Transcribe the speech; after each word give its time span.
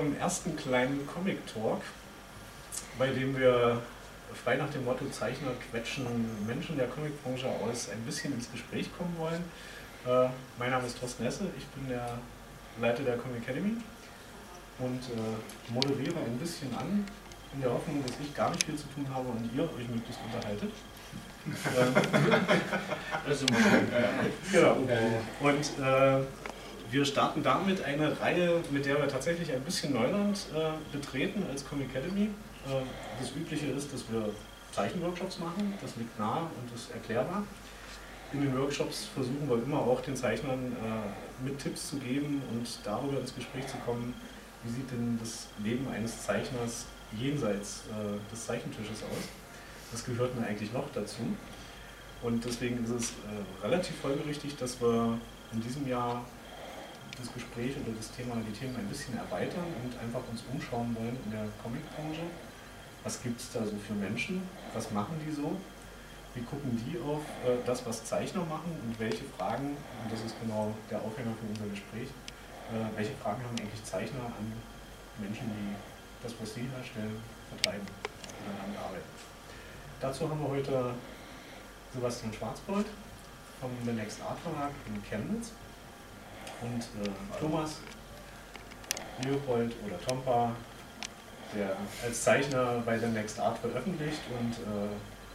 unserem 0.00 0.18
ersten 0.18 0.56
kleinen 0.56 1.06
Comic 1.06 1.38
Talk, 1.46 1.82
bei 2.98 3.08
dem 3.08 3.38
wir 3.38 3.80
frei 4.44 4.56
nach 4.56 4.70
dem 4.70 4.84
Motto 4.84 5.04
Zeichner 5.10 5.50
quetschen 5.70 6.06
Menschen 6.46 6.76
der 6.76 6.86
Comicbranche 6.86 7.46
aus 7.46 7.90
ein 7.90 8.00
bisschen 8.06 8.32
ins 8.32 8.50
Gespräch 8.50 8.88
kommen 8.96 9.14
wollen. 9.18 9.44
Äh, 10.06 10.30
mein 10.58 10.70
Name 10.70 10.86
ist 10.86 10.98
Thorsten 10.98 11.24
Hesse, 11.24 11.46
ich 11.58 11.66
bin 11.66 11.88
der 11.88 12.18
Leiter 12.80 13.02
der 13.02 13.16
Comic 13.18 13.42
Academy 13.42 13.76
und 14.78 15.02
äh, 15.02 15.72
moderiere 15.72 16.18
ein 16.18 16.38
bisschen 16.38 16.74
an, 16.76 17.04
in 17.52 17.60
der 17.60 17.70
Hoffnung, 17.70 18.02
dass 18.06 18.14
ich 18.22 18.34
gar 18.34 18.50
nicht 18.50 18.62
viel 18.64 18.76
zu 18.76 18.86
tun 18.94 19.06
habe 19.12 19.28
und 19.28 19.50
ihr 19.54 19.64
euch 19.64 19.88
möglichst 19.88 20.20
unterhaltet. 20.24 20.72
das 23.26 23.42
ist 23.42 23.48
immer 23.48 23.58
genau. 24.52 24.76
Und 25.40 25.84
äh, 25.84 26.20
wir 26.90 27.04
starten 27.04 27.42
damit 27.42 27.82
eine 27.84 28.20
Reihe, 28.20 28.62
mit 28.70 28.84
der 28.84 28.98
wir 28.98 29.08
tatsächlich 29.08 29.52
ein 29.52 29.62
bisschen 29.62 29.92
Neuland 29.92 30.46
äh, 30.54 30.72
betreten 30.92 31.44
als 31.50 31.66
Comic 31.68 31.94
Academy. 31.94 32.24
Äh, 32.66 32.82
das 33.20 33.30
Übliche 33.36 33.66
ist, 33.66 33.92
dass 33.92 34.04
wir 34.10 34.30
Zeichenworkshops 34.72 35.38
machen, 35.38 35.74
das 35.80 35.96
liegt 35.96 36.18
nahe 36.18 36.42
und 36.42 36.74
ist 36.74 36.90
erklärbar. 36.90 37.42
In 38.32 38.42
den 38.42 38.56
Workshops 38.56 39.08
versuchen 39.12 39.48
wir 39.48 39.62
immer 39.62 39.78
auch 39.78 40.00
den 40.02 40.16
Zeichnern 40.16 40.72
äh, 40.72 41.44
mit 41.44 41.58
Tipps 41.58 41.90
zu 41.90 41.96
geben 41.96 42.42
und 42.52 42.66
darüber 42.84 43.20
ins 43.20 43.34
Gespräch 43.34 43.66
zu 43.66 43.76
kommen, 43.78 44.14
wie 44.62 44.70
sieht 44.70 44.90
denn 44.90 45.18
das 45.20 45.48
Leben 45.62 45.86
eines 45.92 46.22
Zeichners 46.22 46.86
jenseits 47.18 47.84
äh, 47.88 48.32
des 48.32 48.46
Zeichentisches 48.46 49.02
aus. 49.02 49.28
Das 49.90 50.04
gehört 50.04 50.38
mir 50.38 50.46
eigentlich 50.46 50.72
noch 50.72 50.86
dazu. 50.94 51.22
Und 52.22 52.44
deswegen 52.44 52.84
ist 52.84 52.90
es 52.90 53.10
äh, 53.10 53.64
relativ 53.64 53.96
folgerichtig, 53.96 54.56
dass 54.56 54.80
wir 54.80 55.18
in 55.52 55.60
diesem 55.60 55.88
Jahr 55.88 56.24
das 57.20 57.32
Gespräch 57.32 57.76
oder 57.76 57.92
das 57.96 58.10
Thema, 58.12 58.36
die 58.40 58.52
Themen 58.52 58.76
ein 58.76 58.88
bisschen 58.88 59.16
erweitern 59.16 59.68
und 59.84 59.92
einfach 60.00 60.24
uns 60.30 60.42
umschauen 60.52 60.96
wollen 60.96 61.16
in 61.26 61.30
der 61.30 61.44
Comicbranche. 61.62 62.24
Was 63.04 63.22
gibt 63.22 63.40
es 63.40 63.52
da 63.52 63.64
so 63.64 63.76
für 63.76 63.94
Menschen? 63.94 64.42
Was 64.74 64.90
machen 64.90 65.20
die 65.24 65.32
so? 65.32 65.56
Wie 66.34 66.42
gucken 66.42 66.78
die 66.86 66.96
auf 67.00 67.22
äh, 67.44 67.58
das, 67.66 67.84
was 67.86 68.04
Zeichner 68.04 68.44
machen 68.44 68.70
und 68.86 68.98
welche 68.98 69.24
Fragen, 69.36 69.76
und 69.76 70.08
das 70.12 70.20
ist 70.24 70.34
genau 70.40 70.72
der 70.90 70.98
Aufhänger 71.02 71.34
für 71.36 71.48
unser 71.48 71.66
Gespräch, 71.66 72.08
äh, 72.70 72.96
welche 72.96 73.12
Fragen 73.16 73.42
haben 73.42 73.58
eigentlich 73.58 73.84
Zeichner 73.84 74.24
an 74.26 74.46
Menschen, 75.18 75.50
die 75.50 75.74
das, 76.22 76.32
was 76.40 76.54
sie 76.54 76.68
herstellen, 76.70 77.18
vertreiben 77.48 77.84
oder 77.84 78.52
damit 78.62 78.78
arbeiten? 78.78 79.10
Dazu 80.00 80.30
haben 80.30 80.40
wir 80.40 80.48
heute 80.48 80.94
Sebastian 81.92 82.32
Schwarzbold 82.32 82.86
vom 83.60 83.70
The 83.84 83.92
Next 83.92 84.22
Art 84.22 84.38
Verlag 84.38 84.70
in 84.86 85.02
Chemnitz 85.02 85.52
und 86.62 86.80
äh, 86.80 87.38
Thomas 87.38 87.78
Leopold 89.24 89.74
oder 89.86 90.00
Tompa, 90.06 90.52
der 91.54 91.76
als 92.04 92.22
Zeichner 92.22 92.82
bei 92.84 92.98
The 92.98 93.06
Next 93.06 93.38
Art 93.38 93.58
veröffentlicht 93.58 94.20
und 94.38 94.52
äh, 94.52 94.88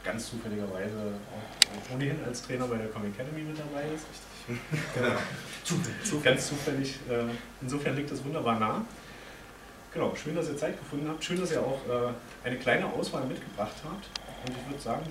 ganz 0.04 0.30
zufälligerweise 0.30 1.14
auch 1.36 1.96
ohnehin 1.96 2.24
als 2.26 2.44
Trainer 2.44 2.68
bei 2.68 2.78
der 2.78 2.88
Comic 2.88 3.14
Academy 3.16 3.42
mit 3.42 3.58
dabei 3.58 3.84
ist. 3.94 4.06
genau. 4.94 5.16
Zufällig. 6.04 6.24
Ganz 6.24 6.48
zufällig. 6.48 7.00
Äh, 7.10 7.26
insofern 7.62 7.96
liegt 7.96 8.12
das 8.12 8.24
wunderbar 8.24 8.60
nah. 8.60 8.86
Genau, 9.92 10.14
schön, 10.16 10.36
dass 10.36 10.50
ihr 10.50 10.58
Zeit 10.58 10.78
gefunden 10.78 11.08
habt. 11.08 11.24
Schön, 11.24 11.40
dass 11.40 11.52
ihr 11.52 11.62
auch 11.62 11.80
äh, 11.88 12.48
eine 12.48 12.58
kleine 12.58 12.86
Auswahl 12.86 13.26
mitgebracht 13.26 13.76
habt. 13.84 14.10
Und 14.46 14.56
ich 14.56 14.70
würde 14.70 14.82
sagen, 14.82 15.04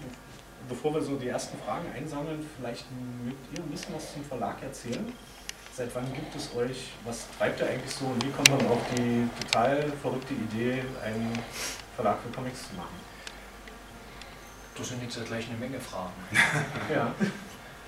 bevor 0.69 0.95
wir 0.95 1.01
so 1.01 1.17
die 1.17 1.29
ersten 1.29 1.59
Fragen 1.59 1.87
einsammeln, 1.95 2.45
vielleicht 2.57 2.85
mögt 3.25 3.57
ihr 3.57 3.65
ein 3.65 3.71
bisschen 3.71 3.95
was 3.95 4.13
zum 4.13 4.25
Verlag 4.25 4.63
erzählen. 4.63 5.13
Seit 5.77 5.93
wann 5.97 6.13
gibt 6.13 6.33
es 6.37 6.55
euch? 6.55 6.93
Was 7.05 7.27
treibt 7.37 7.59
ihr 7.61 7.67
eigentlich 7.67 7.93
so? 7.93 8.05
Und 8.05 8.25
wie 8.25 8.31
kommt 8.31 8.49
man 8.49 8.65
auf 8.69 8.79
die 8.97 9.29
total 9.43 9.91
verrückte 10.01 10.33
Idee, 10.33 10.85
einen 11.05 11.37
Verlag 11.97 12.19
für 12.23 12.31
Comics 12.31 12.69
zu 12.69 12.77
machen? 12.77 12.95
Das 14.79 14.89
sind 14.89 15.03
jetzt 15.03 15.27
gleich 15.27 15.49
eine 15.49 15.59
Menge 15.59 15.81
Fragen. 15.81 16.13
ja. 16.95 17.13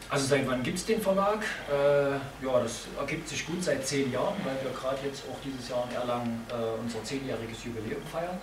Also 0.09 0.27
seit 0.27 0.49
wann 0.49 0.65
gibt 0.65 0.79
es 0.79 0.87
den 0.87 1.01
Verlag? 1.01 1.45
Äh, 1.71 2.11
ja, 2.45 2.61
das 2.61 2.87
ergibt 2.99 3.29
sich 3.29 3.47
gut 3.47 3.63
seit 3.63 3.87
zehn 3.87 4.11
Jahren, 4.11 4.35
weil 4.45 4.57
wir 4.65 4.77
gerade 4.77 4.99
jetzt 5.05 5.23
auch 5.31 5.39
dieses 5.45 5.69
Jahr 5.69 5.87
in 5.89 5.95
Erlangen 5.95 6.45
äh, 6.51 6.81
unser 6.83 7.05
zehnjähriges 7.05 7.65
Jubiläum 7.65 8.03
feiern. 8.11 8.39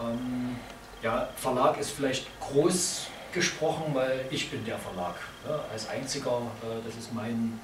Ähm, 0.00 0.56
ja, 1.00 1.28
Verlag 1.36 1.78
ist 1.78 1.92
vielleicht 1.92 2.26
groß 2.40 3.06
gesprochen, 3.32 3.94
weil 3.94 4.24
ich 4.32 4.50
bin 4.50 4.64
der 4.64 4.78
Verlag. 4.78 5.14
Ja, 5.48 5.64
als 5.72 5.88
einziger, 5.88 6.42
äh, 6.62 6.84
das 6.84 6.96
ist 6.96 7.14
mein 7.14 7.60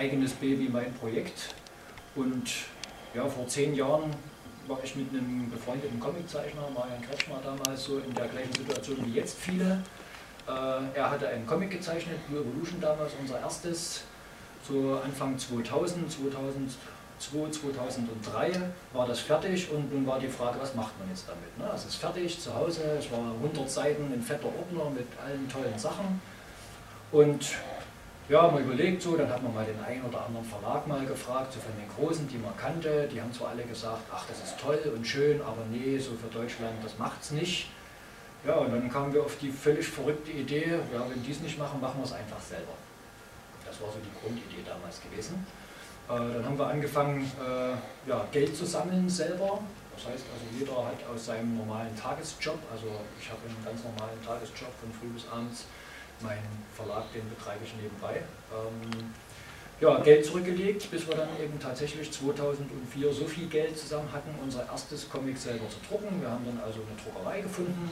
eigenes 0.00 0.32
Baby, 0.32 0.68
mein 0.70 0.92
Projekt. 0.94 1.54
Und 2.16 2.50
ja, 3.14 3.26
vor 3.28 3.46
zehn 3.46 3.74
Jahren 3.74 4.10
war 4.66 4.78
ich 4.82 4.96
mit 4.96 5.10
einem 5.10 5.50
befreundeten 5.50 6.00
Comiczeichner, 6.00 6.62
Marian 6.74 7.02
Kretschmer 7.02 7.38
damals, 7.44 7.84
so 7.84 7.98
in 7.98 8.14
der 8.14 8.28
gleichen 8.28 8.52
Situation 8.52 8.96
wie 9.04 9.12
jetzt 9.12 9.38
viele. 9.38 9.82
Äh, 10.48 10.50
er 10.98 11.10
hatte 11.10 11.28
einen 11.28 11.46
Comic 11.46 11.70
gezeichnet, 11.70 12.16
Blue 12.28 12.40
Evolution 12.40 12.80
damals, 12.80 13.12
unser 13.20 13.40
erstes, 13.40 14.04
so 14.66 14.98
Anfang 15.04 15.38
2000, 15.38 16.10
2002, 16.10 17.50
2003 17.50 18.52
war 18.94 19.06
das 19.06 19.20
fertig 19.20 19.70
und 19.70 19.92
nun 19.92 20.06
war 20.06 20.18
die 20.18 20.28
Frage, 20.28 20.58
was 20.60 20.74
macht 20.74 20.98
man 20.98 21.08
jetzt 21.10 21.28
damit? 21.28 21.58
Ne? 21.58 21.70
Es 21.74 21.84
ist 21.84 21.96
fertig 21.96 22.40
zu 22.40 22.54
Hause, 22.54 22.82
es 22.98 23.10
war 23.12 23.34
100 23.42 23.68
Seiten 23.68 24.12
in 24.14 24.22
fetter 24.22 24.46
Ordner 24.46 24.90
mit 24.90 25.06
allen 25.22 25.46
tollen 25.50 25.78
Sachen 25.78 26.22
und 27.12 27.44
ja, 28.30 28.48
mal 28.48 28.62
überlegt 28.62 29.02
so, 29.02 29.16
dann 29.16 29.28
hat 29.28 29.42
man 29.42 29.52
mal 29.52 29.64
den 29.64 29.82
einen 29.82 30.04
oder 30.04 30.24
anderen 30.24 30.46
Verlag 30.46 30.86
mal 30.86 31.04
gefragt, 31.04 31.52
so 31.52 31.58
von 31.58 31.72
den 31.76 31.88
Großen, 31.88 32.28
die 32.28 32.38
man 32.38 32.56
kannte. 32.56 33.08
Die 33.12 33.20
haben 33.20 33.32
zwar 33.32 33.48
alle 33.48 33.64
gesagt, 33.64 34.02
ach, 34.14 34.24
das 34.28 34.38
ist 34.38 34.60
toll 34.60 34.80
und 34.94 35.04
schön, 35.04 35.42
aber 35.42 35.64
nee, 35.68 35.98
so 35.98 36.12
für 36.12 36.28
Deutschland, 36.32 36.74
das 36.84 36.96
macht's 36.96 37.32
nicht. 37.32 37.68
Ja, 38.46 38.54
und 38.54 38.72
dann 38.72 38.88
kamen 38.88 39.12
wir 39.12 39.22
auf 39.24 39.36
die 39.38 39.50
völlig 39.50 39.86
verrückte 39.86 40.30
Idee, 40.30 40.78
ja, 40.94 41.04
wenn 41.10 41.22
die 41.24 41.32
es 41.32 41.40
nicht 41.40 41.58
machen, 41.58 41.80
machen 41.80 41.98
wir 41.98 42.04
es 42.04 42.12
einfach 42.12 42.40
selber. 42.40 42.72
Das 43.66 43.80
war 43.80 43.88
so 43.88 43.98
die 43.98 44.14
Grundidee 44.22 44.62
damals 44.64 45.02
gewesen. 45.02 45.44
Äh, 46.08 46.14
dann 46.14 46.44
haben 46.44 46.58
wir 46.58 46.68
angefangen, 46.68 47.22
äh, 47.22 48.08
ja, 48.08 48.24
Geld 48.30 48.56
zu 48.56 48.64
sammeln 48.64 49.08
selber. 49.08 49.58
Das 49.96 50.06
heißt 50.06 50.24
also, 50.30 50.46
jeder 50.56 50.86
hat 50.86 51.02
aus 51.12 51.26
seinem 51.26 51.58
normalen 51.58 51.94
Tagesjob, 51.98 52.58
also 52.72 52.86
ich 53.20 53.28
habe 53.28 53.40
einen 53.42 53.58
ganz 53.64 53.82
normalen 53.82 54.22
Tagesjob 54.24 54.70
von 54.78 54.92
früh 54.94 55.08
bis 55.08 55.26
abends, 55.28 55.66
mein 56.22 56.42
Verlag, 56.74 57.12
den 57.12 57.28
betreibe 57.28 57.64
ich 57.64 57.74
nebenbei. 57.74 58.22
Ähm, 58.52 59.12
ja, 59.80 59.98
Geld 60.00 60.26
zurückgelegt, 60.26 60.90
bis 60.90 61.08
wir 61.08 61.16
dann 61.16 61.28
eben 61.42 61.58
tatsächlich 61.58 62.12
2004 62.12 63.12
so 63.12 63.24
viel 63.24 63.48
Geld 63.48 63.78
zusammen 63.78 64.12
hatten, 64.12 64.30
unser 64.42 64.66
erstes 64.66 65.08
Comic 65.08 65.38
selber 65.38 65.64
zu 65.70 65.78
drucken. 65.88 66.20
Wir 66.20 66.30
haben 66.30 66.44
dann 66.44 66.60
also 66.62 66.80
eine 66.80 67.00
Druckerei 67.02 67.40
gefunden, 67.40 67.90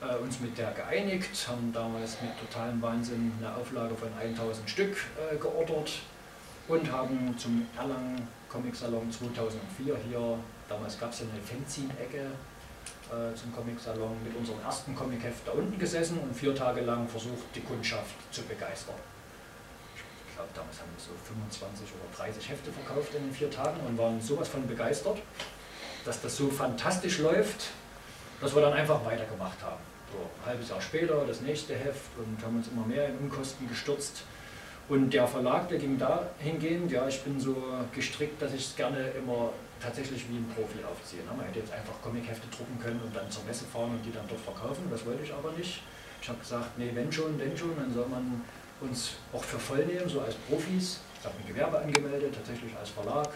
äh, 0.00 0.16
uns 0.16 0.40
mit 0.40 0.56
der 0.56 0.72
geeinigt, 0.72 1.46
haben 1.46 1.72
damals 1.74 2.16
mit 2.22 2.30
totalem 2.38 2.80
Wahnsinn 2.80 3.32
eine 3.38 3.54
Auflage 3.54 3.94
von 3.94 4.08
1000 4.18 4.70
Stück 4.70 4.96
äh, 5.30 5.36
geordert 5.36 5.92
und 6.68 6.90
haben 6.90 7.36
zum 7.36 7.66
Erlangen 7.76 8.26
Comic 8.48 8.74
Salon 8.74 9.10
2004 9.10 9.96
hier, 10.08 10.38
damals 10.68 10.98
gab 10.98 11.12
es 11.12 11.20
ja 11.20 11.26
eine 11.32 11.42
Fanzine-Ecke, 11.42 12.30
äh, 13.10 13.34
zum 13.34 13.54
Comic-Salon 13.54 14.16
mit 14.24 14.36
unserem 14.36 14.60
ersten 14.62 14.94
Comic-Heft 14.94 15.46
da 15.46 15.52
unten 15.52 15.78
gesessen 15.78 16.18
und 16.18 16.34
vier 16.34 16.54
Tage 16.54 16.80
lang 16.80 17.08
versucht, 17.08 17.44
die 17.54 17.60
Kundschaft 17.60 18.14
zu 18.30 18.42
begeistern. 18.42 18.94
Ich 19.96 20.36
glaube, 20.36 20.50
damals 20.54 20.78
haben 20.78 20.90
wir 20.94 21.02
so 21.02 21.10
25 21.24 21.86
oder 21.94 22.16
30 22.16 22.48
Hefte 22.48 22.70
verkauft 22.72 23.14
in 23.14 23.24
den 23.24 23.34
vier 23.34 23.50
Tagen 23.50 23.80
und 23.86 23.98
waren 23.98 24.20
sowas 24.20 24.48
von 24.48 24.66
begeistert, 24.66 25.18
dass 26.04 26.22
das 26.22 26.36
so 26.36 26.48
fantastisch 26.48 27.18
läuft, 27.18 27.70
dass 28.40 28.54
wir 28.54 28.62
dann 28.62 28.72
einfach 28.72 29.04
weitergemacht 29.04 29.60
haben. 29.62 29.82
So, 30.12 30.18
ein 30.18 30.46
halbes 30.46 30.68
Jahr 30.70 30.80
später 30.80 31.24
das 31.26 31.40
nächste 31.40 31.74
Heft 31.74 32.10
und 32.16 32.44
haben 32.44 32.56
uns 32.56 32.68
immer 32.68 32.86
mehr 32.86 33.08
in 33.08 33.18
Unkosten 33.18 33.68
gestürzt. 33.68 34.22
Und 34.90 35.14
der 35.14 35.24
Verlag, 35.24 35.68
der 35.68 35.78
ging 35.78 35.96
dahingehend, 35.96 36.90
ja, 36.90 37.06
ich 37.06 37.22
bin 37.22 37.38
so 37.38 37.54
gestrickt, 37.94 38.42
dass 38.42 38.52
ich 38.52 38.66
es 38.66 38.74
gerne 38.74 38.98
immer 39.16 39.50
tatsächlich 39.80 40.28
wie 40.28 40.34
ein 40.34 40.48
Profi 40.52 40.82
aufziehe. 40.84 41.22
Man 41.24 41.46
hätte 41.46 41.60
jetzt 41.60 41.72
einfach 41.72 41.94
Comichefte 42.02 42.48
drucken 42.48 42.76
können 42.82 43.00
und 43.00 43.14
dann 43.14 43.30
zur 43.30 43.44
Messe 43.44 43.64
fahren 43.66 43.92
und 43.92 44.04
die 44.04 44.10
dann 44.10 44.26
dort 44.26 44.40
verkaufen. 44.40 44.88
Das 44.90 45.06
wollte 45.06 45.22
ich 45.22 45.32
aber 45.32 45.52
nicht. 45.52 45.80
Ich 46.20 46.28
habe 46.28 46.40
gesagt, 46.40 46.76
nee, 46.76 46.90
wenn 46.92 47.10
schon, 47.12 47.38
denn 47.38 47.56
schon, 47.56 47.76
dann 47.76 47.94
soll 47.94 48.06
man 48.08 48.42
uns 48.80 49.12
auch 49.32 49.44
für 49.44 49.60
voll 49.60 49.86
nehmen, 49.86 50.08
so 50.08 50.22
als 50.22 50.34
Profis. 50.34 50.98
Ich 51.20 51.24
habe 51.24 51.36
ein 51.38 51.46
Gewerbe 51.46 51.78
angemeldet, 51.78 52.34
tatsächlich 52.34 52.76
als 52.76 52.90
Verlag, 52.90 53.30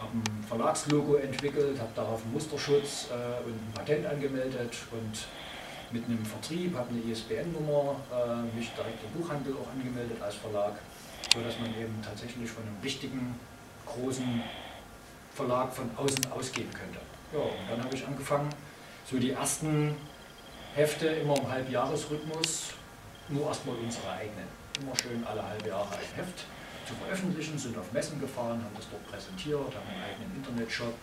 habe 0.00 0.12
ein 0.12 0.44
Verlagslogo 0.48 1.14
entwickelt, 1.16 1.78
habe 1.78 1.92
darauf 1.94 2.20
einen 2.24 2.32
Musterschutz 2.32 3.06
äh, 3.10 3.46
und 3.46 3.54
ein 3.54 3.72
Patent 3.74 4.06
angemeldet 4.06 4.74
und 4.90 5.26
mit 5.92 6.04
einem 6.04 6.24
Vertrieb, 6.24 6.76
habe 6.76 6.90
eine 6.90 7.00
ISBN-Nummer, 7.12 7.96
äh, 8.12 8.56
mich 8.56 8.70
direkt 8.70 9.02
im 9.04 9.20
Buchhandel 9.20 9.54
auch 9.54 9.70
angemeldet 9.72 10.20
als 10.22 10.36
Verlag, 10.36 10.74
sodass 11.32 11.58
man 11.58 11.70
eben 11.70 12.00
tatsächlich 12.02 12.50
von 12.50 12.62
einem 12.62 12.76
richtigen, 12.82 13.34
großen 13.86 14.42
Verlag 15.34 15.72
von 15.72 15.90
außen 15.96 16.30
ausgehen 16.30 16.70
könnte. 16.70 17.00
Ja, 17.32 17.40
und 17.40 17.70
dann 17.70 17.84
habe 17.84 17.94
ich 17.94 18.06
angefangen, 18.06 18.48
so 19.04 19.18
die 19.18 19.32
ersten 19.32 19.96
Hefte 20.74 21.06
immer 21.06 21.36
im 21.38 21.48
Halbjahresrhythmus, 21.48 22.74
nur 23.28 23.46
erstmal 23.46 23.76
unsere 23.76 24.10
eigenen. 24.10 24.46
Immer 24.80 24.94
schön 24.96 25.24
alle 25.24 25.44
halbe 25.46 25.68
Jahre 25.68 25.92
ein 25.94 26.16
Heft 26.16 26.44
zu 26.86 26.94
veröffentlichen, 26.94 27.58
sind 27.58 27.76
auf 27.76 27.92
Messen 27.92 28.20
gefahren, 28.20 28.62
haben 28.62 28.74
das 28.76 28.86
dort 28.90 29.06
präsentiert, 29.10 29.60
haben 29.60 29.88
einen 29.88 30.02
eigenen 30.02 30.36
Internetshop, 30.36 30.94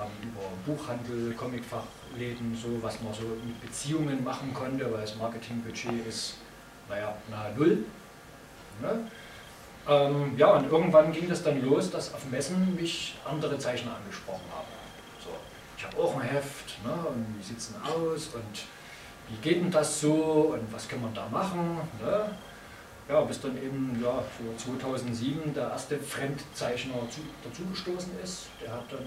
haben 0.00 0.10
über 0.22 0.42
Buchhandel, 0.66 1.34
Comicfachläden, 1.34 2.56
so 2.56 2.82
was 2.82 3.00
man 3.02 3.12
so 3.12 3.22
mit 3.44 3.60
Beziehungen 3.60 4.24
machen 4.24 4.52
konnte, 4.54 4.90
weil 4.92 5.02
das 5.02 5.16
Marketingbudget 5.16 6.06
ist, 6.08 6.36
naja, 6.88 7.14
nahe 7.30 7.54
Null. 7.54 7.84
Ne? 8.80 9.10
Ähm, 9.88 10.34
ja, 10.36 10.52
und 10.52 10.70
irgendwann 10.70 11.12
ging 11.12 11.28
das 11.28 11.42
dann 11.42 11.62
los, 11.64 11.90
dass 11.90 12.14
auf 12.14 12.24
Messen 12.30 12.74
mich 12.74 13.16
andere 13.24 13.58
Zeichner 13.58 13.96
angesprochen 13.96 14.44
haben. 14.54 14.68
So, 15.22 15.30
ich 15.76 15.84
habe 15.84 15.96
auch 15.98 16.14
ein 16.16 16.22
Heft, 16.22 16.78
ne, 16.84 16.92
und 16.92 17.26
wie 17.38 17.42
sieht 17.42 17.58
es 17.58 17.72
denn 17.72 17.82
aus 17.82 18.28
und 18.34 18.64
wie 19.28 19.36
geht 19.48 19.62
denn 19.62 19.70
das 19.70 20.00
so 20.00 20.54
und 20.54 20.72
was 20.72 20.88
kann 20.88 21.00
man 21.00 21.14
da 21.14 21.28
machen? 21.28 21.78
Ne? 22.00 22.30
Ja, 23.08 23.20
bis 23.22 23.40
dann 23.40 23.56
eben 23.56 24.00
ja, 24.02 24.22
so 24.38 24.70
2007 24.70 25.52
der 25.54 25.70
erste 25.70 25.98
Fremdzeichner 25.98 26.94
zu, 27.10 27.20
dazugestoßen 27.42 28.12
ist. 28.22 28.46
Der 28.62 28.72
hat 28.72 28.84
dann 28.90 29.06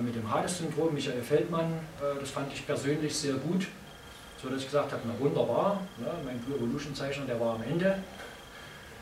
mit 0.00 0.14
dem 0.14 0.32
Hades-Syndrom, 0.32 0.94
Michael 0.94 1.22
Feldmann, 1.22 1.72
äh, 2.00 2.20
das 2.20 2.30
fand 2.30 2.52
ich 2.52 2.66
persönlich 2.66 3.14
sehr 3.14 3.34
gut, 3.34 3.66
so 4.42 4.48
dass 4.48 4.58
ich 4.58 4.66
gesagt 4.66 4.92
habe, 4.92 5.02
na 5.06 5.18
wunderbar, 5.18 5.80
ne, 5.98 6.06
mein 6.24 6.38
Blue 6.40 6.56
Evolution 6.56 6.94
Zeichner, 6.94 7.24
der 7.26 7.40
war 7.40 7.54
am 7.54 7.62
Ende, 7.62 7.98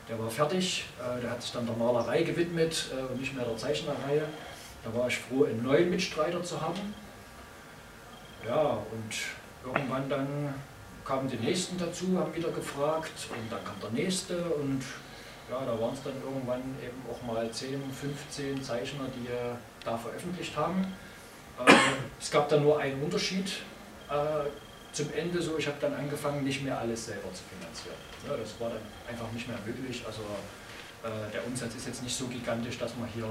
der 0.09 0.19
war 0.19 0.31
fertig, 0.31 0.85
äh, 0.99 1.21
der 1.21 1.31
hat 1.31 1.43
sich 1.43 1.53
dann 1.53 1.67
der 1.67 1.77
Malerei 1.77 2.23
gewidmet 2.23 2.91
äh, 2.93 3.12
und 3.12 3.21
nicht 3.21 3.35
mehr 3.35 3.44
der 3.44 3.56
Zeichnerreihe. 3.56 4.27
Da 4.85 4.99
war 4.99 5.06
ich 5.06 5.19
froh, 5.19 5.44
einen 5.44 5.62
neuen 5.62 5.91
Mitstreiter 5.91 6.43
zu 6.43 6.61
haben. 6.61 6.95
Ja, 8.47 8.79
und 8.91 9.15
irgendwann 9.65 10.09
dann 10.09 10.55
kamen 11.05 11.29
die 11.29 11.37
Nächsten 11.37 11.79
dazu, 11.79 12.06
haben 12.19 12.35
wieder 12.35 12.50
gefragt 12.50 13.12
und 13.31 13.53
dann 13.53 13.65
kam 13.65 13.75
der 13.81 13.91
Nächste 13.91 14.37
und 14.37 14.81
ja, 15.50 15.65
da 15.65 15.81
waren 15.81 15.95
es 15.95 16.03
dann 16.03 16.15
irgendwann 16.25 16.62
eben 16.83 17.03
auch 17.11 17.23
mal 17.23 17.49
10, 17.50 17.81
15 17.93 18.62
Zeichner, 18.62 19.05
die 19.15 19.29
äh, 19.29 19.55
da 19.84 19.96
veröffentlicht 19.96 20.56
haben. 20.56 20.87
Äh, 21.58 21.73
es 22.20 22.31
gab 22.31 22.49
dann 22.49 22.62
nur 22.62 22.79
einen 22.79 23.02
Unterschied 23.02 23.46
äh, 24.08 24.49
zum 24.93 25.12
Ende 25.14 25.40
so, 25.40 25.56
ich 25.58 25.67
habe 25.67 25.79
dann 25.81 25.94
angefangen, 25.94 26.44
nicht 26.44 26.62
mehr 26.62 26.79
alles 26.79 27.06
selber 27.06 27.32
zu 27.32 27.43
finanzieren. 27.49 27.96
Das 28.29 28.61
war 28.61 28.70
dann 28.70 28.82
einfach 29.08 29.31
nicht 29.32 29.49
mehr 29.49 29.58
möglich. 29.64 30.05
Also 30.06 30.20
äh, 31.02 31.32
der 31.32 31.46
Umsatz 31.46 31.75
ist 31.75 31.87
jetzt 31.87 32.02
nicht 32.02 32.14
so 32.14 32.26
gigantisch, 32.26 32.79
dass 32.79 32.94
man 32.96 33.08
hier 33.08 33.26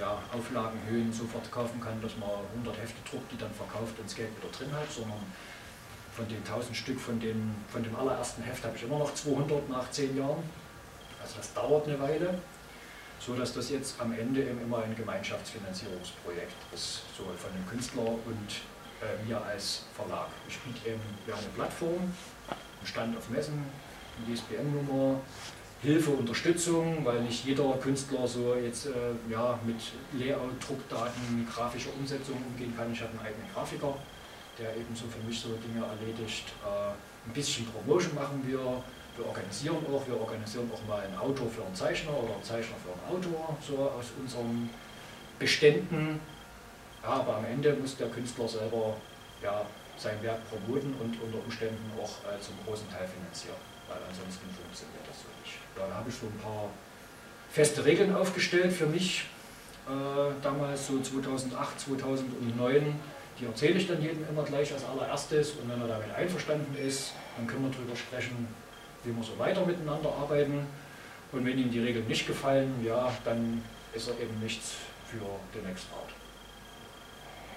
ja, 0.00 0.18
Auflagenhöhen 0.32 1.12
sofort 1.12 1.50
kaufen 1.52 1.80
kann, 1.80 2.00
dass 2.00 2.16
man 2.16 2.30
100 2.56 2.76
Hefte 2.78 2.98
druckt, 3.08 3.30
die 3.30 3.36
dann 3.36 3.52
verkauft 3.52 3.98
und 3.98 4.06
das 4.06 4.16
Geld 4.16 4.30
wieder 4.38 4.50
drin 4.50 4.72
hat, 4.72 4.90
sondern 4.90 5.20
von 6.16 6.26
den 6.26 6.38
1000 6.38 6.76
Stück 6.76 6.98
von, 6.98 7.20
den, 7.20 7.54
von 7.68 7.82
dem 7.84 7.94
allerersten 7.94 8.42
Heft 8.42 8.64
habe 8.64 8.76
ich 8.76 8.82
immer 8.82 8.98
noch 8.98 9.14
200 9.14 9.68
nach 9.68 9.88
10 9.90 10.16
Jahren. 10.16 10.42
Also 11.22 11.34
das 11.36 11.52
dauert 11.52 11.86
eine 11.86 12.00
Weile, 12.00 12.40
so 13.18 13.34
dass 13.34 13.52
das 13.52 13.70
jetzt 13.70 14.00
am 14.00 14.12
Ende 14.12 14.42
eben 14.42 14.60
immer 14.62 14.82
ein 14.82 14.94
Gemeinschaftsfinanzierungsprojekt 14.96 16.56
ist, 16.72 17.02
sowohl 17.16 17.34
von 17.34 17.50
dem 17.52 17.66
Künstler 17.68 18.02
und 18.02 18.50
äh, 19.00 19.26
mir 19.26 19.40
als 19.42 19.84
Verlag. 19.94 20.28
Ich 20.48 20.58
biete 20.58 20.90
eben 20.90 21.00
ja, 21.26 21.34
eine 21.34 21.48
Plattform, 21.54 22.00
einen 22.00 22.86
Stand 22.86 23.16
auf 23.16 23.28
Messen, 23.30 23.64
eine 24.24 24.34
ISBN-Nummer, 24.34 25.20
Hilfe, 25.82 26.10
Unterstützung, 26.10 27.04
weil 27.04 27.22
nicht 27.22 27.44
jeder 27.44 27.72
Künstler 27.74 28.26
so 28.26 28.56
jetzt 28.56 28.86
äh, 28.86 28.90
ja, 29.30 29.58
mit 29.64 29.76
Layout, 30.20 30.54
Druckdaten, 30.66 31.46
grafischer 31.52 31.90
Umsetzung 31.98 32.36
umgehen 32.50 32.74
kann. 32.76 32.92
Ich 32.92 33.00
habe 33.00 33.10
einen 33.10 33.20
eigenen 33.20 33.48
Grafiker, 33.54 33.94
der 34.58 34.76
eben 34.76 34.94
so 34.96 35.04
für 35.06 35.24
mich 35.24 35.38
so 35.38 35.50
Dinge 35.50 35.86
erledigt. 35.86 36.46
Äh, 36.64 37.28
ein 37.28 37.32
bisschen 37.32 37.66
Promotion 37.66 38.14
machen 38.16 38.42
wir, 38.44 38.82
wir 39.18 39.26
organisieren 39.26 39.84
auch, 39.92 40.06
wir 40.06 40.18
organisieren 40.18 40.70
auch 40.72 40.88
mal 40.88 41.02
ein 41.02 41.18
Auto 41.18 41.46
für 41.46 41.64
einen 41.64 41.74
Zeichner 41.74 42.12
oder 42.12 42.34
einen 42.34 42.42
Zeichner 42.42 42.76
für 42.78 42.92
einen 42.94 43.16
Autor, 43.16 43.56
so 43.60 43.76
aus 43.76 44.06
unseren 44.18 44.70
Beständen 45.38 46.20
ja, 47.02 47.10
aber 47.10 47.36
am 47.36 47.44
Ende 47.44 47.74
muss 47.74 47.96
der 47.96 48.08
Künstler 48.08 48.48
selber 48.48 48.96
ja, 49.42 49.64
sein 49.96 50.20
Werk 50.22 50.40
promoten 50.50 50.94
und 50.94 51.20
unter 51.22 51.38
Umständen 51.44 51.90
auch 52.00 52.10
äh, 52.28 52.40
zum 52.40 52.54
großen 52.66 52.88
Teil 52.90 53.06
finanzieren, 53.06 53.56
weil 53.88 53.98
ansonsten 54.08 54.46
funktioniert 54.50 55.06
das 55.08 55.22
so 55.22 55.28
nicht. 55.42 55.58
Da 55.76 55.94
habe 55.94 56.08
ich 56.08 56.14
so 56.14 56.26
ein 56.26 56.38
paar 56.38 56.70
feste 57.50 57.84
Regeln 57.84 58.14
aufgestellt 58.14 58.72
für 58.72 58.86
mich, 58.86 59.26
äh, 59.86 60.32
damals 60.42 60.86
so 60.86 61.00
2008, 61.00 61.80
2009. 61.80 62.94
Die 63.40 63.44
erzähle 63.46 63.78
ich 63.78 63.86
dann 63.86 64.02
jedem 64.02 64.28
immer 64.28 64.42
gleich 64.42 64.72
als 64.72 64.84
allererstes 64.84 65.52
und 65.52 65.70
wenn 65.70 65.80
er 65.80 65.86
damit 65.86 66.12
einverstanden 66.14 66.76
ist, 66.76 67.12
dann 67.36 67.46
können 67.46 67.64
wir 67.64 67.70
darüber 67.70 67.94
sprechen, 67.94 68.48
wie 69.04 69.14
wir 69.14 69.22
so 69.22 69.38
weiter 69.38 69.64
miteinander 69.64 70.12
arbeiten. 70.12 70.66
Und 71.32 71.44
wenn 71.44 71.58
ihm 71.58 71.70
die 71.70 71.80
Regeln 71.80 72.06
nicht 72.06 72.26
gefallen, 72.26 72.72
ja, 72.84 73.12
dann 73.24 73.62
ist 73.92 74.08
er 74.08 74.18
eben 74.20 74.38
nichts 74.40 74.74
für 75.10 75.24
den 75.54 75.66
Next 75.66 75.86
Art. 75.92 76.10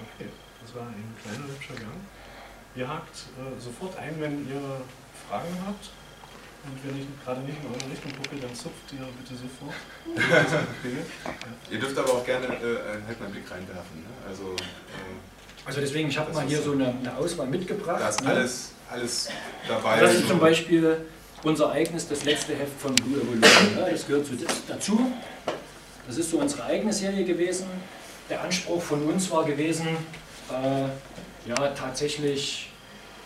Okay, 0.02 0.30
das 0.62 0.76
war 0.76 0.88
ein 0.88 1.16
kleiner 1.22 1.48
hübscher 1.48 1.76
Gang. 1.76 2.02
Ihr 2.76 2.88
hakt 2.88 3.28
äh, 3.38 3.60
sofort 3.60 3.98
ein, 3.98 4.16
wenn 4.20 4.48
ihr 4.48 4.82
Fragen 5.28 5.58
habt. 5.66 5.90
Und 6.64 6.78
wenn 6.86 7.02
ich 7.02 7.08
gerade 7.26 7.42
nicht 7.42 7.58
in 7.58 7.70
eure 7.70 7.92
Richtung 7.92 8.12
gucke, 8.22 8.40
dann 8.40 8.54
zupft 8.54 8.94
ihr 8.94 9.08
bitte 9.18 9.34
sofort. 9.34 9.74
ja. 10.16 10.64
Ihr 11.72 11.80
dürft 11.80 11.98
aber 11.98 12.14
auch 12.14 12.26
gerne 12.26 12.46
äh, 12.46 13.02
halt 13.08 13.20
mal 13.20 13.26
einen 13.26 13.34
Blick 13.34 13.50
reinwerfen. 13.50 13.98
Ne? 13.98 14.10
Also, 14.30 14.54
äh, 14.54 15.66
also 15.66 15.80
deswegen, 15.82 16.10
ich 16.10 16.18
habe 16.20 16.32
mal 16.34 16.46
hier 16.46 16.62
so 16.62 16.74
eine, 16.74 16.90
eine, 16.90 17.18
Auswahl 17.18 17.48
mitgebracht. 17.48 18.00
Da 18.00 18.10
ist 18.10 18.24
ne? 18.24 18.30
alles, 18.30 18.74
alles 18.92 19.30
dabei. 19.68 20.02
Das 20.02 20.14
ist 20.14 20.28
zum 20.28 20.40
Beispiel 20.40 21.06
unser 21.44 21.72
eigenes, 21.72 22.08
das 22.08 22.24
letzte 22.24 22.56
Heft 22.56 22.80
von 22.80 22.96
Blue 22.96 23.22
Evolution. 23.22 23.78
Ja, 23.78 23.90
das 23.90 24.08
gehört 24.08 24.26
zu, 24.26 24.34
dazu. 24.68 25.12
Das 26.08 26.18
ist 26.18 26.32
so 26.32 26.38
unsere 26.38 26.64
eigene 26.64 26.92
Serie 26.92 27.24
gewesen 27.24 27.68
der 28.32 28.42
Anspruch 28.42 28.82
von 28.82 29.04
uns 29.04 29.30
war 29.30 29.44
gewesen, 29.44 29.88
äh, 30.50 31.50
ja 31.50 31.68
tatsächlich 31.76 32.70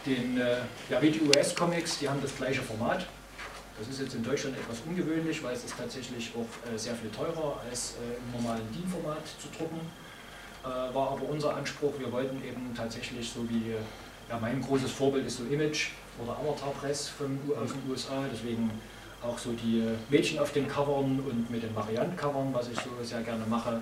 den, 0.06 0.40
äh, 0.40 0.58
ja 0.90 1.02
wie 1.02 1.12
die 1.12 1.22
US-Comics, 1.22 2.00
die 2.00 2.10
haben 2.10 2.22
das 2.22 2.36
gleiche 2.36 2.62
Format. 2.62 3.06
Das 3.78 3.88
ist 3.88 4.00
jetzt 4.00 4.16
in 4.16 4.24
Deutschland 4.24 4.58
etwas 4.58 4.78
ungewöhnlich, 4.88 5.44
weil 5.44 5.54
es 5.54 5.64
ist 5.64 5.78
tatsächlich 5.78 6.32
auch 6.36 6.74
äh, 6.74 6.78
sehr 6.78 6.96
viel 6.96 7.12
teurer 7.12 7.62
als 7.70 7.96
äh, 8.02 8.18
im 8.18 8.42
normalen 8.42 8.64
DIN-Format 8.74 9.24
zu 9.40 9.48
drucken. 9.56 9.80
Äh, 10.64 10.68
war 10.68 11.12
aber 11.12 11.30
unser 11.30 11.56
Anspruch, 11.56 11.94
wir 12.00 12.12
wollten 12.12 12.44
eben 12.44 12.74
tatsächlich 12.76 13.30
so 13.30 13.48
wie, 13.50 13.74
ja 14.30 14.40
mein 14.40 14.62
großes 14.62 14.92
Vorbild 14.92 15.28
ist 15.28 15.38
so 15.38 15.44
Image 15.44 15.90
oder 16.24 16.34
Avatar 16.34 16.72
Press 16.72 17.10
von, 17.10 17.40
aus 17.62 17.72
den 17.72 17.90
USA, 17.90 18.26
deswegen 18.32 18.72
auch 19.22 19.38
so 19.38 19.52
die 19.54 19.84
Mädchen 20.10 20.40
auf 20.40 20.52
den 20.52 20.68
Covern 20.68 21.20
und 21.20 21.50
mit 21.50 21.64
den 21.64 21.76
Variant-Covern, 21.76 22.54
was 22.54 22.70
ich 22.70 22.78
so 22.78 22.90
sehr 23.04 23.22
gerne 23.22 23.46
mache. 23.48 23.82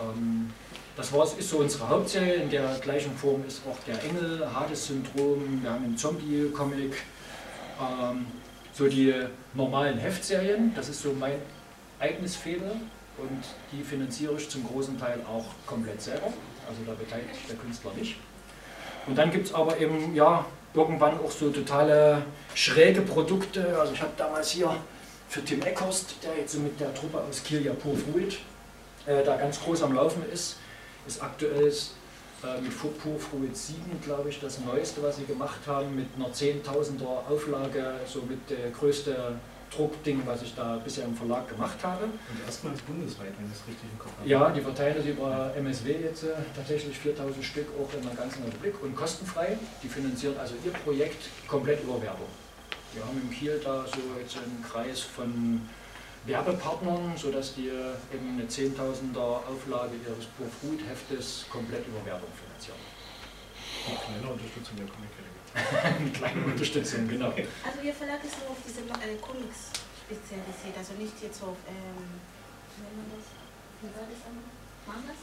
Ähm, 0.00 0.50
das 0.96 1.12
war, 1.12 1.24
ist 1.24 1.48
so 1.48 1.58
unsere 1.58 1.88
Hauptserie. 1.88 2.34
In 2.34 2.50
der 2.50 2.78
gleichen 2.80 3.16
Form 3.16 3.44
ist 3.46 3.62
auch 3.68 3.78
der 3.84 4.02
Engel, 4.04 4.48
Hades-Syndrom, 4.54 5.62
wir 5.62 5.70
haben 5.70 5.84
einen 5.84 5.96
Zombie-Comic, 5.96 6.94
ähm, 7.80 8.26
so 8.72 8.88
die 8.88 9.12
normalen 9.54 9.98
Heftserien. 9.98 10.72
Das 10.74 10.88
ist 10.88 11.02
so 11.02 11.12
mein 11.12 11.38
eigenes 11.98 12.36
Fehler 12.36 12.72
und 13.18 13.44
die 13.72 13.82
finanziere 13.82 14.34
ich 14.34 14.48
zum 14.48 14.66
großen 14.66 14.98
Teil 14.98 15.20
auch 15.28 15.46
komplett 15.66 16.00
selber. 16.00 16.32
Also 16.68 16.80
da 16.86 16.92
beteiligt 16.94 17.34
sich 17.34 17.46
der 17.46 17.56
Künstler 17.56 17.92
nicht. 17.96 18.16
Und 19.06 19.16
dann 19.16 19.30
gibt 19.30 19.46
es 19.46 19.54
aber 19.54 19.78
eben 19.78 20.14
ja 20.14 20.46
irgendwann 20.74 21.18
auch 21.20 21.30
so 21.30 21.50
totale 21.50 22.22
schräge 22.54 23.02
Produkte. 23.02 23.78
Also 23.78 23.92
ich 23.92 24.00
habe 24.00 24.12
damals 24.16 24.50
hier 24.50 24.74
für 25.28 25.44
Tim 25.44 25.62
Eckhorst, 25.62 26.16
der 26.22 26.36
jetzt 26.38 26.58
mit 26.58 26.78
der 26.80 26.92
Truppe 26.94 27.18
aus 27.18 27.42
Kiel 27.42 27.64
ja 27.64 27.72
pur 27.72 27.96
Fruit 27.96 28.38
äh, 29.06 29.22
da 29.24 29.36
ganz 29.36 29.60
groß 29.60 29.82
am 29.82 29.94
Laufen 29.94 30.22
ist, 30.32 30.56
ist 31.06 31.22
aktuell 31.22 31.68
äh, 31.68 32.60
mit 32.60 32.78
Pur 32.78 33.18
Fruit 33.18 33.56
7, 33.56 33.80
glaube 34.02 34.28
ich, 34.28 34.40
das 34.40 34.58
Neueste, 34.60 35.02
was 35.02 35.16
sie 35.16 35.24
gemacht 35.24 35.60
haben, 35.66 35.94
mit 35.94 36.06
einer 36.16 36.28
10.000er 36.28 37.30
Auflage, 37.30 37.94
so 38.06 38.22
mit 38.22 38.50
der 38.50 38.70
größte 38.70 39.34
Druckding, 39.76 40.22
was 40.24 40.42
ich 40.42 40.54
da 40.54 40.76
bisher 40.76 41.04
im 41.04 41.14
Verlag 41.14 41.48
gemacht 41.48 41.78
habe. 41.82 42.04
Und 42.04 42.44
erstmals 42.46 42.80
bundesweit, 42.82 43.32
wenn 43.38 43.46
ich 43.46 43.58
es 43.58 43.66
richtig 43.66 43.90
im 43.90 43.98
Kopf 43.98 44.12
habe. 44.18 44.28
Ja, 44.28 44.50
die 44.50 44.60
verteilen 44.60 44.96
das 44.96 45.06
über 45.06 45.52
MSW 45.56 45.92
jetzt 46.02 46.24
äh, 46.24 46.34
tatsächlich 46.54 46.98
4000 46.98 47.44
Stück 47.44 47.66
auch 47.80 47.92
in 47.94 48.02
der 48.06 48.14
ganzen 48.14 48.44
Republik 48.44 48.82
und 48.82 48.94
kostenfrei. 48.94 49.58
Die 49.82 49.88
finanzieren 49.88 50.36
also 50.38 50.54
ihr 50.64 50.72
Projekt 50.72 51.28
komplett 51.48 51.82
über 51.82 52.00
Werbung. 52.00 52.28
Wir 52.92 53.04
haben 53.04 53.20
im 53.20 53.30
Kiel 53.30 53.60
da 53.62 53.84
so 53.86 54.00
jetzt 54.20 54.36
einen 54.36 54.62
Kreis 54.62 55.00
von 55.00 55.60
Werbepartnern, 56.26 57.16
sodass 57.16 57.54
die 57.54 57.68
eben 57.68 58.38
eine 58.38 58.44
10.000er 58.44 59.18
Auflage 59.18 59.92
ihres 60.06 60.26
Pur 60.36 60.46
Fruit 60.48 60.80
Heftes 60.88 61.44
komplett 61.50 61.86
über 61.86 62.04
Werbung 62.06 62.30
finanzieren. 62.32 62.78
Eine 63.86 63.98
kleine 63.98 64.32
Unterstützung 64.32 64.76
der 64.76 64.86
Comic 64.86 65.10
Academy. 65.10 65.33
Eine 65.84 66.10
kleine 66.10 66.44
Unterstützung, 66.44 67.08
genau. 67.08 67.28
Also 67.28 67.80
Ihr 67.82 67.94
Verlag 67.94 68.24
ist 68.24 68.38
nur 68.40 68.50
auf 68.50 68.58
diese 68.66 68.80
äh, 68.80 69.16
Comics 69.20 69.70
spezialisiert, 70.04 70.76
also 70.76 70.92
nicht 70.94 71.14
jetzt 71.22 71.42
auf, 71.42 71.56
ähm, 71.68 72.20
wie 72.76 72.82
nennt 72.82 72.96
man 72.96 73.06
das? 73.14 73.26
Wie 73.80 73.90
war 73.94 74.06
das 74.10 74.20
Mangas? 74.86 75.20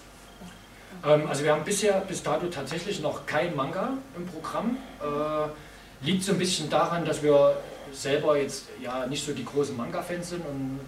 Ja. 1.03 1.13
Ähm, 1.13 1.27
also 1.27 1.43
wir 1.43 1.51
haben 1.51 1.63
bisher 1.63 1.99
bis 2.01 2.23
dato 2.23 2.47
tatsächlich 2.47 3.01
noch 3.01 3.25
kein 3.25 3.55
Manga 3.55 3.97
im 4.15 4.25
Programm. 4.25 4.77
Äh, 5.01 6.05
liegt 6.05 6.23
so 6.23 6.31
ein 6.31 6.39
bisschen 6.39 6.69
daran, 6.69 7.05
dass 7.05 7.21
wir 7.21 7.57
selber 7.91 8.37
jetzt 8.37 8.67
ja 8.81 9.05
nicht 9.07 9.25
so 9.25 9.33
die 9.33 9.45
großen 9.45 9.75
Manga-Fans 9.75 10.29
sind 10.29 10.45
und 10.45 10.79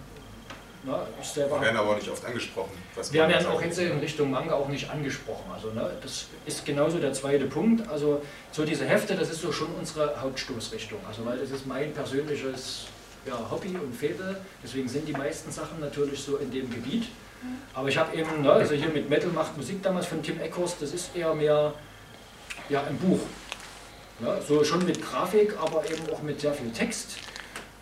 Ne? 0.84 1.00
Ich 1.22 1.28
selber 1.28 1.56
wir 1.56 1.62
werden 1.62 1.78
aber 1.78 1.96
nicht 1.96 2.10
oft 2.10 2.26
angesprochen. 2.26 2.72
wir 3.12 3.28
werden 3.28 3.48
auch 3.48 3.62
jetzt 3.62 3.80
in 3.80 4.00
Richtung 4.00 4.32
Manga 4.32 4.54
auch 4.54 4.68
nicht 4.68 4.90
angesprochen. 4.90 5.50
Also 5.54 5.70
ne, 5.70 5.92
das 6.02 6.28
ist 6.46 6.66
genauso 6.66 7.00
der 7.00 7.14
zweite 7.14 7.46
Punkt. 7.46 7.88
Also 7.90 8.22
so 8.52 8.66
diese 8.66 8.86
Hefte, 8.86 9.16
das 9.16 9.30
ist 9.30 9.42
so 9.42 9.52
schon 9.52 9.70
unsere 9.80 10.20
Hauptstoßrichtung. 10.22 11.00
Also 11.08 11.26
weil 11.26 11.38
das 11.38 11.52
ist 11.52 11.66
mein 11.66 11.94
persönliches 11.94 12.88
ja, 13.26 13.40
Hobby 13.50 13.70
und 13.70 13.96
Faible. 13.96 14.36
Deswegen 14.62 14.90
sind 14.90 15.08
die 15.08 15.14
meisten 15.14 15.52
Sachen 15.52 15.80
natürlich 15.80 16.22
so 16.22 16.38
in 16.38 16.52
dem 16.52 16.70
Gebiet. 16.70 17.08
Aber 17.74 17.88
ich 17.88 17.98
habe 17.98 18.16
eben, 18.16 18.42
ne, 18.42 18.52
also 18.52 18.74
hier 18.74 18.90
mit 18.90 19.10
Metal 19.10 19.30
macht 19.30 19.56
Musik 19.58 19.82
damals 19.84 20.08
von 20.08 20.22
Tim 20.22 20.40
Eckhorst, 20.40 20.82
das 20.82 20.94
ist 20.94 21.16
eher 21.16 21.34
mehr 21.34 21.74
ja, 22.70 22.84
ein 22.84 22.98
Buch. 22.98 23.20
Ne, 24.20 24.42
so 24.48 24.64
schon 24.64 24.86
mit 24.86 25.02
Grafik, 25.02 25.54
aber 25.60 25.84
eben 25.90 26.10
auch 26.14 26.22
mit 26.22 26.40
sehr 26.40 26.54
viel 26.54 26.72
Text. 26.72 27.18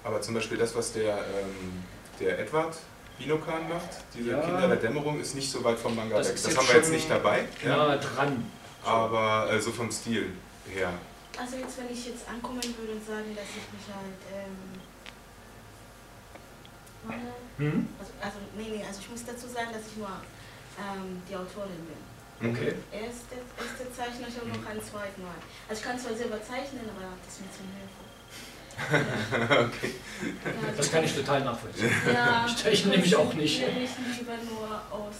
Aber 0.04 0.22
zum 0.22 0.34
Beispiel 0.34 0.58
das, 0.58 0.76
was 0.76 0.94
der, 0.94 1.14
ähm, 1.14 1.84
der 2.20 2.40
Edward 2.40 2.76
Binokan 3.22 3.70
macht, 3.70 3.90
diese 4.14 4.32
ja, 4.32 4.42
Kinder 4.42 4.68
der 4.68 4.78
Dämmerung, 4.78 5.20
ist 5.20 5.36
nicht 5.36 5.50
so 5.50 5.64
weit 5.64 5.78
vom 5.78 5.96
Manga 5.96 6.18
weg. 6.18 6.26
Das 6.32 6.58
haben 6.58 6.68
wir 6.68 6.76
jetzt 6.76 6.92
nicht 6.92 7.10
dabei. 7.10 7.46
Ja, 7.64 7.98
dran. 7.98 8.46
Aber 8.84 9.52
äh, 9.52 9.62
so 9.62 9.72
vom 9.72 9.92
Stil 9.92 10.32
her. 10.68 10.92
Also 11.38 11.58
jetzt, 11.58 11.78
wenn 11.78 11.90
ich 11.90 12.08
jetzt 12.08 12.28
ankommen 12.28 12.62
würde 12.62 12.94
und 12.94 13.06
sagen, 13.06 13.36
dass 13.36 13.46
ich 13.46 13.68
mich 13.72 13.88
halt 13.88 14.22
ähm, 14.34 14.82
hm? 17.58 17.88
Also, 18.00 18.12
also, 18.22 18.38
nee, 18.58 18.78
nee, 18.78 18.84
also 18.86 19.00
ich 19.00 19.10
muss 19.10 19.26
dazu 19.26 19.48
sagen, 19.48 19.70
dass 19.74 19.82
ich 19.90 19.98
nur 19.98 20.10
ähm, 20.78 21.22
die 21.30 21.36
Autorin 21.36 21.82
bin. 21.86 22.02
Okay. 22.42 22.74
Er 22.92 23.06
ist 23.06 23.30
der 23.30 23.94
Zeichner, 23.94 24.28
ich 24.28 24.38
habe 24.38 24.50
noch 24.50 24.66
einen 24.66 24.82
zweiten 24.82 25.22
Mal. 25.22 25.38
Also 25.70 25.82
ich 25.82 25.86
kann 25.86 26.00
zwar 26.00 26.18
selber 26.18 26.42
zeichnen, 26.42 26.90
aber 26.90 27.14
das 27.22 27.38
ist 27.38 27.42
mir 27.42 27.54
zum 27.54 27.70
Hilfe. 27.78 28.11
Okay. 28.88 29.92
Das 30.78 30.92
kann 30.92 31.04
ich 31.04 31.14
total 31.14 31.42
nachvollziehen. 31.42 31.92
Ja, 32.14 32.46
ich 32.48 32.56
zeichne 32.58 32.92
nämlich 32.92 33.16
auch 33.16 33.34
nicht. 33.34 33.62
Ich 33.62 33.76
nicht 33.76 34.20
lieber 34.20 34.38
nur 34.50 34.82
aus, 34.90 35.16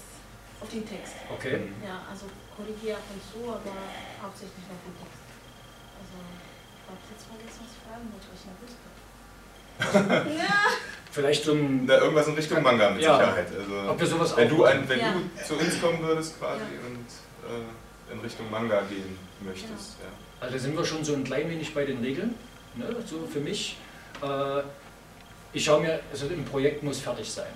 auf 0.60 0.70
den 0.70 0.88
Text. 0.88 1.14
Okay. 1.34 1.62
Ja, 1.86 2.02
also 2.10 2.26
korrigiere 2.56 2.98
ab 2.98 3.04
und 3.14 3.22
zu, 3.22 3.50
aber 3.50 3.76
hauptsächlich 4.22 4.66
auf 4.70 4.82
den 4.86 4.96
Text. 4.98 5.22
Also, 6.00 6.18
ich 6.76 6.88
habe 6.88 7.02
jetzt 7.12 7.26
vergessen, 7.28 7.60
was 7.62 7.72
ich 7.72 7.82
fragen 7.86 8.06
wollte, 8.12 8.28
was 8.30 8.40
ich 8.40 8.48
noch 8.50 8.60
wusste. 8.62 8.82
ja. 10.38 10.54
Vielleicht 11.12 11.44
so 11.44 11.54
ein. 11.54 11.86
Na, 11.86 11.98
irgendwas 11.98 12.28
in 12.28 12.36
Richtung 12.36 12.64
Manga 12.64 12.90
mit 12.92 13.02
ja, 13.02 13.18
Sicherheit. 13.18 13.48
Also, 13.48 13.92
ob 13.92 14.00
wir 14.00 14.08
sowas 14.08 14.38
wenn 14.38 14.50
du, 14.50 14.64
ein, 14.64 14.88
wenn 14.88 15.00
ja. 15.00 15.14
du 15.14 15.44
zu 15.44 15.56
uns 15.56 15.82
kommen 15.82 16.02
würdest 16.02 16.40
quasi 16.40 16.62
ja. 16.62 16.88
und 16.88 17.06
äh, 17.52 18.14
in 18.14 18.20
Richtung 18.20 18.50
Manga 18.50 18.82
gehen 18.82 19.18
möchtest. 19.42 19.98
Ja. 20.00 20.08
Also 20.40 20.58
sind 20.58 20.76
wir 20.76 20.86
schon 20.86 21.04
so 21.04 21.14
ein 21.14 21.24
klein 21.24 21.50
wenig 21.50 21.74
bei 21.74 21.86
den 21.86 22.00
Regeln. 22.00 22.36
Ne? 22.76 22.96
So 23.06 23.26
für 23.26 23.40
mich. 23.40 23.78
Äh, 24.22 24.62
ich 25.54 25.66
schaue 25.66 25.82
mir, 25.82 26.00
also 26.12 26.28
ein 26.28 26.46
Projekt 26.46 26.82
muss 26.84 27.00
fertig 27.00 27.30
sein. 27.30 27.52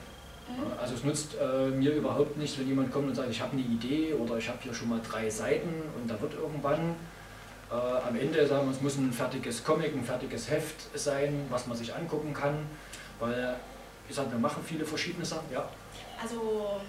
Mhm. 0.49 0.73
Also 0.79 0.95
es 0.95 1.03
nutzt 1.03 1.35
äh, 1.35 1.69
mir 1.69 1.93
überhaupt 1.93 2.37
nichts, 2.37 2.57
wenn 2.59 2.67
jemand 2.67 2.91
kommt 2.91 3.07
und 3.07 3.15
sagt, 3.15 3.29
ich 3.29 3.41
habe 3.41 3.53
eine 3.53 3.61
Idee 3.61 4.13
oder 4.13 4.37
ich 4.37 4.47
habe 4.47 4.59
hier 4.61 4.73
schon 4.73 4.89
mal 4.89 4.99
drei 5.01 5.29
Seiten 5.29 5.69
und 5.95 6.09
da 6.09 6.19
wird 6.21 6.33
irgendwann 6.33 6.95
äh, 7.71 7.73
am 7.73 8.15
Ende 8.15 8.45
sagen 8.45 8.67
wir, 8.67 8.73
es 8.75 8.81
muss 8.81 8.97
ein 8.97 9.11
fertiges 9.11 9.63
Comic, 9.63 9.95
ein 9.95 10.03
fertiges 10.03 10.49
Heft 10.49 10.75
sein, 10.97 11.45
was 11.49 11.67
man 11.67 11.77
sich 11.77 11.93
angucken 11.95 12.33
kann. 12.33 12.67
Weil, 13.19 13.55
wie 14.03 14.09
gesagt, 14.09 14.29
wir 14.31 14.39
machen 14.39 14.61
viele 14.63 14.85
verschiedene 14.85 15.25
Sachen, 15.25 15.49
ja. 15.51 15.67
Also 16.21 16.81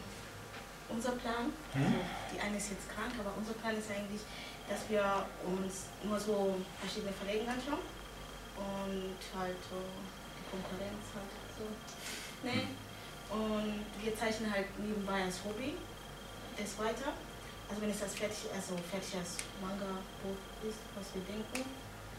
unser 0.88 1.12
Plan, 1.12 1.52
hm? 1.72 1.82
also 1.82 1.96
die 2.34 2.40
eine 2.40 2.56
ist 2.56 2.70
jetzt 2.70 2.90
krank, 2.90 3.12
aber 3.18 3.32
unser 3.38 3.54
Plan 3.54 3.76
ist 3.76 3.90
eigentlich, 3.90 4.20
dass 4.68 4.80
wir 4.90 5.24
uns 5.46 5.86
immer 6.02 6.18
so 6.18 6.56
verschiedene 6.80 7.12
Verlegen 7.12 7.48
anschauen 7.48 7.78
und 8.56 9.20
halt 9.36 9.56
so 9.68 9.78
die 9.80 10.46
Konkurrenz 10.50 11.04
halt 11.14 11.32
so. 11.56 11.66
Nee. 12.42 12.66
Und 13.28 13.84
wir 14.02 14.16
zeichnen 14.16 14.52
halt 14.52 14.66
nebenbei 14.78 15.24
als 15.24 15.42
Hobby 15.44 15.74
das 16.56 16.78
weiter. 16.78 17.12
Also 17.68 17.82
wenn 17.82 17.90
es 17.90 18.00
das 18.00 18.14
fertig, 18.14 18.46
also 18.54 18.76
fertig 18.88 19.18
als 19.18 19.42
Manga-Buch 19.60 20.40
ist, 20.62 20.78
was 20.94 21.14
wir 21.14 21.22
denken, 21.26 21.66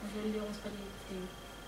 dann 0.02 0.10
würden 0.14 0.34
wir 0.34 0.44
uns 0.44 0.58
bei 0.58 0.70
dem 0.70 0.84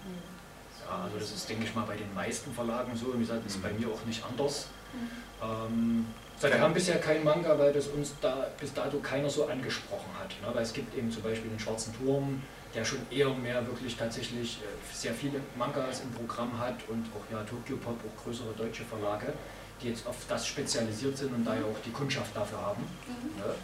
nehmen. 0.04 0.40
Ja, 0.84 1.04
also 1.04 1.18
das 1.18 1.32
ist, 1.32 1.50
denke 1.50 1.64
ich 1.66 1.74
mal, 1.74 1.86
bei 1.86 1.96
den 1.96 2.14
meisten 2.14 2.54
Verlagen 2.54 2.96
so. 2.96 3.14
Wie 3.14 3.20
gesagt, 3.20 3.46
das 3.46 3.56
ist 3.56 3.64
bei 3.64 3.72
mhm. 3.72 3.80
mir 3.80 3.88
auch 3.90 4.06
nicht 4.06 4.24
anders. 4.24 4.68
Mhm. 4.94 5.10
Ähm, 5.42 6.06
wir 6.42 6.62
haben 6.62 6.74
bisher 6.74 7.00
keinen 7.00 7.24
Manga, 7.24 7.58
weil 7.60 7.74
das 7.74 7.88
uns 7.88 8.14
da 8.22 8.48
bis 8.60 8.74
dato 8.74 9.00
keiner 9.00 9.30
so 9.30 9.48
angesprochen 9.48 10.10
hat. 10.18 10.30
Ne? 10.42 10.54
Weil 10.54 10.64
es 10.64 10.74
gibt 10.74 10.96
eben 10.96 11.12
zum 11.12 11.22
Beispiel 11.24 11.50
den 11.50 11.60
Schwarzen 11.60 11.94
Turm, 11.98 12.42
der 12.76 12.86
schon 12.86 13.00
eher 13.10 13.30
mehr 13.34 13.66
wirklich 13.66 13.96
tatsächlich 13.96 14.58
äh, 14.58 14.96
sehr 14.96 15.14
viele 15.14 15.40
Mangas 15.58 16.02
im 16.02 16.12
Programm 16.12 16.58
hat 16.60 16.76
und 16.88 17.06
auch 17.16 17.32
ja 17.32 17.44
Tokyo 17.44 17.78
Pop, 17.78 18.00
auch 18.00 18.24
größere 18.24 18.54
deutsche 18.58 18.84
Verlage, 18.84 19.34
die 19.82 19.90
jetzt 19.90 20.06
auf 20.06 20.16
das 20.28 20.48
spezialisiert 20.48 21.18
sind 21.18 21.34
und 21.34 21.46
da 21.46 21.56
ja 21.56 21.64
auch 21.64 21.80
die 21.86 21.92
Kundschaft 21.92 22.36
dafür 22.36 22.62
haben. 22.62 22.84
Mhm. 23.08 23.40
Ne? 23.40 23.56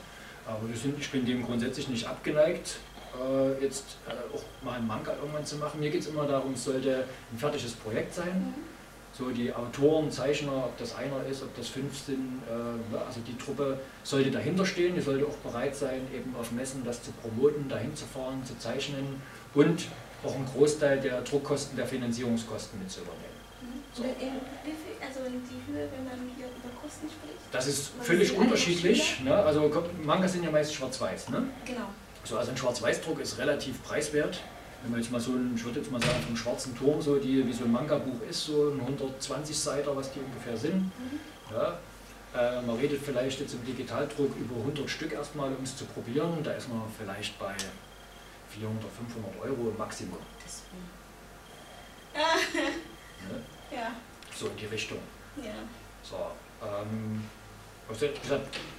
Aber 0.48 0.60
sind, 0.76 1.00
ich 1.00 1.10
bin 1.10 1.26
dem 1.26 1.44
grundsätzlich 1.44 1.88
nicht 1.88 2.08
abgeneigt 2.08 2.78
äh, 3.22 3.64
jetzt 3.64 3.98
äh, 4.08 4.36
auch 4.36 4.44
mal 4.64 4.76
einen 4.76 4.88
Manga 4.88 5.14
irgendwann 5.14 5.46
zu 5.46 5.58
machen. 5.58 5.80
Mir 5.80 5.90
geht 5.90 6.02
es 6.02 6.08
immer 6.08 6.26
darum, 6.26 6.54
es 6.54 6.64
sollte 6.64 7.06
ein 7.32 7.38
fertiges 7.38 7.74
Projekt 7.74 8.14
sein. 8.14 8.54
Mhm. 8.56 8.75
So 9.18 9.30
die 9.30 9.54
Autoren, 9.54 10.12
Zeichner, 10.12 10.66
ob 10.66 10.78
das 10.78 10.94
einer 10.96 11.26
ist, 11.26 11.42
ob 11.42 11.56
das 11.56 11.70
fünf 11.70 11.98
sind, 11.98 12.42
äh, 12.50 12.54
ne, 12.94 13.02
also 13.08 13.22
die 13.26 13.38
Truppe 13.38 13.80
sollte 14.04 14.30
dahinter 14.30 14.66
stehen, 14.66 14.94
die 14.94 15.00
sollte 15.00 15.26
auch 15.26 15.38
bereit 15.38 15.74
sein, 15.74 16.02
eben 16.14 16.36
auf 16.36 16.52
Messen 16.52 16.84
das 16.84 17.02
zu 17.02 17.12
promoten, 17.14 17.70
dahin 17.70 17.96
zu 17.96 18.06
fahren, 18.06 18.44
zu 18.44 18.58
zeichnen 18.60 19.22
und 19.54 19.88
auch 20.22 20.36
einen 20.36 20.46
Großteil 20.46 21.00
der 21.00 21.22
Druckkosten, 21.22 21.78
der 21.78 21.88
Finanzierungskosten 21.88 22.78
mit 22.78 22.92
zu 22.92 23.02
übernehmen. 23.02 23.24
Mhm. 23.62 23.82
So. 23.94 24.04
also 24.04 25.20
die 25.30 25.72
Höhe, 25.72 25.88
wenn 25.96 26.04
man 26.04 26.30
hier 26.36 26.48
über 26.48 26.82
Kosten 26.82 27.08
spricht? 27.08 27.40
Das 27.54 27.68
ist 27.68 27.92
völlig 28.02 28.36
unterschiedlich. 28.36 29.22
Ne? 29.24 29.34
Also 29.34 29.72
Mangas 30.04 30.34
sind 30.34 30.44
ja 30.44 30.52
meist 30.52 30.74
schwarz-weiß. 30.74 31.30
Ne? 31.30 31.44
Genau. 31.66 31.88
So, 32.26 32.38
also 32.38 32.52
ein 32.52 32.58
Schwarz-Weiß-Druck 32.58 33.22
ist 33.22 33.38
relativ 33.38 33.82
preiswert. 33.84 34.42
Wenn 34.82 34.92
man 34.92 35.02
jetzt 35.02 35.12
mal 35.12 35.20
so 35.20 35.32
ein, 35.32 35.54
ich 35.56 35.64
würde 35.64 35.80
jetzt 35.80 35.92
mal 35.92 36.02
sagen, 36.02 36.22
vom 36.26 36.38
schwarzen 36.38 36.78
Turm, 36.78 37.02
so 37.02 37.18
die, 37.18 37.46
wie 37.48 37.54
so 37.54 37.64
ein 37.64 37.72
Manga-Buch 37.72 38.22
ist, 38.30 38.46
so 38.46 38.70
ein 38.70 38.80
120 38.80 39.58
Seiter, 39.58 39.96
was 39.96 40.12
die 40.12 40.20
ungefähr 40.20 40.56
sind. 40.56 40.76
Mhm. 40.76 41.20
Ja, 41.52 41.80
äh, 42.36 42.62
man 42.62 42.76
redet 42.76 43.02
vielleicht 43.02 43.40
jetzt 43.40 43.54
im 43.54 43.66
Digitaldruck 43.66 44.36
über 44.38 44.56
100 44.58 44.90
Stück 44.90 45.14
erstmal, 45.14 45.54
um 45.54 45.64
es 45.64 45.76
zu 45.78 45.86
probieren. 45.86 46.44
Da 46.44 46.52
ist 46.52 46.70
man 46.70 46.82
vielleicht 46.98 47.40
bei 47.40 47.56
400, 48.50 48.84
500 48.92 49.42
Euro 49.42 49.70
im 49.70 49.78
Maximum. 49.78 50.20
ja. 52.14 52.22
ja. 53.76 53.92
So 54.36 54.48
in 54.48 54.58
die 54.58 54.66
Richtung. 54.66 55.00
Ja. 55.38 55.54
So, 56.04 56.32
ähm, 56.62 57.24
also 57.90 58.08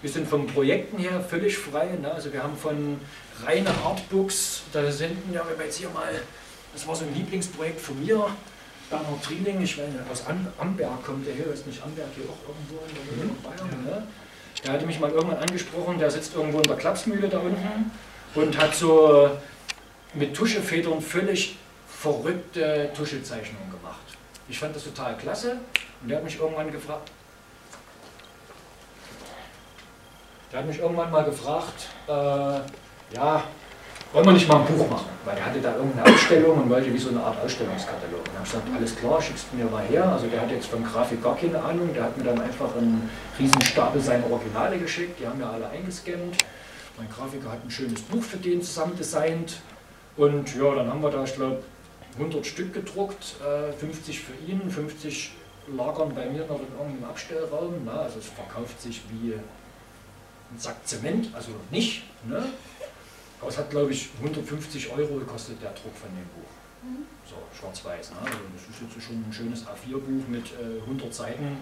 wir 0.02 0.10
sind 0.10 0.28
vom 0.28 0.46
Projekten 0.46 0.98
her 0.98 1.20
völlig 1.20 1.56
frei. 1.56 1.90
Ne? 2.00 2.12
Also 2.12 2.32
wir 2.32 2.42
haben 2.42 2.56
von 2.56 2.98
reine 3.44 3.70
Artbooks, 3.84 4.62
da 4.72 4.90
senden 4.90 5.32
ja, 5.32 5.42
wenn 5.48 5.58
wir 5.58 5.66
jetzt 5.66 5.78
hier 5.78 5.90
mal, 5.90 6.10
das 6.72 6.86
war 6.86 6.96
so 6.96 7.04
ein 7.04 7.14
Lieblingsprojekt 7.14 7.80
von 7.80 8.04
mir, 8.04 8.26
Bernhard 8.90 9.22
Trieling, 9.22 9.62
ich 9.62 9.78
weiß 9.78 9.88
nicht, 9.88 10.10
aus 10.10 10.25
Amberg 10.58 11.04
kommt 11.04 11.26
der 11.26 11.34
hier, 11.34 11.46
ist 11.52 11.66
nicht 11.66 11.82
Amberg 11.82 12.08
hier 12.14 12.25
auch 12.25 12.48
irgendwo 12.48 12.78
in 12.86 13.26
mhm. 13.26 13.42
Bayern. 13.42 13.84
Ne? 13.84 14.06
Der 14.64 14.72
hatte 14.72 14.86
mich 14.86 15.00
mal 15.00 15.10
irgendwann 15.10 15.38
angesprochen, 15.38 15.98
der 15.98 16.10
sitzt 16.10 16.34
irgendwo 16.34 16.58
in 16.58 16.64
der 16.64 16.76
Klapsmühle 16.76 17.28
da 17.28 17.38
unten 17.38 17.90
und 18.34 18.58
hat 18.58 18.75
so 18.75 19.30
mit 20.14 20.34
Tuschefedern 20.34 21.00
völlig 21.00 21.56
verrückte 21.88 22.90
Tuschezeichnungen 22.96 23.70
gemacht. 23.70 24.00
Ich 24.48 24.58
fand 24.58 24.75
das 24.75 24.84
total 24.84 25.16
klasse 25.16 25.58
und 26.02 26.08
der 26.08 26.18
hat 26.18 26.25
mich 26.25 26.38
irgendwann 26.38 26.70
gefragt, 26.70 27.10
Der 30.53 30.61
hat 30.61 30.67
mich 30.67 30.79
irgendwann 30.79 31.11
mal 31.11 31.25
gefragt, 31.25 31.88
äh, 32.09 32.12
ja, 33.15 33.43
wollen 34.12 34.26
wir 34.26 34.33
nicht 34.33 34.49
mal 34.49 34.61
ein 34.61 34.67
Buch 34.67 34.88
machen? 34.88 35.09
Weil 35.25 35.37
er 35.37 35.47
hatte 35.47 35.61
da 35.61 35.75
irgendeine 35.75 36.15
Ausstellung 36.15 36.62
und 36.62 36.71
wollte 36.71 36.93
wie 36.95 36.99
so 36.99 37.11
eine 37.11 37.21
Art 37.21 37.37
Ausstellungskatalog. 37.45 38.21
Und 38.21 38.26
ich 38.26 38.35
habe 38.35 38.45
gesagt, 38.45 38.67
alles 38.76 38.97
klar, 38.97 39.21
schickst 39.21 39.47
du 39.50 39.57
mir 39.57 39.65
mal 39.65 39.85
her. 39.85 40.09
Also 40.11 40.26
der 40.29 40.41
hat 40.41 40.50
jetzt 40.50 40.69
von 40.69 40.85
Grafik 40.85 41.23
gar 41.23 41.37
keine 41.37 41.61
Ahnung, 41.61 41.93
der 41.93 42.05
hat 42.05 42.17
mir 42.17 42.25
dann 42.25 42.41
einfach 42.41 42.75
einen 42.76 43.11
riesen 43.38 43.61
Stapel 43.62 44.00
seiner 44.00 44.31
Originale 44.31 44.79
geschickt, 44.79 45.19
die 45.21 45.26
haben 45.26 45.38
wir 45.41 45.50
alle 45.50 45.69
eingescannt. 45.69 46.38
Mein 46.97 47.11
Grafiker 47.11 47.50
hat 47.53 47.65
ein 47.65 47.71
schönes 47.71 48.00
Buch 48.03 48.23
für 48.23 48.38
den 48.38 48.62
zusammen 48.62 48.97
designt. 48.97 49.61
Und 50.17 50.57
ja, 50.57 50.75
dann 50.75 50.88
haben 50.88 51.03
wir 51.03 51.11
da, 51.11 51.25
ich 51.25 51.35
glaube, 51.35 51.62
100 52.19 52.47
Stück 52.47 52.73
gedruckt, 52.73 53.37
50 53.79 54.17
äh, 54.17 54.19
für 54.19 54.50
ihn, 54.50 54.71
50 54.71 55.33
lagern 55.76 56.15
bei 56.15 56.26
mir 56.26 56.47
noch 56.47 56.61
in 56.61 56.73
irgendeinem 56.79 57.11
Abstellraum. 57.11 57.88
also 57.88 58.21
es 58.21 58.26
verkauft 58.29 58.81
sich 58.81 59.03
wie 59.11 59.35
ein 60.53 60.59
Sack 60.59 60.87
Zement, 60.87 61.29
also 61.35 61.50
nicht. 61.71 62.05
Ne? 62.25 62.45
Aber 63.41 63.50
es 63.50 63.59
hat, 63.59 63.71
glaube 63.71 63.93
ich, 63.93 64.09
150 64.19 64.91
Euro 64.91 65.17
gekostet, 65.17 65.62
der 65.62 65.71
Druck 65.71 65.95
von 65.95 66.09
dem 66.11 66.25
Buch. 66.35 66.50
Mhm. 66.83 67.07
So, 67.29 67.37
schwarz-weiß. 67.59 68.12
Ne? 68.12 68.17
Also 68.21 68.38
das 68.55 68.62
ist 68.62 68.95
jetzt 68.95 69.07
schon 69.07 69.17
ein 69.17 69.33
schönes 69.33 69.65
A4-Buch 69.65 70.29
mit 70.29 70.47
äh, 70.53 70.81
100 70.83 71.12
Seiten. 71.12 71.59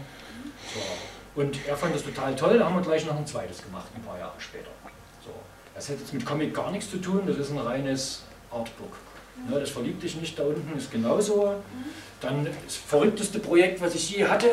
So. 0.72 1.40
Und 1.40 1.58
er 1.66 1.76
fand 1.76 1.94
das 1.94 2.04
total 2.04 2.36
toll, 2.36 2.58
da 2.58 2.66
haben 2.66 2.76
wir 2.76 2.82
gleich 2.82 3.04
noch 3.06 3.16
ein 3.16 3.26
zweites 3.26 3.62
gemacht, 3.62 3.86
ein 3.94 4.02
paar 4.02 4.18
Jahre 4.18 4.34
später. 4.38 4.70
So. 5.24 5.30
Das 5.74 5.88
hat 5.88 5.98
jetzt 5.98 6.14
mit 6.14 6.24
Comic 6.24 6.54
gar 6.54 6.70
nichts 6.70 6.90
zu 6.90 6.98
tun, 6.98 7.22
das 7.26 7.38
ist 7.38 7.50
ein 7.50 7.58
reines 7.58 8.22
Artbook. 8.52 8.96
Mhm. 9.36 9.54
Ne, 9.54 9.60
das 9.60 9.70
verliebt 9.70 10.02
dich 10.02 10.14
nicht 10.16 10.38
da 10.38 10.44
unten, 10.44 10.78
ist 10.78 10.92
genauso. 10.92 11.46
Mhm. 11.46 11.84
Dann 12.20 12.46
das 12.64 12.76
verrückteste 12.76 13.40
Projekt, 13.40 13.80
was 13.80 13.94
ich 13.94 14.10
je 14.10 14.26
hatte, 14.26 14.50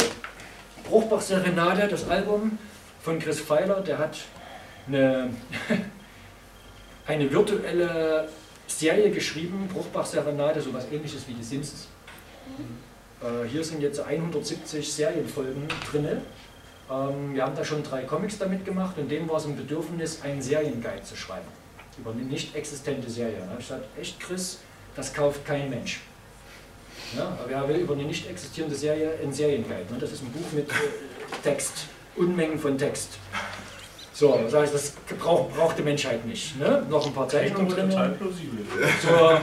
Bruchbach 0.83 1.21
Serenade, 1.21 1.87
das 1.87 2.09
Album 2.09 2.57
von 3.03 3.19
Chris 3.19 3.39
Pfeiler, 3.39 3.81
der 3.81 3.97
hat 3.97 4.17
eine, 4.87 5.29
eine 7.07 7.31
virtuelle 7.31 8.29
Serie 8.67 9.11
geschrieben, 9.11 9.67
Bruchbach 9.71 10.05
Serenade, 10.05 10.61
sowas 10.61 10.85
ähnliches 10.91 11.27
wie 11.27 11.33
die 11.33 11.43
Simpsons. 11.43 11.87
Äh, 13.21 13.47
hier 13.47 13.63
sind 13.63 13.81
jetzt 13.81 13.99
170 13.99 14.91
Serienfolgen 14.91 15.67
drin. 15.91 16.21
Ähm, 16.89 17.33
wir 17.33 17.43
haben 17.43 17.55
da 17.55 17.63
schon 17.63 17.83
drei 17.83 18.03
Comics 18.03 18.37
damit 18.37 18.65
gemacht 18.65 18.97
und 18.97 19.09
dem 19.09 19.29
war 19.29 19.37
es 19.37 19.45
ein 19.45 19.55
Bedürfnis, 19.55 20.21
einen 20.23 20.41
Serienguide 20.41 21.03
zu 21.03 21.15
schreiben. 21.15 21.47
Über 21.97 22.11
eine 22.11 22.21
nicht 22.21 22.55
existente 22.55 23.09
Serie. 23.09 23.37
Da 23.39 23.47
habe 23.51 23.59
ich 23.59 23.67
gesagt, 23.67 23.85
echt 23.99 24.19
Chris, 24.19 24.59
das 24.95 25.13
kauft 25.13 25.45
kein 25.45 25.69
Mensch. 25.69 26.01
Ja, 27.15 27.37
aber 27.43 27.51
er 27.51 27.67
will 27.67 27.77
über 27.77 27.93
eine 27.93 28.03
nicht 28.03 28.29
existierende 28.29 28.75
Serie 28.75 29.11
ein 29.21 29.33
Serienguide. 29.33 29.91
Ne? 29.91 29.99
Das 29.99 30.11
ist 30.11 30.23
ein 30.23 30.31
Buch 30.31 30.51
mit 30.53 30.69
äh, 30.69 30.73
Text, 31.43 31.87
Unmengen 32.15 32.59
von 32.59 32.77
Text. 32.77 33.17
So, 34.13 34.39
das 34.43 34.53
heißt, 34.53 34.73
das 34.73 34.93
braucht, 35.19 35.55
braucht 35.55 35.77
die 35.77 35.83
Menschheit 35.83 36.25
nicht. 36.25 36.59
Ne? 36.59 36.85
Noch 36.89 37.05
ein 37.05 37.13
paar 37.13 37.27
Zeichnungen 37.27 37.69
drin. 37.69 37.89
Total 37.89 38.09
plausibel. 38.11 38.65
So, 39.01 39.29
habe 39.29 39.41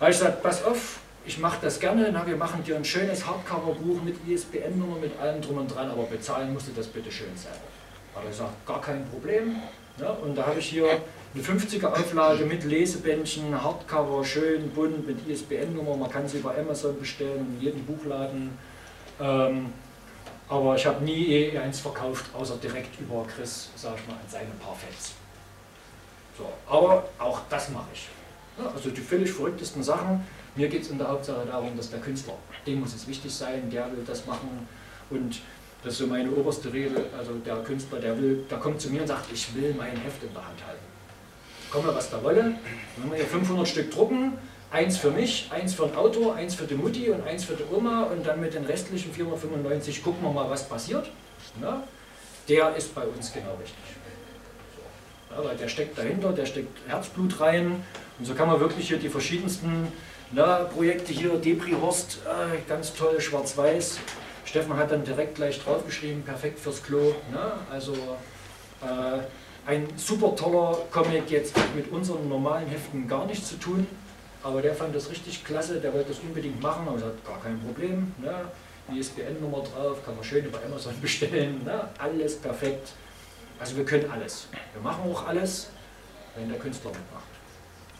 ich 0.00 0.06
gesagt, 0.08 0.42
pass 0.42 0.64
auf, 0.64 0.98
ich 1.24 1.38
mache 1.38 1.58
das 1.60 1.78
gerne, 1.78 2.10
na, 2.12 2.26
wir 2.26 2.36
machen 2.36 2.64
dir 2.64 2.76
ein 2.76 2.84
schönes 2.84 3.26
Hardcover-Buch 3.26 4.02
mit 4.02 4.16
ISBN-Nummer, 4.26 4.96
mit 4.98 5.18
allem 5.20 5.42
drum 5.42 5.58
und 5.58 5.74
dran, 5.74 5.90
aber 5.90 6.04
bezahlen 6.04 6.52
musst 6.52 6.68
du 6.68 6.72
das 6.74 6.86
bitte 6.86 7.12
schön 7.12 7.36
selber. 7.36 7.58
Hat 8.14 8.24
er 8.24 8.30
gesagt, 8.30 8.66
gar 8.66 8.80
kein 8.80 9.06
Problem. 9.08 9.56
Ja, 10.00 10.10
und 10.10 10.36
da 10.36 10.46
habe 10.46 10.58
ich 10.58 10.66
hier 10.66 10.88
eine 11.34 11.42
50er 11.42 11.86
Auflage 11.86 12.44
mit 12.44 12.64
Lesebändchen, 12.64 13.62
Hardcover, 13.62 14.24
schön 14.24 14.70
bunt 14.70 15.06
mit 15.06 15.28
ISBN-Nummer. 15.28 15.96
Man 15.96 16.10
kann 16.10 16.26
sie 16.26 16.38
über 16.38 16.56
Amazon 16.56 16.98
bestellen, 16.98 17.58
in 17.58 17.64
jedem 17.64 17.84
Buchladen. 17.84 18.56
Ähm, 19.20 19.66
aber 20.48 20.76
ich 20.76 20.86
habe 20.86 21.04
nie 21.04 21.26
eh 21.26 21.58
eins 21.58 21.80
verkauft, 21.80 22.26
außer 22.34 22.56
direkt 22.56 22.98
über 23.00 23.26
Chris, 23.26 23.68
sag 23.76 23.94
ich 23.96 24.06
mal, 24.06 24.14
an 24.14 24.28
seine 24.28 24.50
paar 24.60 24.74
Fans. 24.74 25.12
So, 26.36 26.46
aber 26.66 27.08
auch 27.18 27.40
das 27.50 27.68
mache 27.70 27.88
ich. 27.92 28.08
Ja, 28.58 28.70
also 28.70 28.90
die 28.90 29.00
völlig 29.00 29.30
verrücktesten 29.32 29.82
Sachen. 29.82 30.24
Mir 30.56 30.68
geht 30.68 30.82
es 30.82 30.90
in 30.90 30.98
der 30.98 31.08
Hauptsache 31.08 31.46
darum, 31.46 31.76
dass 31.76 31.90
der 31.90 32.00
Künstler, 32.00 32.34
dem 32.66 32.80
muss 32.80 32.94
es 32.94 33.06
wichtig 33.06 33.32
sein, 33.32 33.70
der 33.70 33.90
will 33.92 34.04
das 34.06 34.26
machen 34.26 34.66
und 35.10 35.40
das 35.84 35.92
ist 35.92 35.98
so 36.00 36.06
meine 36.06 36.30
oberste 36.30 36.72
Regel. 36.72 37.06
Also 37.16 37.34
der 37.34 37.56
Künstler, 37.58 38.00
der 38.00 38.18
will, 38.20 38.44
der 38.50 38.58
kommt 38.58 38.80
zu 38.80 38.90
mir 38.90 39.02
und 39.02 39.06
sagt, 39.06 39.32
ich 39.32 39.54
will 39.54 39.74
mein 39.78 39.96
Heft 39.96 40.22
in 40.22 40.32
der 40.32 40.44
Hand 40.44 40.66
halten. 40.66 40.84
Komme 41.70 41.94
was 41.94 42.10
da 42.10 42.22
wolle. 42.22 42.54
Wenn 42.96 43.10
wir 43.10 43.16
hier 43.18 43.26
500 43.26 43.68
Stück 43.68 43.90
drucken, 43.90 44.32
eins 44.70 44.98
für 44.98 45.10
mich, 45.10 45.48
eins 45.50 45.74
für 45.74 45.86
den 45.86 45.96
Autor, 45.96 46.34
eins 46.34 46.54
für 46.54 46.64
die 46.64 46.74
Mutti 46.74 47.10
und 47.10 47.26
eins 47.26 47.44
für 47.44 47.54
die 47.54 47.64
Oma 47.74 48.04
und 48.04 48.26
dann 48.26 48.40
mit 48.40 48.54
den 48.54 48.64
restlichen 48.64 49.12
495 49.12 50.02
gucken 50.02 50.22
wir 50.22 50.32
mal, 50.32 50.50
was 50.50 50.68
passiert. 50.68 51.10
Ja, 51.62 51.82
der 52.48 52.76
ist 52.76 52.94
bei 52.94 53.02
uns 53.02 53.32
genau 53.32 53.54
richtig. 53.60 53.76
Ja, 55.30 55.44
weil 55.44 55.56
der 55.56 55.68
steckt 55.68 55.98
dahinter, 55.98 56.32
der 56.32 56.46
steckt 56.46 56.78
Herzblut 56.86 57.40
rein 57.40 57.82
und 58.18 58.24
so 58.24 58.34
kann 58.34 58.48
man 58.48 58.60
wirklich 58.60 58.88
hier 58.88 58.98
die 58.98 59.08
verschiedensten 59.08 59.92
na, 60.30 60.64
Projekte 60.64 61.12
hier, 61.12 61.36
Debris 61.36 61.74
Horst, 61.80 62.18
äh, 62.26 62.58
ganz 62.68 62.92
toll, 62.92 63.18
schwarz-weiß. 63.20 63.98
Steffen 64.44 64.76
hat 64.76 64.92
dann 64.92 65.04
direkt 65.04 65.36
gleich 65.36 65.62
draufgeschrieben, 65.62 66.22
perfekt 66.22 66.58
fürs 66.58 66.82
Klo. 66.82 67.14
Ne? 67.32 67.52
Also 67.70 67.94
äh, 68.82 69.20
ein 69.66 69.86
super 69.96 70.36
toller 70.36 70.78
Comic, 70.90 71.30
jetzt 71.30 71.54
mit 71.74 71.90
unseren 71.90 72.28
normalen 72.28 72.66
Heften 72.68 73.08
gar 73.08 73.26
nichts 73.26 73.48
zu 73.48 73.56
tun, 73.56 73.86
aber 74.48 74.62
der 74.62 74.74
fand 74.74 74.94
das 74.94 75.10
richtig 75.10 75.44
klasse, 75.44 75.78
der 75.80 75.92
wollte 75.92 76.08
das 76.08 76.18
unbedingt 76.20 76.60
machen, 76.62 76.88
aber 76.88 76.96
hat 76.98 77.24
gar 77.24 77.40
kein 77.40 77.60
Problem. 77.60 78.12
Ne? 78.18 78.50
ISBN-Nummer 78.94 79.58
drauf, 79.58 80.04
kann 80.04 80.14
man 80.16 80.24
schön 80.24 80.44
über 80.46 80.58
Amazon 80.64 80.98
bestellen, 81.00 81.62
ne? 81.64 81.88
alles 81.98 82.36
perfekt. 82.36 82.88
Also 83.60 83.76
wir 83.76 83.84
können 83.84 84.10
alles. 84.10 84.48
Wir 84.72 84.82
machen 84.82 85.10
auch 85.10 85.26
alles, 85.26 85.68
wenn 86.36 86.48
der 86.48 86.58
Künstler 86.58 86.90
mitmacht. 86.90 87.24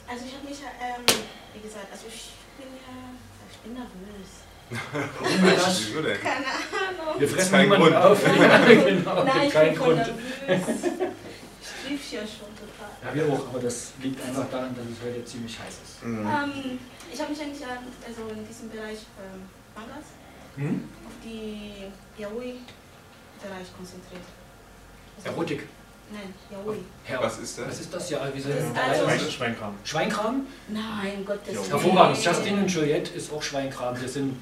Also 0.08 0.24
ich 0.24 0.34
habe 0.34 0.48
mich, 0.48 0.58
ähm, 0.60 1.04
wie 1.52 1.60
gesagt, 1.60 1.86
also 1.92 2.06
ich 2.08 2.30
bin 2.56 2.68
ja, 2.74 3.10
ich 3.50 3.58
bin 3.58 3.74
nervös. 3.74 4.48
Keine 6.20 6.36
Ahnung. 6.36 7.20
Wir 7.20 7.28
fressen 7.28 7.60
niemanden 7.60 7.84
Grund. 7.84 7.96
auf. 7.96 8.26
ja, 8.26 8.58
genau, 8.66 9.24
Nein, 9.24 9.48
ich 9.48 9.54
bin 9.54 9.74
Grund. 9.74 10.06
Lief 11.88 12.12
ja 12.12 12.20
schon 12.20 12.52
total. 12.54 12.90
Ja, 13.02 13.14
wir 13.14 13.32
auch, 13.32 13.48
aber 13.48 13.60
das 13.60 13.92
liegt 14.02 14.24
einfach 14.24 14.48
daran, 14.50 14.74
dass 14.74 14.84
es 14.84 14.98
heute 15.04 15.24
ziemlich 15.24 15.58
heiß 15.58 15.74
ist. 15.84 16.04
Mhm. 16.04 16.26
Ähm, 16.26 16.78
ich 17.12 17.20
habe 17.20 17.30
mich 17.30 17.40
eigentlich 17.40 17.62
also 17.64 18.22
in 18.32 18.46
diesem 18.46 18.70
Bereich 18.70 18.98
ähm, 19.18 19.48
Mangas 19.74 20.06
mhm. 20.56 20.84
auf 21.06 21.12
die 21.24 21.90
Yaoi-Bereich 22.20 23.68
konzentriert. 23.76 24.24
Also 25.16 25.28
Erotik? 25.30 25.66
Nein, 26.10 26.32
Yaoi. 26.50 26.78
Ja, 27.08 27.22
was 27.22 27.38
ist 27.38 27.58
das? 27.58 27.68
Was 27.68 27.80
ist 27.80 27.92
das? 27.92 28.10
Ja, 28.10 28.20
wie 28.32 28.40
das 28.40 29.06
also 29.06 29.30
Schweinkram. 29.30 29.74
Schweinkram? 29.84 30.46
Nein, 30.68 31.24
Gottes 31.26 31.70
Hervorragend. 31.70 32.24
Justin 32.24 32.58
und 32.60 32.70
Juliette 32.70 33.12
ist 33.14 33.30
auch 33.30 33.42
Schweinkram. 33.42 34.00
Wir 34.00 34.08
sind 34.08 34.36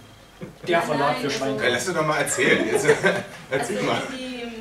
der 0.67 0.83
Verlag 0.83 1.19
für 1.19 1.31
Schweinkram. 1.31 1.67
Ja, 1.67 1.75
lass 1.75 1.87
du 1.87 1.93
doch 1.93 2.07
mal 2.07 2.19
erzählen. 2.19 2.69
Jetzt, 2.69 2.87
erzähl 3.51 3.79
also 3.79 3.91
mal. 3.91 4.03
Die 4.17 4.43
ähm, 4.43 4.56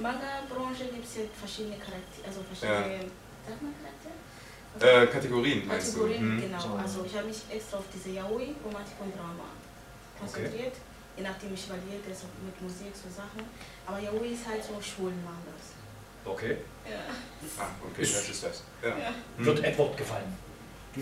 Manga-Branche 0.00 0.84
gibt 0.92 1.04
es 1.04 1.16
ja 1.16 1.22
verschiedene 1.38 1.76
Charaktere, 1.76 2.26
also 2.26 2.40
verschiedene, 2.42 3.02
ja. 3.02 3.08
sagt 3.46 3.62
man 3.62 3.74
Charaktere? 3.78 4.14
Äh, 4.78 5.06
Kategorien 5.06 5.66
meinst 5.66 5.94
Kategorien, 5.94 6.22
du? 6.22 6.30
Hm. 6.30 6.40
genau. 6.42 6.76
Also 6.76 7.04
ich 7.04 7.14
habe 7.16 7.26
mich 7.26 7.40
extra 7.50 7.78
auf 7.78 7.84
diese 7.92 8.10
Yaoi, 8.10 8.54
Romantik 8.64 8.94
und 9.00 9.16
Drama 9.16 9.48
konzentriert. 10.18 10.74
Okay. 10.76 11.16
Je 11.16 11.22
nachdem 11.24 11.54
ich 11.54 11.68
variiert 11.68 12.06
ist 12.06 12.24
mit 12.44 12.62
Musik, 12.62 12.94
so 12.94 13.10
Sachen. 13.10 13.42
Aber 13.86 13.98
Yaoi 13.98 14.32
ist 14.32 14.46
halt 14.46 14.62
so 14.62 14.80
Schulenmangas. 14.80 15.74
Okay. 16.24 16.58
Ja. 16.88 17.00
Ah, 17.58 17.70
okay, 17.84 18.02
ist, 18.02 18.14
das 18.14 18.28
ist 18.28 18.44
das. 18.44 18.62
Ja. 18.82 18.88
Ja. 18.90 19.14
Wird 19.38 19.64
Edward 19.64 19.96
gefallen. 19.96 20.36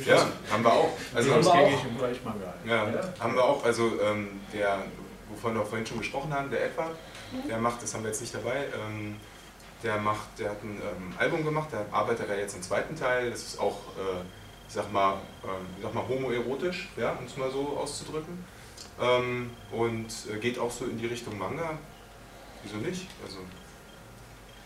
Ja, 0.05 0.29
haben 0.51 0.63
wir 0.65 0.73
auch. 0.73 0.91
Also 1.15 1.35
haben 1.35 1.45
wir 1.45 1.53
auch. 1.53 1.85
Bereich 1.85 2.25
Manga. 2.25 2.55
Ja, 2.67 2.91
ja, 2.91 3.15
haben 3.19 3.35
wir 3.35 3.45
auch. 3.45 3.65
Also 3.65 4.01
ähm, 4.01 4.41
der, 4.53 4.85
wovon 5.31 5.55
wir 5.55 5.65
vorhin 5.65 5.87
schon 5.87 5.99
gesprochen 5.99 6.33
haben, 6.33 6.51
der 6.51 6.67
Edward, 6.67 6.97
mhm. 7.33 7.49
der 7.49 7.59
macht, 7.59 7.83
das 7.83 7.95
haben 7.95 8.03
wir 8.03 8.11
jetzt 8.11 8.21
nicht 8.21 8.35
dabei, 8.35 8.67
ähm, 8.75 9.17
der 9.83 9.99
macht, 9.99 10.39
der 10.39 10.51
hat 10.51 10.62
ein 10.62 10.81
ähm, 10.81 11.15
Album 11.19 11.45
gemacht, 11.45 11.69
der 11.73 11.87
arbeitet 11.93 12.29
da 12.29 12.35
jetzt 12.35 12.57
im 12.57 12.62
zweiten 12.62 12.97
Teil. 12.97 13.31
Das 13.31 13.43
ist 13.43 13.61
auch, 13.61 13.77
äh, 13.97 14.21
ich 14.67 14.75
sag 14.75 14.91
mal, 14.93 15.15
ähm, 15.45 15.67
ich 15.77 15.83
sag 15.83 15.95
mal 15.95 16.09
homoerotisch, 16.09 16.89
ja, 16.97 17.12
um 17.12 17.27
es 17.27 17.37
mal 17.37 17.51
so 17.51 17.77
auszudrücken. 17.79 18.45
Ähm, 19.01 19.51
und 19.71 20.07
äh, 20.33 20.39
geht 20.39 20.59
auch 20.59 20.71
so 20.71 20.87
in 20.87 20.99
die 20.99 21.07
Richtung 21.07 21.37
Manga. 21.39 21.79
Wieso 22.62 22.79
nicht? 22.79 23.07
Also 23.23 23.39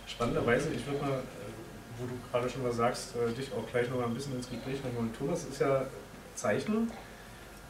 Spannenderweise, 0.07 0.71
ich 0.73 0.87
würde 0.87 1.03
mal, 1.03 1.13
äh, 1.13 1.99
wo 1.99 2.07
du 2.07 2.13
gerade 2.31 2.49
schon 2.49 2.65
was 2.65 2.77
sagst, 2.77 3.15
äh, 3.17 3.33
dich 3.33 3.53
auch 3.53 3.69
gleich 3.71 3.89
noch 3.91 3.99
mal 3.99 4.07
ein 4.07 4.15
bisschen 4.15 4.37
ins 4.37 4.49
Gespräch 4.49 4.83
nehmen. 4.85 5.13
Thomas 5.17 5.45
ist 5.45 5.61
ja 5.61 5.87
Zeichner 6.35 6.83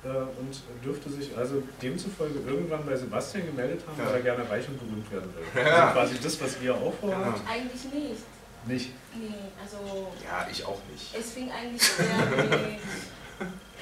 und 0.03 0.63
dürfte 0.83 1.11
sich 1.11 1.37
also 1.37 1.63
demzufolge 1.83 2.41
irgendwann 2.47 2.87
bei 2.87 2.97
Sebastian 2.97 3.47
gemeldet 3.47 3.83
haben, 3.87 3.99
ja. 3.99 4.07
weil 4.07 4.15
er 4.15 4.23
gerne 4.23 4.49
reich 4.49 4.67
und 4.69 4.79
berühmt 4.79 5.11
werden 5.13 5.33
will. 5.35 5.63
Ja. 5.63 5.89
Also 5.89 5.93
quasi 5.93 6.21
das, 6.23 6.41
was 6.41 6.61
wir 6.61 6.75
auch 6.75 6.95
vorhaben. 6.95 7.35
Ja. 7.45 7.53
Eigentlich 7.53 7.85
nicht. 7.85 8.23
Nicht? 8.67 8.91
Nee, 9.15 9.51
also. 9.61 10.13
Ja, 10.25 10.47
ich 10.51 10.65
auch 10.65 10.81
nicht. 10.91 11.15
Es 11.15 11.33
fing 11.33 11.51
eigentlich 11.51 11.83
eher 11.99 12.27
mit 12.27 12.81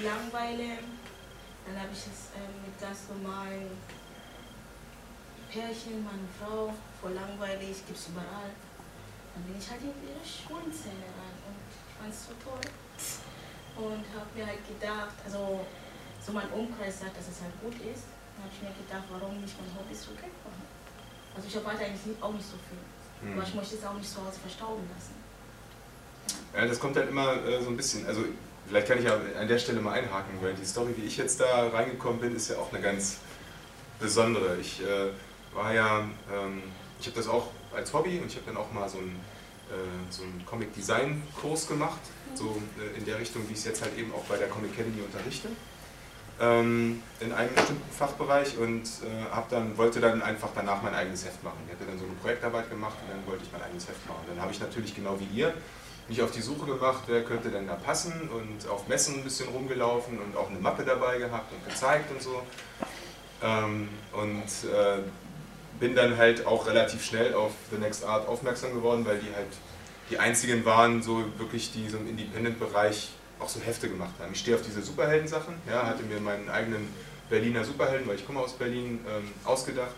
Langweile. 0.04 0.78
Dann 1.66 1.82
habe 1.82 1.92
ich 1.92 1.98
es 1.98 2.30
äh, 2.34 2.46
mit 2.64 2.80
ganz 2.80 2.98
normalen 3.10 3.70
Pärchen, 5.50 6.04
meine 6.04 6.28
Frau, 6.38 6.72
voll 7.00 7.12
langweilig, 7.12 7.84
gibt 7.86 7.98
es 7.98 8.08
überall. 8.08 8.50
Dann 9.34 9.42
bin 9.44 9.58
ich 9.58 9.70
halt 9.70 9.82
in 9.82 9.94
ihre 10.02 10.24
Schulzähne 10.24 11.06
rein 11.14 11.36
und 11.46 11.58
ich 11.68 11.94
fand 11.98 12.14
es 12.14 12.26
so 12.26 12.32
toll. 12.42 12.64
Und 13.76 14.04
habe 14.14 14.26
mir 14.34 14.46
halt 14.46 14.66
gedacht, 14.66 15.14
also 15.24 15.64
so 16.24 16.32
mein 16.32 16.48
Umkreis 16.50 17.00
sagt, 17.00 17.16
dass 17.16 17.28
es 17.28 17.40
halt 17.42 17.54
gut 17.62 17.74
ist. 17.86 18.04
Dann 18.36 18.46
habe 18.46 18.52
ich 18.54 18.62
mir 18.62 18.74
gedacht, 18.74 19.06
warum 19.10 19.40
nicht 19.40 19.54
mein 19.58 19.70
Hobby 19.74 19.94
so 19.94 20.14
Geld 20.14 20.34
machen. 20.44 20.62
Also 21.34 21.48
ich 21.48 21.56
arbeite 21.56 21.84
eigentlich 21.84 22.16
auch 22.20 22.32
nicht 22.32 22.46
so 22.46 22.56
viel. 22.66 22.82
Hm. 23.22 23.38
Aber 23.38 23.46
ich 23.46 23.54
möchte 23.54 23.76
es 23.76 23.84
auch 23.84 23.94
nicht 23.94 24.08
zu 24.08 24.18
Hause 24.24 24.38
verstauben 24.40 24.84
lassen. 24.94 25.14
Ja. 26.54 26.66
das 26.66 26.78
kommt 26.78 26.96
dann 26.96 27.08
immer 27.08 27.42
äh, 27.44 27.62
so 27.62 27.70
ein 27.70 27.76
bisschen, 27.76 28.06
also 28.06 28.24
vielleicht 28.66 28.86
kann 28.86 28.98
ich 28.98 29.04
ja 29.04 29.18
an 29.38 29.48
der 29.48 29.58
Stelle 29.58 29.80
mal 29.80 29.92
einhaken, 29.92 30.38
weil 30.42 30.54
die 30.54 30.64
Story, 30.64 30.94
wie 30.96 31.06
ich 31.06 31.16
jetzt 31.16 31.40
da 31.40 31.68
reingekommen 31.68 32.20
bin, 32.20 32.36
ist 32.36 32.50
ja 32.50 32.58
auch 32.58 32.72
eine 32.72 32.82
ganz 32.82 33.18
besondere. 33.98 34.56
Ich 34.60 34.82
äh, 34.82 35.10
war 35.54 35.72
ja, 35.74 36.08
ähm, 36.32 36.62
ich 37.00 37.06
habe 37.06 37.16
das 37.16 37.28
auch 37.28 37.48
als 37.74 37.92
Hobby 37.92 38.18
und 38.18 38.26
ich 38.26 38.36
habe 38.36 38.46
dann 38.46 38.56
auch 38.56 38.72
mal 38.72 38.88
so 38.88 38.98
einen, 38.98 39.20
äh, 39.70 40.10
so 40.10 40.22
einen 40.22 40.44
Comic-Design-Kurs 40.46 41.68
gemacht, 41.68 42.00
so 42.34 42.60
äh, 42.78 42.98
in 42.98 43.04
der 43.04 43.18
Richtung, 43.18 43.48
wie 43.48 43.52
ich 43.52 43.58
es 43.58 43.64
jetzt 43.64 43.82
halt 43.82 43.96
eben 43.96 44.12
auch 44.12 44.24
bei 44.24 44.36
der 44.36 44.48
Comic 44.48 44.72
Academy 44.72 45.02
unterrichte, 45.02 45.48
ähm, 46.40 47.02
in 47.20 47.32
einem 47.32 47.54
bestimmten 47.54 47.92
Fachbereich 47.92 48.58
und 48.58 48.82
äh, 48.82 49.42
dann, 49.50 49.76
wollte 49.76 50.00
dann 50.00 50.22
einfach 50.22 50.50
danach 50.54 50.82
mein 50.82 50.94
eigenes 50.94 51.24
Heft 51.24 51.42
machen. 51.42 51.58
Ich 51.66 51.72
hatte 51.72 51.84
dann 51.84 51.98
so 51.98 52.04
eine 52.04 52.14
Projektarbeit 52.14 52.70
gemacht 52.70 52.96
und 53.02 53.10
dann 53.10 53.26
wollte 53.26 53.44
ich 53.44 53.52
mein 53.52 53.62
eigenes 53.62 53.88
Heft 53.88 54.06
machen. 54.06 54.20
Dann 54.28 54.40
habe 54.40 54.52
ich 54.52 54.60
natürlich 54.60 54.94
genau 54.94 55.18
wie 55.18 55.38
ihr 55.38 55.52
mich 56.08 56.22
auf 56.22 56.30
die 56.30 56.40
Suche 56.40 56.66
gemacht, 56.66 57.04
wer 57.06 57.22
könnte 57.22 57.50
denn 57.50 57.66
da 57.66 57.74
passen 57.74 58.30
und 58.30 58.68
auf 58.68 58.88
Messen 58.88 59.16
ein 59.16 59.24
bisschen 59.24 59.48
rumgelaufen 59.48 60.18
und 60.18 60.36
auch 60.36 60.48
eine 60.48 60.58
Mappe 60.58 60.84
dabei 60.84 61.18
gehabt 61.18 61.52
und 61.52 61.68
gezeigt 61.68 62.10
und 62.10 62.22
so. 62.22 62.42
Ähm, 63.42 63.88
und 64.12 64.70
äh, 64.70 65.02
bin 65.78 65.94
dann 65.94 66.16
halt 66.16 66.46
auch 66.46 66.66
relativ 66.66 67.04
schnell 67.04 67.34
auf 67.34 67.52
The 67.70 67.78
Next 67.78 68.04
Art 68.04 68.26
aufmerksam 68.26 68.72
geworden, 68.72 69.04
weil 69.04 69.18
die 69.18 69.34
halt 69.34 69.52
die 70.10 70.18
einzigen 70.18 70.64
waren, 70.64 71.02
so 71.02 71.22
wirklich, 71.36 71.72
die 71.72 71.88
so 71.88 71.98
im 71.98 72.08
Independent-Bereich 72.08 73.10
auch 73.40 73.48
so 73.48 73.60
Hefte 73.60 73.88
gemacht 73.88 74.14
haben. 74.20 74.32
Ich 74.32 74.40
stehe 74.40 74.56
auf 74.56 74.62
diese 74.62 74.82
Superhelden-Sachen, 74.82 75.54
ja, 75.68 75.86
hatte 75.86 76.02
mir 76.02 76.20
meinen 76.20 76.48
eigenen 76.48 76.88
Berliner 77.28 77.64
Superhelden, 77.64 78.08
weil 78.08 78.16
ich 78.16 78.26
komme 78.26 78.40
aus 78.40 78.52
Berlin, 78.54 79.00
ähm, 79.08 79.30
ausgedacht 79.44 79.94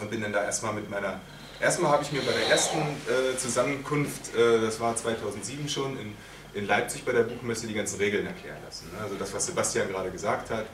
und 0.00 0.10
bin 0.10 0.20
dann 0.20 0.32
da 0.32 0.44
erstmal 0.44 0.72
mit 0.72 0.90
meiner. 0.90 1.20
Erstmal 1.60 1.90
habe 1.92 2.02
ich 2.02 2.12
mir 2.12 2.20
bei 2.20 2.32
der 2.32 2.48
ersten 2.48 2.78
äh, 2.78 3.36
Zusammenkunft, 3.38 4.34
äh, 4.34 4.60
das 4.60 4.78
war 4.78 4.94
2007 4.94 5.68
schon, 5.68 5.98
in, 5.98 6.14
in 6.52 6.66
Leipzig 6.66 7.04
bei 7.04 7.12
der 7.12 7.22
Buchmesse 7.22 7.66
die 7.66 7.74
ganzen 7.74 7.98
Regeln 7.98 8.26
erklären 8.26 8.58
lassen. 8.64 8.90
Ne? 8.92 9.02
Also 9.02 9.14
das, 9.16 9.32
was 9.32 9.46
Sebastian 9.46 9.88
gerade 9.88 10.10
gesagt 10.10 10.50
hat, 10.50 10.66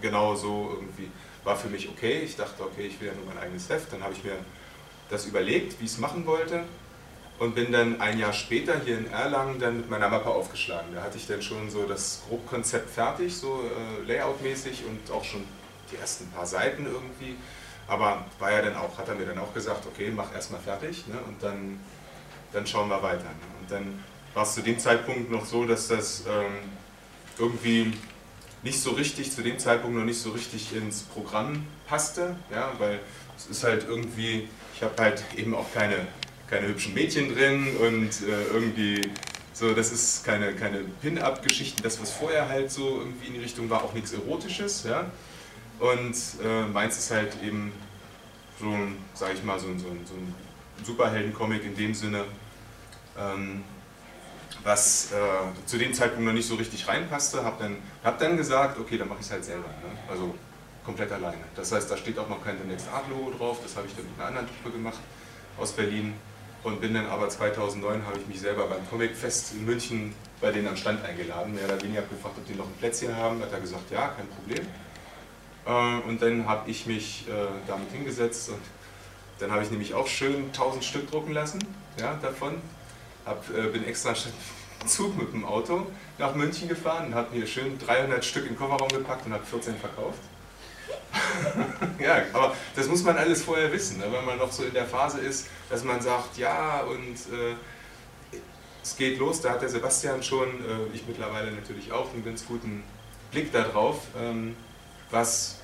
genau 0.00 0.34
so 0.34 0.70
irgendwie 0.74 1.10
war 1.44 1.56
für 1.56 1.68
mich 1.68 1.88
okay. 1.88 2.20
Ich 2.20 2.36
dachte, 2.36 2.62
okay, 2.62 2.86
ich 2.86 2.98
will 3.00 3.08
ja 3.08 3.14
nur 3.14 3.26
mein 3.26 3.38
eigenes 3.38 3.68
Heft. 3.68 3.92
Dann 3.92 4.02
habe 4.02 4.14
ich 4.14 4.24
mir 4.24 4.36
das 5.10 5.26
überlegt, 5.26 5.78
wie 5.80 5.84
ich 5.84 5.92
es 5.92 5.98
machen 5.98 6.24
wollte 6.26 6.64
und 7.40 7.54
bin 7.54 7.72
dann 7.72 8.02
ein 8.02 8.18
Jahr 8.18 8.34
später 8.34 8.78
hier 8.84 8.98
in 8.98 9.10
Erlangen 9.10 9.58
dann 9.58 9.78
mit 9.78 9.88
meiner 9.88 10.10
Mappe 10.10 10.28
aufgeschlagen. 10.28 10.94
Da 10.94 11.02
hatte 11.02 11.16
ich 11.16 11.26
dann 11.26 11.40
schon 11.40 11.70
so 11.70 11.86
das 11.86 12.20
Grobkonzept 12.28 12.90
fertig, 12.90 13.34
so 13.34 13.62
äh, 13.62 14.06
layoutmäßig 14.06 14.84
und 14.84 15.10
auch 15.10 15.24
schon 15.24 15.42
die 15.90 15.96
ersten 15.96 16.26
paar 16.28 16.44
Seiten 16.44 16.84
irgendwie. 16.84 17.36
Aber 17.88 18.26
war 18.38 18.52
ja 18.52 18.60
dann 18.60 18.76
auch, 18.76 18.96
hat 18.98 19.08
er 19.08 19.14
mir 19.14 19.24
dann 19.24 19.38
auch 19.38 19.54
gesagt, 19.54 19.86
okay, 19.86 20.12
mach 20.14 20.34
erstmal 20.34 20.60
fertig 20.60 21.06
ne, 21.06 21.14
und 21.26 21.42
dann, 21.42 21.80
dann 22.52 22.66
schauen 22.66 22.90
wir 22.90 23.02
weiter. 23.02 23.24
Ne. 23.24 23.60
Und 23.60 23.70
dann 23.70 24.04
war 24.34 24.42
es 24.42 24.54
zu 24.54 24.60
dem 24.60 24.78
Zeitpunkt 24.78 25.30
noch 25.30 25.46
so, 25.46 25.64
dass 25.64 25.88
das 25.88 26.24
ähm, 26.28 26.58
irgendwie 27.38 27.94
nicht 28.62 28.82
so 28.82 28.90
richtig, 28.90 29.32
zu 29.32 29.42
dem 29.42 29.58
Zeitpunkt 29.58 29.96
noch 29.96 30.04
nicht 30.04 30.20
so 30.20 30.32
richtig 30.32 30.76
ins 30.76 31.04
Programm 31.04 31.66
passte, 31.88 32.36
ja, 32.52 32.70
weil 32.76 33.00
es 33.38 33.46
ist 33.46 33.64
halt 33.64 33.86
irgendwie, 33.88 34.46
ich 34.74 34.82
habe 34.82 35.02
halt 35.02 35.24
eben 35.36 35.54
auch 35.54 35.72
keine 35.72 36.06
keine 36.50 36.66
hübschen 36.66 36.92
Mädchen 36.94 37.32
drin 37.32 37.76
und 37.76 38.10
äh, 38.28 38.52
irgendwie 38.52 39.00
so, 39.52 39.72
das 39.72 39.92
ist 39.92 40.24
keine, 40.24 40.54
keine 40.54 40.78
Pin-Up-Geschichten, 41.00 41.82
das 41.82 42.00
was 42.00 42.10
vorher 42.10 42.48
halt 42.48 42.70
so 42.70 42.98
irgendwie 42.98 43.28
in 43.28 43.34
die 43.34 43.40
Richtung 43.40 43.70
war, 43.70 43.84
auch 43.84 43.92
nichts 43.94 44.12
Erotisches, 44.12 44.84
ja. 44.84 45.06
Und 45.78 46.14
äh, 46.44 46.62
meins 46.72 46.98
ist 46.98 47.10
halt 47.10 47.34
eben 47.42 47.72
so, 48.58 48.74
sag 49.14 49.34
ich 49.34 49.44
mal, 49.44 49.58
so, 49.58 49.68
so, 49.78 49.84
so 50.04 50.14
ein 50.14 50.34
Superhelden-Comic 50.82 51.64
in 51.64 51.76
dem 51.76 51.94
Sinne, 51.94 52.24
ähm, 53.18 53.62
was 54.64 55.12
äh, 55.12 55.66
zu 55.66 55.78
dem 55.78 55.94
Zeitpunkt 55.94 56.24
noch 56.24 56.32
nicht 56.32 56.48
so 56.48 56.56
richtig 56.56 56.86
reinpasste, 56.86 57.44
habe 57.44 57.62
dann, 57.62 57.76
hab 58.04 58.18
dann 58.18 58.36
gesagt, 58.36 58.78
okay, 58.78 58.98
dann 58.98 59.08
mache 59.08 59.20
ich 59.20 59.26
es 59.26 59.32
halt 59.32 59.44
selber, 59.44 59.68
ne? 59.68 59.98
also 60.10 60.34
komplett 60.84 61.12
alleine. 61.12 61.44
Das 61.54 61.70
heißt, 61.72 61.90
da 61.90 61.96
steht 61.96 62.18
auch 62.18 62.28
noch 62.28 62.44
kein 62.44 62.58
The 62.58 62.66
Next 62.66 62.88
Art 62.88 63.08
Logo 63.08 63.30
drauf, 63.36 63.58
das 63.62 63.76
habe 63.76 63.86
ich 63.86 63.94
dann 63.94 64.04
mit 64.04 64.14
einer 64.18 64.28
anderen 64.28 64.48
Truppe 64.48 64.76
gemacht 64.76 64.98
aus 65.58 65.72
Berlin 65.72 66.14
und 66.62 66.80
bin 66.80 66.94
dann 66.94 67.06
aber 67.06 67.28
2009 67.28 68.04
habe 68.06 68.18
ich 68.18 68.26
mich 68.26 68.40
selber 68.40 68.66
beim 68.66 68.88
Comic-Fest 68.88 69.54
in 69.54 69.64
München 69.64 70.14
bei 70.40 70.50
denen 70.50 70.68
am 70.68 70.76
Stand 70.76 71.04
eingeladen. 71.04 71.54
Mehr 71.54 71.64
oder 71.64 71.80
weniger 71.82 72.02
gefragt, 72.02 72.36
ob 72.38 72.46
die 72.46 72.54
noch 72.54 72.66
ein 72.66 72.74
Plätzchen 72.78 73.14
haben. 73.16 73.40
Hat 73.40 73.52
er 73.52 73.60
gesagt, 73.60 73.90
ja, 73.90 74.08
kein 74.08 74.26
Problem. 74.28 74.66
Äh, 75.66 76.08
und 76.08 76.20
dann 76.22 76.46
habe 76.46 76.70
ich 76.70 76.86
mich 76.86 77.26
äh, 77.28 77.32
damit 77.66 77.90
hingesetzt 77.92 78.50
und 78.50 78.60
dann 79.38 79.50
habe 79.50 79.62
ich 79.62 79.70
nämlich 79.70 79.94
auch 79.94 80.06
schön 80.06 80.46
1000 80.46 80.84
Stück 80.84 81.10
drucken 81.10 81.32
lassen 81.32 81.60
ja, 81.98 82.18
davon. 82.20 82.60
Hab, 83.24 83.44
äh, 83.50 83.68
bin 83.68 83.84
extra 83.84 84.14
Zug 84.86 85.16
mit 85.18 85.32
dem 85.32 85.44
Auto 85.44 85.86
nach 86.18 86.34
München 86.34 86.68
gefahren 86.68 87.06
und 87.06 87.14
habe 87.14 87.36
mir 87.36 87.46
schön 87.46 87.78
300 87.78 88.24
Stück 88.24 88.44
in 88.44 88.50
den 88.50 88.58
Kofferraum 88.58 88.88
gepackt 88.88 89.26
und 89.26 89.32
habe 89.32 89.44
14 89.44 89.76
verkauft. 89.76 90.20
ja, 91.98 92.22
aber 92.32 92.54
das 92.76 92.86
muss 92.86 93.02
man 93.02 93.16
alles 93.16 93.42
vorher 93.42 93.72
wissen, 93.72 93.98
ne? 93.98 94.06
wenn 94.10 94.24
man 94.24 94.38
noch 94.38 94.52
so 94.52 94.64
in 94.64 94.72
der 94.72 94.86
Phase 94.86 95.20
ist, 95.20 95.48
dass 95.68 95.84
man 95.84 96.00
sagt, 96.00 96.38
ja, 96.38 96.82
und 96.82 97.14
äh, 97.14 97.56
es 98.82 98.96
geht 98.96 99.18
los, 99.18 99.40
da 99.40 99.50
hat 99.50 99.62
der 99.62 99.68
Sebastian 99.68 100.22
schon, 100.22 100.48
äh, 100.48 100.94
ich 100.94 101.06
mittlerweile 101.06 101.52
natürlich 101.52 101.92
auch, 101.92 102.12
einen 102.12 102.24
ganz 102.24 102.46
guten 102.46 102.82
Blick 103.30 103.52
darauf, 103.52 103.98
ähm, 104.16 104.56
was 105.10 105.58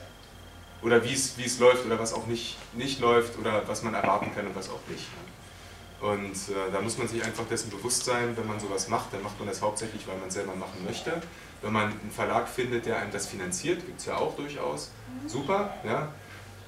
oder 0.82 1.02
wie 1.02 1.12
es 1.12 1.59
läuft 1.59 1.87
oder 1.87 1.98
was 1.98 2.12
auch 2.12 2.26
nicht, 2.26 2.56
nicht 2.74 3.00
läuft 3.00 3.38
oder 3.38 3.66
was 3.66 3.82
man 3.82 3.94
erwarten 3.94 4.32
kann 4.35 4.46
und 4.46 4.54
was 4.54 4.68
auch 4.68 4.80
nicht. 4.88 5.04
Ne? 5.04 6.09
Und 6.09 6.35
äh, 6.35 6.70
da 6.72 6.80
muss 6.80 6.98
man 6.98 7.09
sich 7.09 7.24
einfach 7.24 7.46
dessen 7.46 7.70
bewusst 7.70 8.04
sein, 8.04 8.37
wenn 8.37 8.46
man 8.46 8.61
sowas 8.61 8.88
macht, 8.88 9.12
dann 9.12 9.22
macht 9.22 9.38
man 9.38 9.48
das 9.48 9.62
hauptsächlich, 9.62 10.06
weil 10.06 10.18
man 10.18 10.28
es 10.28 10.35
selber 10.35 10.54
machen 10.54 10.85
möchte. 10.85 11.22
Wenn 11.66 11.72
man 11.72 11.87
einen 11.87 12.12
Verlag 12.14 12.48
findet, 12.48 12.87
der 12.87 12.98
einem 12.98 13.11
das 13.11 13.26
finanziert, 13.26 13.85
gibt 13.85 13.98
es 13.98 14.07
ja 14.07 14.16
auch 14.16 14.37
durchaus, 14.37 14.92
super. 15.26 15.74
Ja? 15.83 16.12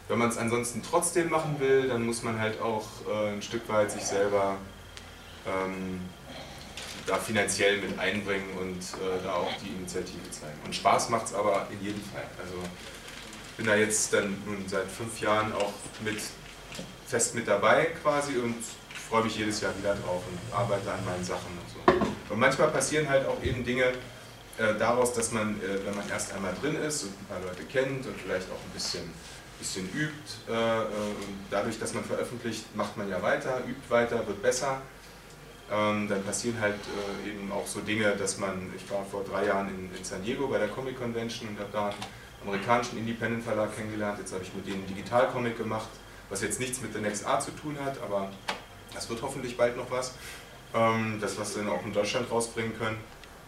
Wenn 0.08 0.18
man 0.18 0.28
es 0.28 0.36
ansonsten 0.36 0.82
trotzdem 0.82 1.30
machen 1.30 1.60
will, 1.60 1.86
dann 1.86 2.04
muss 2.04 2.24
man 2.24 2.40
halt 2.40 2.60
auch 2.60 2.84
äh, 3.08 3.34
ein 3.34 3.40
Stück 3.40 3.68
weit 3.68 3.92
sich 3.92 4.02
selber 4.02 4.56
ähm, 5.46 6.00
da 7.06 7.14
finanziell 7.14 7.78
mit 7.78 7.96
einbringen 7.96 8.50
und 8.58 8.80
äh, 8.80 9.22
da 9.22 9.34
auch 9.34 9.52
die 9.64 9.68
Initiative 9.68 10.28
zeigen. 10.32 10.58
Und 10.64 10.74
Spaß 10.74 11.10
macht 11.10 11.26
es 11.26 11.34
aber 11.34 11.68
in 11.70 11.80
jedem 11.80 12.02
Fall. 12.02 12.26
Also 12.42 12.56
ich 13.50 13.56
bin 13.56 13.66
da 13.66 13.76
jetzt 13.76 14.12
dann 14.12 14.36
nun 14.46 14.64
seit 14.66 14.88
fünf 14.88 15.20
Jahren 15.20 15.52
auch 15.52 15.74
mit 16.02 16.18
fest 17.06 17.36
mit 17.36 17.46
dabei 17.46 17.84
quasi 18.02 18.36
und 18.38 18.56
freue 19.08 19.22
mich 19.22 19.38
jedes 19.38 19.60
Jahr 19.60 19.78
wieder 19.78 19.94
drauf 19.94 20.24
und 20.28 20.52
arbeite 20.52 20.90
an 20.90 21.04
meinen 21.04 21.24
Sachen 21.24 21.52
und 21.56 21.70
so. 21.70 22.34
Und 22.34 22.40
manchmal 22.40 22.70
passieren 22.72 23.08
halt 23.08 23.28
auch 23.28 23.40
eben 23.44 23.64
Dinge 23.64 23.92
äh, 24.58 24.78
daraus, 24.78 25.12
dass 25.12 25.32
man, 25.32 25.60
äh, 25.60 25.86
wenn 25.86 25.94
man 25.94 26.08
erst 26.08 26.32
einmal 26.34 26.54
drin 26.60 26.76
ist 26.76 27.04
und 27.04 27.10
ein 27.10 27.26
paar 27.26 27.40
Leute 27.40 27.64
kennt 27.64 28.06
und 28.06 28.20
vielleicht 28.20 28.50
auch 28.50 28.62
ein 28.64 28.72
bisschen 28.74 29.02
bisschen 29.58 29.88
übt. 29.92 30.14
Äh, 30.48 30.52
äh, 30.52 30.86
dadurch, 31.50 31.78
dass 31.78 31.94
man 31.94 32.04
veröffentlicht, 32.04 32.74
macht 32.76 32.96
man 32.96 33.08
ja 33.08 33.20
weiter, 33.22 33.60
übt 33.66 33.90
weiter, 33.90 34.26
wird 34.26 34.42
besser. 34.42 34.80
Ähm, 35.70 36.08
dann 36.08 36.22
passieren 36.22 36.58
halt 36.60 36.76
äh, 37.24 37.28
eben 37.28 37.52
auch 37.52 37.66
so 37.66 37.80
Dinge, 37.80 38.16
dass 38.16 38.38
man, 38.38 38.72
ich 38.74 38.90
war 38.90 39.04
vor 39.04 39.22
drei 39.24 39.46
Jahren 39.46 39.68
in, 39.68 39.94
in 39.94 40.04
San 40.04 40.22
Diego 40.22 40.46
bei 40.46 40.58
der 40.58 40.68
Comic 40.68 40.98
Convention 40.98 41.48
und 41.50 41.58
habe 41.58 41.68
da 41.72 41.88
einen 41.88 41.96
amerikanischen 42.42 42.98
Independent 42.98 43.44
Verlag 43.44 43.76
kennengelernt. 43.76 44.18
Jetzt 44.18 44.32
habe 44.32 44.42
ich 44.42 44.54
mit 44.54 44.66
denen 44.66 44.86
Digital-Comic 44.86 45.58
gemacht, 45.58 45.88
was 46.30 46.40
jetzt 46.40 46.58
nichts 46.58 46.80
mit 46.80 46.94
The 46.94 47.00
Next 47.00 47.26
Art 47.26 47.42
zu 47.42 47.50
tun 47.50 47.76
hat, 47.84 48.00
aber 48.00 48.30
das 48.94 49.10
wird 49.10 49.20
hoffentlich 49.20 49.56
bald 49.56 49.76
noch 49.76 49.90
was. 49.90 50.14
Ähm, 50.74 51.18
das, 51.20 51.38
was 51.38 51.56
wir 51.56 51.64
dann 51.64 51.72
auch 51.72 51.84
in 51.84 51.92
Deutschland 51.92 52.30
rausbringen 52.30 52.78
können. 52.78 52.96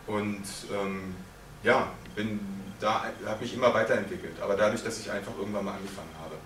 Und 0.06 0.42
ähm, 0.72 1.14
ja, 1.62 1.92
bin 2.14 2.40
da 2.80 3.04
habe 3.26 3.42
mich 3.42 3.54
immer 3.54 3.72
weiterentwickelt. 3.72 4.40
Aber 4.40 4.56
dadurch, 4.56 4.82
dass 4.82 4.98
ich 4.98 5.10
einfach 5.10 5.32
irgendwann 5.38 5.64
mal 5.64 5.74
angefangen 5.74 6.10
habe. 6.22 6.36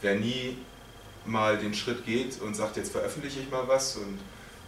Wer 0.00 0.16
nie 0.16 0.58
mal 1.24 1.56
den 1.56 1.74
Schritt 1.74 2.04
geht 2.04 2.40
und 2.40 2.54
sagt, 2.54 2.76
jetzt 2.76 2.92
veröffentliche 2.92 3.40
ich 3.40 3.50
mal 3.50 3.66
was 3.66 3.96
und 3.96 4.18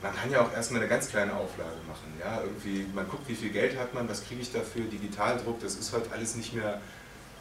man 0.03 0.14
kann 0.14 0.31
ja 0.31 0.40
auch 0.42 0.53
erstmal 0.53 0.81
eine 0.81 0.88
ganz 0.88 1.09
kleine 1.09 1.35
Auflage 1.35 1.77
machen. 1.88 2.12
Ja? 2.20 2.42
Irgendwie, 2.42 2.87
man 2.94 3.09
guckt, 3.09 3.29
wie 3.29 3.35
viel 3.35 3.51
Geld 3.51 3.79
hat 3.79 3.92
man, 3.94 4.09
was 4.09 4.27
kriege 4.27 4.40
ich 4.40 4.53
dafür, 4.53 4.85
Digitaldruck, 4.85 5.61
das 5.61 5.75
ist 5.75 5.92
heute 5.92 6.11
alles 6.12 6.37
nicht 6.37 6.55
mehr 6.55 6.81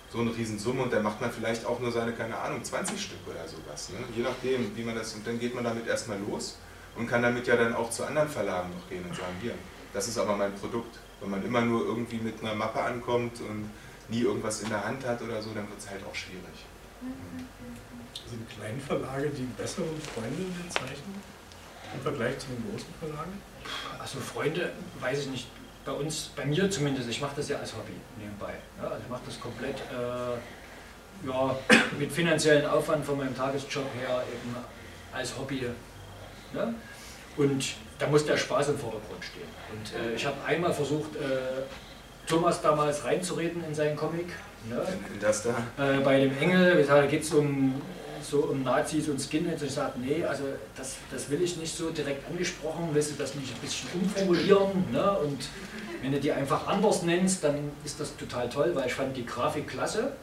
so 0.10 0.20
eine 0.20 0.36
Riesensumme 0.36 0.84
und 0.84 0.94
dann 0.94 1.04
macht 1.04 1.22
man 1.22 1.32
vielleicht 1.32 1.66
auch 1.66 1.80
nur 1.80 1.92
seine, 1.92 2.14
keine 2.14 2.38
Ahnung, 2.38 2.64
20 2.64 3.02
Stück 3.02 3.20
oder 3.28 3.48
sowas. 3.48 3.90
Ne? 3.90 3.98
Je 4.16 4.24
nachdem, 4.24 4.76
wie 4.76 4.84
man 4.84 4.96
das, 4.96 5.14
und 5.14 5.26
dann 5.26 5.40
geht 5.40 5.56
man 5.56 5.64
damit 5.64 5.88
erstmal 5.88 6.20
los 6.20 6.58
und 6.96 7.08
kann 7.08 7.22
damit 7.22 7.48
ja 7.48 7.56
dann 7.56 7.74
auch 7.74 7.90
zu 7.90 8.06
anderen 8.06 8.30
Verlagen 8.30 8.70
noch 8.70 8.90
gehen 8.90 9.04
und 9.04 9.16
sagen, 9.16 9.36
hier, 9.42 9.54
das 9.96 10.10
ist 10.10 10.18
aber 10.18 10.36
mein 10.36 10.54
Produkt. 10.56 11.00
Wenn 11.22 11.32
man 11.32 11.44
immer 11.44 11.62
nur 11.62 11.86
irgendwie 11.86 12.18
mit 12.18 12.42
einer 12.42 12.54
Mappe 12.54 12.82
ankommt 12.82 13.40
und 13.40 13.72
nie 14.10 14.22
irgendwas 14.22 14.62
in 14.62 14.70
der 14.70 14.84
Hand 14.84 15.06
hat 15.06 15.22
oder 15.22 15.42
so, 15.42 15.52
dann 15.54 15.68
wird 15.70 15.80
es 15.80 15.90
halt 15.90 16.02
auch 16.06 16.14
schwierig. 16.14 16.66
Sind 18.30 18.50
kleine 18.50 18.80
Verlage 18.80 19.30
die 19.30 19.44
besseren 19.44 20.00
Freunde 20.14 20.44
der 20.44 20.70
Zeichner 20.70 21.16
im 21.94 22.02
Vergleich 22.02 22.38
zu 22.40 22.48
den 22.48 22.70
großen 22.70 22.94
Verlagen? 23.00 23.42
Also 23.98 24.20
Freunde, 24.20 24.74
weiß 25.00 25.20
ich 25.20 25.28
nicht. 25.28 25.48
Bei 25.86 25.94
uns, 25.94 26.32
bei 26.36 26.46
mir 26.46 26.70
zumindest, 26.70 27.08
ich 27.10 27.22
mache 27.22 27.38
das 27.38 27.48
ja 27.48 27.60
als 27.60 27.74
Hobby 27.74 27.94
nebenbei. 28.18 28.56
Ja, 28.82 28.90
also 28.90 29.02
ich 29.04 29.10
mache 29.10 29.22
das 29.26 29.40
komplett 29.40 29.78
äh, 29.92 31.28
ja, 31.28 31.56
mit 31.98 32.12
finanziellen 32.12 32.66
Aufwand 32.66 33.06
von 33.06 33.18
meinem 33.18 33.36
Tagesjob 33.36 33.86
her 34.00 34.24
eben 34.34 34.56
als 35.14 35.38
Hobby. 35.38 35.70
Ne? 36.54 36.74
Und 37.38 37.76
da 38.00 38.08
muss 38.08 38.26
der 38.26 38.38
Spaß 38.38 38.70
im 38.70 38.78
Vordergrund 38.78 39.24
stehen. 39.24 39.48
Und 39.72 40.12
äh, 40.12 40.16
ich 40.16 40.26
habe 40.26 40.38
einmal 40.46 40.74
versucht, 40.74 41.16
äh, 41.16 41.64
Thomas 42.28 42.62
damals 42.62 43.04
reinzureden 43.04 43.64
in 43.64 43.76
seinen 43.76 43.96
Comic. 43.96 44.28
Ne? 44.70 44.82
In 45.14 45.20
das 45.20 45.44
da? 45.44 45.56
Äh, 45.78 46.00
bei 46.00 46.20
dem 46.20 46.38
Engel, 46.38 46.84
da 46.84 47.06
geht 47.06 47.24
es 47.24 47.34
um, 47.34 47.82
so 48.22 48.40
um 48.40 48.64
Nazis 48.64 49.08
und 49.10 49.20
Skinheads. 49.20 49.62
Und 49.62 49.68
ich 49.68 49.74
sagte, 49.74 50.00
nee, 50.00 50.24
also 50.24 50.44
das, 50.76 50.96
das 51.12 51.30
will 51.30 51.42
ich 51.42 51.58
nicht 51.58 51.76
so 51.76 51.90
direkt 51.92 52.28
angesprochen, 52.30 52.90
willst 52.94 53.12
du 53.12 53.16
das 53.16 53.36
nicht 53.36 53.54
ein 53.54 53.62
bisschen 53.62 53.90
umformulieren? 53.94 54.92
Ne? 54.92 55.12
Und 55.20 55.48
wenn 56.02 56.12
du 56.12 56.20
die 56.20 56.32
einfach 56.32 56.68
anders 56.68 57.04
nennst, 57.04 57.44
dann 57.44 57.72
ist 57.84 58.00
das 58.00 58.16
total 58.18 58.50
toll, 58.50 58.72
weil 58.74 58.88
ich 58.88 58.94
fand 58.94 59.16
die 59.16 59.26
Grafik 59.26 59.68
klasse. 59.68 60.14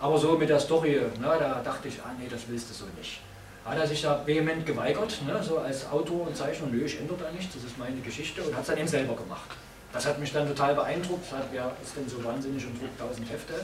Aber 0.00 0.18
so 0.18 0.36
mit 0.38 0.48
der 0.48 0.60
Story, 0.60 0.92
ne, 1.20 1.36
da 1.38 1.60
dachte 1.62 1.88
ich, 1.88 2.00
ah 2.02 2.10
nee, 2.18 2.26
das 2.30 2.42
willst 2.48 2.70
du 2.70 2.74
so 2.74 2.86
nicht 2.98 3.20
hat 3.64 3.78
er 3.78 3.86
sich 3.86 4.02
da 4.02 4.22
vehement 4.26 4.64
geweigert, 4.66 5.20
ne, 5.26 5.42
so 5.42 5.58
als 5.58 5.88
Autor 5.90 6.26
und 6.26 6.36
Zeichner, 6.36 6.66
nö, 6.70 6.84
ich 6.84 6.98
ändere 6.98 7.18
da 7.18 7.30
nichts, 7.30 7.54
das 7.54 7.64
ist 7.64 7.78
meine 7.78 8.00
Geschichte 8.00 8.42
und 8.42 8.54
hat 8.54 8.62
es 8.62 8.68
dann 8.68 8.78
eben 8.78 8.88
selber 8.88 9.14
gemacht. 9.14 9.50
Das 9.92 10.06
hat 10.06 10.18
mich 10.18 10.32
dann 10.32 10.46
total 10.46 10.74
beeindruckt, 10.74 11.32
hat, 11.32 11.48
wer 11.52 11.72
ist 11.82 11.96
denn 11.96 12.08
so 12.08 12.22
wahnsinnig 12.24 12.64
und 12.64 12.80
druckt 12.80 12.98
tausend 12.98 13.30
Hefte? 13.30 13.54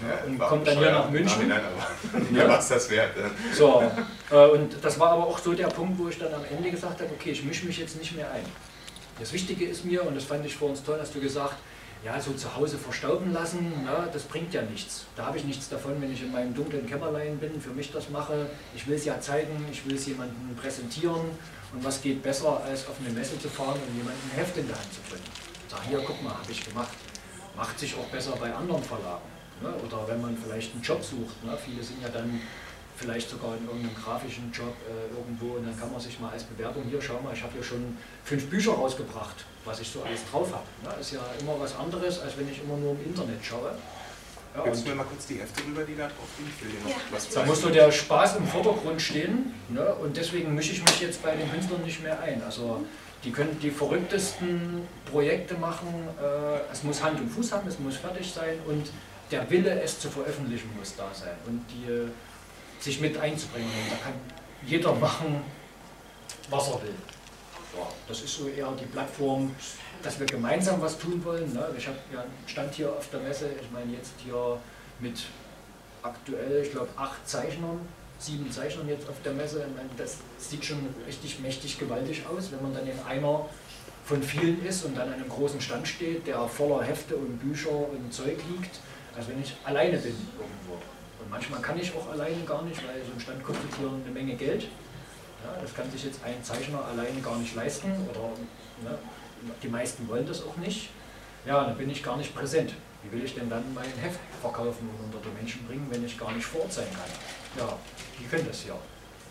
Ja, 0.00 0.24
und 0.24 0.38
kommt 0.38 0.66
dann 0.66 0.78
hier 0.78 0.92
nach 0.92 1.10
München. 1.10 1.48
Nein, 1.48 1.60
aber 1.60 2.20
ja. 2.38 2.48
was 2.48 2.68
das 2.68 2.88
wert. 2.88 3.10
So, 3.52 3.82
äh, 4.30 4.46
und 4.46 4.76
das 4.80 4.98
war 4.98 5.10
aber 5.10 5.26
auch 5.26 5.38
so 5.38 5.52
der 5.54 5.66
Punkt, 5.66 5.98
wo 5.98 6.08
ich 6.08 6.18
dann 6.18 6.32
am 6.32 6.44
Ende 6.44 6.70
gesagt 6.70 7.00
habe, 7.00 7.10
okay, 7.12 7.32
ich 7.32 7.44
mische 7.44 7.66
mich 7.66 7.78
jetzt 7.78 7.98
nicht 7.98 8.14
mehr 8.14 8.30
ein. 8.30 8.44
Das 9.18 9.32
Wichtige 9.32 9.66
ist 9.66 9.84
mir, 9.84 10.06
und 10.06 10.14
das 10.14 10.24
fand 10.24 10.46
ich 10.46 10.54
vor 10.54 10.70
uns 10.70 10.84
toll, 10.84 10.98
hast 11.00 11.14
du 11.14 11.20
gesagt, 11.20 11.56
ja, 12.04 12.20
so 12.20 12.32
zu 12.32 12.54
Hause 12.54 12.78
verstauben 12.78 13.32
lassen, 13.32 13.72
na, 13.84 14.06
das 14.12 14.22
bringt 14.22 14.54
ja 14.54 14.62
nichts. 14.62 15.06
Da 15.16 15.26
habe 15.26 15.38
ich 15.38 15.44
nichts 15.44 15.68
davon, 15.68 16.00
wenn 16.00 16.12
ich 16.12 16.22
in 16.22 16.32
meinem 16.32 16.54
dunklen 16.54 16.86
Kämmerlein 16.86 17.38
bin, 17.38 17.60
für 17.60 17.70
mich 17.70 17.90
das 17.92 18.08
mache. 18.10 18.48
Ich 18.74 18.86
will 18.86 18.94
es 18.94 19.04
ja 19.04 19.20
zeigen, 19.20 19.66
ich 19.70 19.84
will 19.86 19.96
es 19.96 20.06
jemandem 20.06 20.54
präsentieren. 20.56 21.22
Und 21.72 21.84
was 21.84 22.00
geht 22.00 22.22
besser, 22.22 22.62
als 22.64 22.86
auf 22.86 22.96
eine 23.04 23.10
Messe 23.10 23.38
zu 23.38 23.48
fahren 23.48 23.78
und 23.86 23.96
jemandem 23.96 24.22
ein 24.30 24.38
Heft 24.38 24.56
in 24.56 24.66
der 24.66 24.76
Hand 24.76 24.92
zu 24.92 25.00
drücken. 25.10 25.30
Sag, 25.68 25.82
hier, 25.84 26.00
guck 26.06 26.22
mal, 26.22 26.32
habe 26.32 26.50
ich 26.50 26.64
gemacht. 26.64 26.94
Macht 27.56 27.78
sich 27.78 27.94
auch 27.94 28.06
besser 28.06 28.34
bei 28.40 28.54
anderen 28.54 28.82
Verlagen. 28.82 29.24
Ne? 29.60 29.68
Oder 29.84 30.08
wenn 30.08 30.20
man 30.20 30.36
vielleicht 30.36 30.72
einen 30.72 30.82
Job 30.82 31.02
sucht. 31.02 31.44
Ne? 31.44 31.58
Viele 31.62 31.82
sind 31.82 32.00
ja 32.00 32.08
dann 32.08 32.40
vielleicht 32.98 33.30
sogar 33.30 33.56
in 33.56 33.64
irgendeinem 33.64 33.94
grafischen 33.94 34.50
Job 34.52 34.74
äh, 34.88 35.14
irgendwo 35.14 35.56
und 35.56 35.66
dann 35.66 35.78
kann 35.78 35.90
man 35.92 36.00
sich 36.00 36.18
mal 36.18 36.32
als 36.32 36.42
Bewerbung, 36.42 36.84
hier 36.90 37.00
schau 37.00 37.20
mal, 37.20 37.32
ich 37.32 37.42
habe 37.42 37.52
hier 37.54 37.62
schon 37.62 37.96
fünf 38.24 38.46
Bücher 38.50 38.72
rausgebracht, 38.72 39.44
was 39.64 39.80
ich 39.80 39.88
so 39.88 40.02
alles 40.02 40.20
drauf 40.30 40.52
habe. 40.52 40.66
Ne? 40.82 41.00
Ist 41.00 41.12
ja 41.12 41.20
immer 41.40 41.58
was 41.60 41.76
anderes, 41.76 42.20
als 42.20 42.36
wenn 42.36 42.50
ich 42.50 42.60
immer 42.62 42.76
nur 42.76 42.92
im 42.92 43.04
Internet 43.04 43.44
schaue. 43.44 43.72
Ja, 44.56 44.64
Gibst 44.64 44.84
du 44.84 44.90
mir 44.90 44.96
mal 44.96 45.04
kurz 45.04 45.26
die 45.26 45.36
Hefte 45.36 45.62
rüber, 45.64 45.84
die 45.84 45.94
da 45.94 46.06
drauf 46.06 46.28
liegen? 46.38 46.50
Ich 46.56 46.64
will 46.64 46.72
dir 46.72 46.82
noch 46.82 46.90
ja, 46.90 47.02
was 47.10 47.28
Da 47.28 47.44
muss 47.44 47.62
nur 47.62 47.70
der 47.70 47.92
Spaß 47.92 48.36
im 48.36 48.48
Vordergrund 48.48 49.00
stehen 49.00 49.54
ne? 49.68 49.94
und 49.94 50.16
deswegen 50.16 50.54
mische 50.54 50.72
ich 50.72 50.82
mich 50.82 51.00
jetzt 51.00 51.22
bei 51.22 51.36
den 51.36 51.48
Künstlern 51.50 51.82
nicht 51.82 52.02
mehr 52.02 52.20
ein. 52.20 52.42
Also 52.42 52.84
die 53.24 53.30
können 53.30 53.58
die 53.60 53.70
verrücktesten 53.70 54.82
Projekte 55.10 55.54
machen, 55.54 55.88
äh, 56.20 56.72
es 56.72 56.82
muss 56.82 57.02
Hand 57.02 57.20
und 57.20 57.28
Fuß 57.28 57.52
haben, 57.52 57.68
es 57.68 57.78
muss 57.78 57.96
fertig 57.96 58.32
sein 58.32 58.58
und 58.66 58.90
der 59.30 59.48
Wille, 59.50 59.80
es 59.82 60.00
zu 60.00 60.08
veröffentlichen, 60.08 60.70
muss 60.78 60.96
da 60.96 61.08
sein. 61.12 61.34
Und 61.46 61.64
die, 61.68 61.90
äh, 61.90 62.08
sich 62.78 63.00
mit 63.00 63.16
einzubringen. 63.16 63.70
Und 63.84 63.92
da 63.92 63.96
kann 63.96 64.14
jeder 64.66 64.94
machen, 64.94 65.42
was 66.50 66.68
er 66.68 66.82
will. 66.82 66.94
Ja, 67.76 67.86
das 68.06 68.22
ist 68.22 68.34
so 68.34 68.48
eher 68.48 68.70
die 68.72 68.86
Plattform, 68.86 69.54
dass 70.02 70.18
wir 70.18 70.26
gemeinsam 70.26 70.80
was 70.80 70.98
tun 70.98 71.22
wollen. 71.24 71.52
Ne? 71.52 71.68
Ich 71.76 71.86
habe 71.86 71.98
ja 72.12 72.24
Stand 72.46 72.74
hier 72.74 72.90
auf 72.90 73.08
der 73.10 73.20
Messe, 73.20 73.50
ich 73.60 73.70
meine 73.70 73.92
jetzt 73.92 74.12
hier 74.24 74.58
mit 75.00 75.24
aktuell, 76.02 76.62
ich 76.62 76.72
glaube, 76.72 76.88
acht 76.96 77.28
Zeichnern, 77.28 77.80
sieben 78.18 78.50
Zeichnern 78.50 78.88
jetzt 78.88 79.08
auf 79.08 79.16
der 79.24 79.32
Messe. 79.32 79.66
Meine, 79.76 79.88
das 79.96 80.18
sieht 80.38 80.64
schon 80.64 80.78
richtig 81.06 81.40
mächtig 81.40 81.78
gewaltig 81.78 82.22
aus, 82.26 82.50
wenn 82.50 82.62
man 82.62 82.74
dann 82.74 82.86
in 82.86 82.98
einer 83.06 83.46
von 84.04 84.22
vielen 84.22 84.64
ist 84.64 84.84
und 84.84 84.96
dann 84.96 85.08
an 85.08 85.14
einem 85.14 85.28
großen 85.28 85.60
Stand 85.60 85.86
steht, 85.86 86.26
der 86.26 86.48
voller 86.48 86.82
Hefte 86.82 87.14
und 87.14 87.38
Bücher 87.38 87.70
und 87.70 88.12
Zeug 88.12 88.38
liegt, 88.50 88.80
als 89.14 89.28
wenn 89.28 89.42
ich 89.42 89.54
alleine 89.64 89.98
bin 89.98 90.14
irgendwo. 90.38 90.78
Manchmal 91.30 91.60
kann 91.60 91.78
ich 91.78 91.94
auch 91.94 92.10
alleine 92.10 92.42
gar 92.44 92.62
nicht, 92.62 92.80
weil 92.86 93.02
so 93.04 93.12
ein 93.12 93.20
Stand 93.20 93.44
kostet 93.44 93.74
hier 93.78 93.88
eine 93.88 94.12
Menge 94.12 94.34
Geld. 94.34 94.62
Ja, 95.44 95.60
das 95.60 95.74
kann 95.74 95.90
sich 95.90 96.04
jetzt 96.04 96.20
ein 96.24 96.42
Zeichner 96.42 96.84
alleine 96.84 97.20
gar 97.20 97.36
nicht 97.36 97.54
leisten 97.54 97.92
oder 98.10 98.30
ne, 98.82 98.98
die 99.62 99.68
meisten 99.68 100.08
wollen 100.08 100.26
das 100.26 100.42
auch 100.44 100.56
nicht. 100.56 100.90
Ja, 101.46 101.64
dann 101.64 101.76
bin 101.76 101.90
ich 101.90 102.02
gar 102.02 102.16
nicht 102.16 102.34
präsent. 102.34 102.74
Wie 103.02 103.12
will 103.12 103.24
ich 103.24 103.34
denn 103.34 103.48
dann 103.48 103.62
mein 103.74 103.92
Heft 104.00 104.18
verkaufen 104.40 104.88
und 104.90 105.04
unter 105.04 105.28
die 105.28 105.34
Menschen 105.36 105.64
bringen, 105.66 105.86
wenn 105.90 106.04
ich 106.04 106.18
gar 106.18 106.32
nicht 106.32 106.44
vor 106.44 106.62
Ort 106.62 106.72
sein 106.72 106.88
kann? 106.92 107.10
Ja, 107.56 107.76
die 108.18 108.24
können 108.24 108.46
das 108.48 108.64
ja, 108.66 108.74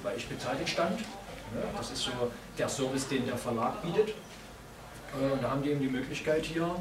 weil 0.04 0.18
ich 0.18 0.28
bezahle 0.28 0.58
den 0.60 0.68
Stand. 0.68 1.00
Ne, 1.00 1.64
das 1.76 1.92
ist 1.92 2.04
so 2.04 2.12
der 2.58 2.70
Service, 2.70 3.08
den 3.08 3.26
der 3.26 3.38
Verlag 3.38 3.82
bietet. 3.82 4.10
Äh, 4.10 5.34
und 5.34 5.44
da 5.44 5.52
haben 5.52 5.64
die 5.64 5.72
eben 5.72 5.82
die 5.82 5.90
Möglichkeit 5.90 6.46
hier 6.46 6.76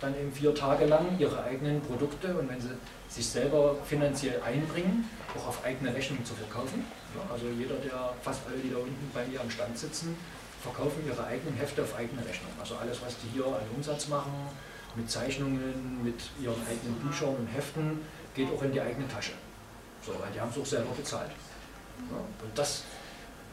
dann 0.00 0.14
eben 0.18 0.32
vier 0.32 0.54
Tage 0.54 0.86
lang 0.86 1.16
ihre 1.18 1.42
eigenen 1.44 1.80
Produkte 1.80 2.34
und 2.34 2.48
wenn 2.48 2.60
sie 2.60 2.70
sich 3.12 3.28
selber 3.28 3.76
finanziell 3.84 4.40
einbringen, 4.42 5.08
auch 5.36 5.48
auf 5.48 5.64
eigene 5.64 5.94
Rechnung 5.94 6.24
zu 6.24 6.34
verkaufen. 6.34 6.84
Also 7.30 7.46
jeder, 7.48 7.74
der, 7.76 8.14
fast 8.22 8.40
alle, 8.48 8.58
die 8.58 8.70
da 8.70 8.78
unten 8.78 9.10
bei 9.12 9.24
mir 9.26 9.40
am 9.40 9.50
Stand 9.50 9.78
sitzen, 9.78 10.16
verkaufen 10.62 11.04
ihre 11.06 11.24
eigenen 11.24 11.54
Hefte 11.56 11.82
auf 11.82 11.94
eigene 11.94 12.24
Rechnung. 12.24 12.50
Also 12.58 12.76
alles, 12.76 13.02
was 13.04 13.16
die 13.18 13.28
hier 13.34 13.46
an 13.46 13.66
Umsatz 13.76 14.08
machen, 14.08 14.32
mit 14.94 15.10
Zeichnungen, 15.10 16.02
mit 16.02 16.20
ihren 16.40 16.60
eigenen 16.66 16.94
Büchern 17.00 17.36
und 17.36 17.46
Heften, 17.48 18.00
geht 18.34 18.48
auch 18.50 18.62
in 18.62 18.72
die 18.72 18.80
eigene 18.80 19.06
Tasche. 19.08 19.32
So, 20.04 20.12
weil 20.12 20.32
die 20.34 20.40
haben 20.40 20.50
es 20.50 20.58
auch 20.58 20.66
selber 20.66 20.92
bezahlt. 20.96 21.30
Und 22.10 22.58
das 22.58 22.84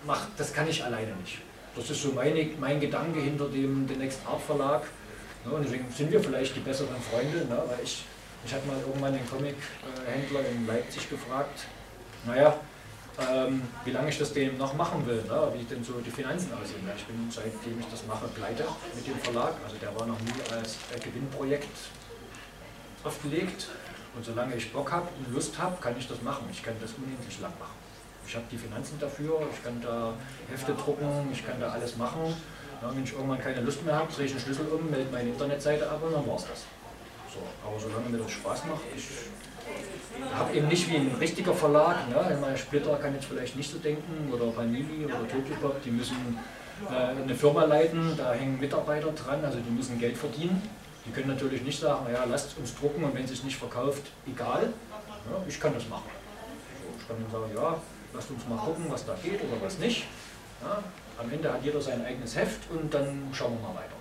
macht, 0.05 0.29
das 0.37 0.53
kann 0.53 0.67
ich 0.67 0.83
alleine 0.83 1.13
nicht. 1.15 1.39
Das 1.75 1.89
ist 1.89 2.01
so 2.01 2.11
meine, 2.13 2.49
mein 2.59 2.79
Gedanke 2.79 3.19
hinter 3.19 3.47
dem 3.49 3.87
The 3.87 3.95
Next 3.95 4.19
Art 4.25 4.41
Verlag. 4.41 4.83
Und 5.45 5.63
deswegen 5.63 5.85
sind 5.91 6.11
wir 6.11 6.21
vielleicht 6.21 6.55
die 6.55 6.59
besseren 6.59 7.01
Freunde, 7.09 7.45
ne, 7.45 7.63
weil 7.67 7.83
ich 7.83 8.03
ich 8.45 8.53
habe 8.53 8.65
mal 8.67 8.79
irgendwann 8.79 9.13
den 9.13 9.29
Comic-Händler 9.29 10.41
in 10.49 10.67
Leipzig 10.67 11.09
gefragt, 11.09 11.65
naja, 12.25 12.55
ähm, 13.19 13.61
wie 13.83 13.91
lange 13.91 14.09
ich 14.09 14.17
das 14.17 14.31
dem 14.33 14.57
noch 14.57 14.73
machen 14.75 15.05
will, 15.05 15.21
ne? 15.27 15.51
wie 15.53 15.63
denn 15.63 15.83
so 15.83 15.99
die 15.99 16.11
Finanzen 16.11 16.53
aussehen. 16.53 16.87
Ich 16.95 17.05
bin 17.05 17.29
seitdem 17.29 17.79
ich 17.79 17.85
das 17.91 18.05
mache 18.05 18.27
pleite 18.27 18.63
mit 18.95 19.05
dem 19.05 19.19
Verlag, 19.19 19.53
also 19.63 19.75
der 19.77 19.93
war 19.99 20.05
noch 20.05 20.19
nie 20.21 20.55
als 20.55 20.77
Gewinnprojekt 21.03 21.67
aufgelegt. 23.03 23.67
Und 24.15 24.25
solange 24.25 24.55
ich 24.55 24.71
Bock 24.73 24.91
habe 24.91 25.07
und 25.17 25.33
Lust 25.33 25.57
habe, 25.57 25.77
kann 25.79 25.95
ich 25.97 26.07
das 26.07 26.21
machen. 26.21 26.47
Ich 26.51 26.63
kann 26.63 26.73
das 26.81 26.91
unendlich 26.93 27.39
lang 27.39 27.53
machen. 27.59 27.77
Ich 28.25 28.35
habe 28.35 28.45
die 28.51 28.57
Finanzen 28.57 28.99
dafür, 28.99 29.41
ich 29.53 29.63
kann 29.63 29.81
da 29.81 30.13
Hefte 30.49 30.73
drucken, 30.73 31.29
ich 31.31 31.45
kann 31.45 31.59
da 31.59 31.69
alles 31.69 31.95
machen. 31.97 32.35
Ja, 32.81 32.95
wenn 32.95 33.03
ich 33.03 33.13
irgendwann 33.13 33.39
keine 33.39 33.61
Lust 33.61 33.83
mehr 33.85 33.95
habe, 33.95 34.11
drehe 34.11 34.25
ich 34.25 34.31
den 34.31 34.41
Schlüssel 34.41 34.67
um, 34.67 34.89
melde 34.89 35.11
meine 35.11 35.29
Internetseite 35.29 35.89
ab 35.89 36.01
und 36.01 36.13
dann 36.13 36.25
war 36.27 36.37
es 36.37 36.45
das. 36.47 36.65
So, 37.33 37.39
aber 37.67 37.79
solange 37.79 38.09
mir 38.09 38.17
das 38.17 38.31
Spaß 38.31 38.65
macht, 38.65 38.81
ich 38.95 39.07
habe 40.33 40.55
eben 40.55 40.67
nicht 40.67 40.89
wie 40.89 40.97
ein 40.97 41.15
richtiger 41.19 41.53
Verlag, 41.53 42.09
ne? 42.09 42.37
mein 42.41 42.57
Splitter 42.57 42.95
kann 42.97 43.13
jetzt 43.13 43.25
vielleicht 43.25 43.55
nicht 43.55 43.71
so 43.71 43.77
denken, 43.77 44.31
oder 44.33 44.47
Panini 44.51 45.05
oder 45.05 45.27
Tokyopop, 45.27 45.83
die 45.83 45.91
müssen 45.91 46.39
äh, 46.89 47.21
eine 47.21 47.35
Firma 47.35 47.65
leiten, 47.65 48.15
da 48.17 48.33
hängen 48.33 48.59
Mitarbeiter 48.59 49.11
dran, 49.11 49.43
also 49.45 49.59
die 49.59 49.69
müssen 49.69 49.99
Geld 49.99 50.17
verdienen. 50.17 50.61
Die 51.05 51.11
können 51.11 51.27
natürlich 51.29 51.61
nicht 51.61 51.79
sagen, 51.79 52.05
naja, 52.05 52.25
lasst 52.29 52.57
uns 52.57 52.75
drucken 52.75 53.03
und 53.03 53.15
wenn 53.15 53.23
es 53.23 53.31
sich 53.31 53.43
nicht 53.43 53.57
verkauft, 53.57 54.03
egal. 54.27 54.73
Ja, 55.29 55.43
ich 55.47 55.59
kann 55.59 55.73
das 55.73 55.87
machen. 55.87 56.09
So, 56.83 56.99
ich 56.99 57.07
kann 57.07 57.17
dann 57.21 57.31
sagen, 57.31 57.51
ja, 57.55 57.81
lasst 58.13 58.29
uns 58.31 58.47
mal 58.47 58.57
gucken, 58.57 58.85
was 58.89 59.05
da 59.05 59.15
geht 59.21 59.41
oder 59.41 59.61
was 59.61 59.79
nicht. 59.79 60.05
Ja, 60.61 60.83
am 61.17 61.31
Ende 61.31 61.51
hat 61.51 61.63
jeder 61.63 61.81
sein 61.81 62.05
eigenes 62.05 62.35
Heft 62.35 62.69
und 62.69 62.93
dann 62.93 63.29
schauen 63.33 63.57
wir 63.57 63.69
mal 63.69 63.75
weiter. 63.75 63.98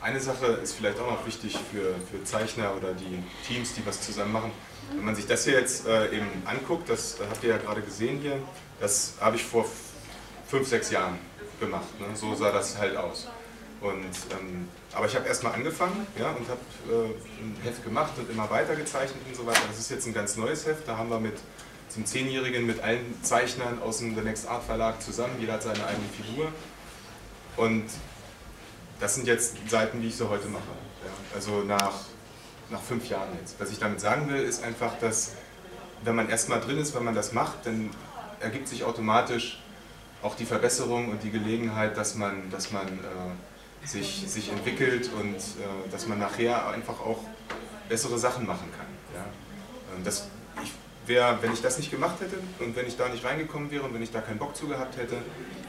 Eine 0.00 0.20
Sache 0.20 0.46
ist 0.62 0.74
vielleicht 0.74 0.98
auch 0.98 1.10
noch 1.10 1.26
wichtig 1.26 1.58
für, 1.70 1.94
für 2.10 2.24
Zeichner 2.24 2.74
oder 2.74 2.94
die 2.94 3.22
Teams, 3.46 3.74
die 3.74 3.84
was 3.84 4.00
zusammen 4.00 4.32
machen. 4.32 4.52
Wenn 4.94 5.04
man 5.04 5.14
sich 5.14 5.26
das 5.26 5.44
hier 5.44 5.60
jetzt 5.60 5.86
äh, 5.86 6.06
eben 6.16 6.26
anguckt, 6.46 6.88
das 6.88 7.18
habt 7.20 7.44
ihr 7.44 7.50
ja 7.50 7.58
gerade 7.58 7.82
gesehen 7.82 8.18
hier, 8.20 8.38
das 8.80 9.14
habe 9.20 9.36
ich 9.36 9.44
vor 9.44 9.66
fünf, 10.48 10.66
sechs 10.66 10.90
Jahren 10.90 11.18
gemacht. 11.60 12.00
Ne? 12.00 12.06
So 12.14 12.34
sah 12.34 12.50
das 12.50 12.78
halt 12.78 12.96
aus. 12.96 13.28
Und, 13.82 14.04
ähm, 14.32 14.68
aber 14.92 15.06
ich 15.06 15.14
habe 15.14 15.28
erstmal 15.28 15.52
angefangen 15.52 16.06
ja, 16.18 16.30
und 16.30 16.48
habe 16.48 16.60
äh, 16.90 17.42
ein 17.42 17.56
Heft 17.62 17.84
gemacht 17.84 18.12
und 18.18 18.30
immer 18.30 18.50
weiter 18.50 18.76
gezeichnet 18.76 19.20
und 19.26 19.36
so 19.36 19.46
weiter. 19.46 19.60
Das 19.68 19.78
ist 19.78 19.90
jetzt 19.90 20.06
ein 20.06 20.14
ganz 20.14 20.36
neues 20.36 20.66
Heft, 20.66 20.88
da 20.88 20.96
haben 20.96 21.10
wir 21.10 21.20
mit 21.20 21.38
zum 21.88 22.06
Zehnjährigen 22.06 22.66
mit 22.66 22.80
allen 22.82 23.22
Zeichnern 23.22 23.82
aus 23.82 23.98
dem 23.98 24.14
The 24.14 24.22
Next 24.22 24.48
Art 24.48 24.64
Verlag 24.64 25.02
zusammen, 25.02 25.34
jeder 25.40 25.54
hat 25.54 25.62
seine 25.62 25.84
eigene 25.84 26.08
Figur. 26.16 26.48
Und 27.56 27.84
das 29.00 29.14
sind 29.14 29.26
jetzt 29.26 29.56
Seiten, 29.68 30.02
wie 30.02 30.08
ich 30.08 30.16
sie 30.16 30.28
heute 30.28 30.46
mache. 30.48 30.62
Ja, 31.04 31.10
also 31.34 31.62
nach, 31.62 31.94
nach 32.70 32.80
fünf 32.80 33.08
Jahren 33.08 33.30
jetzt. 33.40 33.58
Was 33.58 33.70
ich 33.70 33.78
damit 33.78 34.00
sagen 34.00 34.28
will, 34.28 34.42
ist 34.42 34.62
einfach, 34.62 34.98
dass 35.00 35.32
wenn 36.04 36.14
man 36.14 36.28
erstmal 36.28 36.60
drin 36.60 36.78
ist, 36.78 36.94
wenn 36.94 37.04
man 37.04 37.14
das 37.14 37.32
macht, 37.32 37.66
dann 37.66 37.90
ergibt 38.40 38.68
sich 38.68 38.84
automatisch 38.84 39.60
auch 40.22 40.34
die 40.34 40.44
Verbesserung 40.44 41.10
und 41.10 41.22
die 41.22 41.30
Gelegenheit, 41.30 41.96
dass 41.96 42.14
man, 42.14 42.50
dass 42.50 42.72
man 42.72 42.86
äh, 42.86 43.86
sich, 43.86 44.24
sich 44.26 44.50
entwickelt 44.50 45.10
und 45.18 45.36
äh, 45.36 45.90
dass 45.90 46.06
man 46.06 46.18
nachher 46.18 46.68
einfach 46.68 47.00
auch 47.00 47.20
bessere 47.88 48.18
Sachen 48.18 48.46
machen 48.46 48.68
kann. 48.76 48.86
Ja? 49.14 49.24
Ähm, 49.96 50.04
das, 50.04 50.28
wär, 51.10 51.42
wenn 51.42 51.52
ich 51.52 51.60
das 51.60 51.76
nicht 51.76 51.90
gemacht 51.90 52.20
hätte 52.20 52.38
und 52.60 52.74
wenn 52.76 52.86
ich 52.86 52.96
da 52.96 53.08
nicht 53.08 53.24
reingekommen 53.24 53.70
wäre 53.70 53.82
und 53.82 53.92
wenn 53.92 54.02
ich 54.02 54.12
da 54.12 54.20
keinen 54.20 54.38
Bock 54.38 54.56
zu 54.56 54.68
gehabt 54.68 54.96
hätte, 54.96 55.16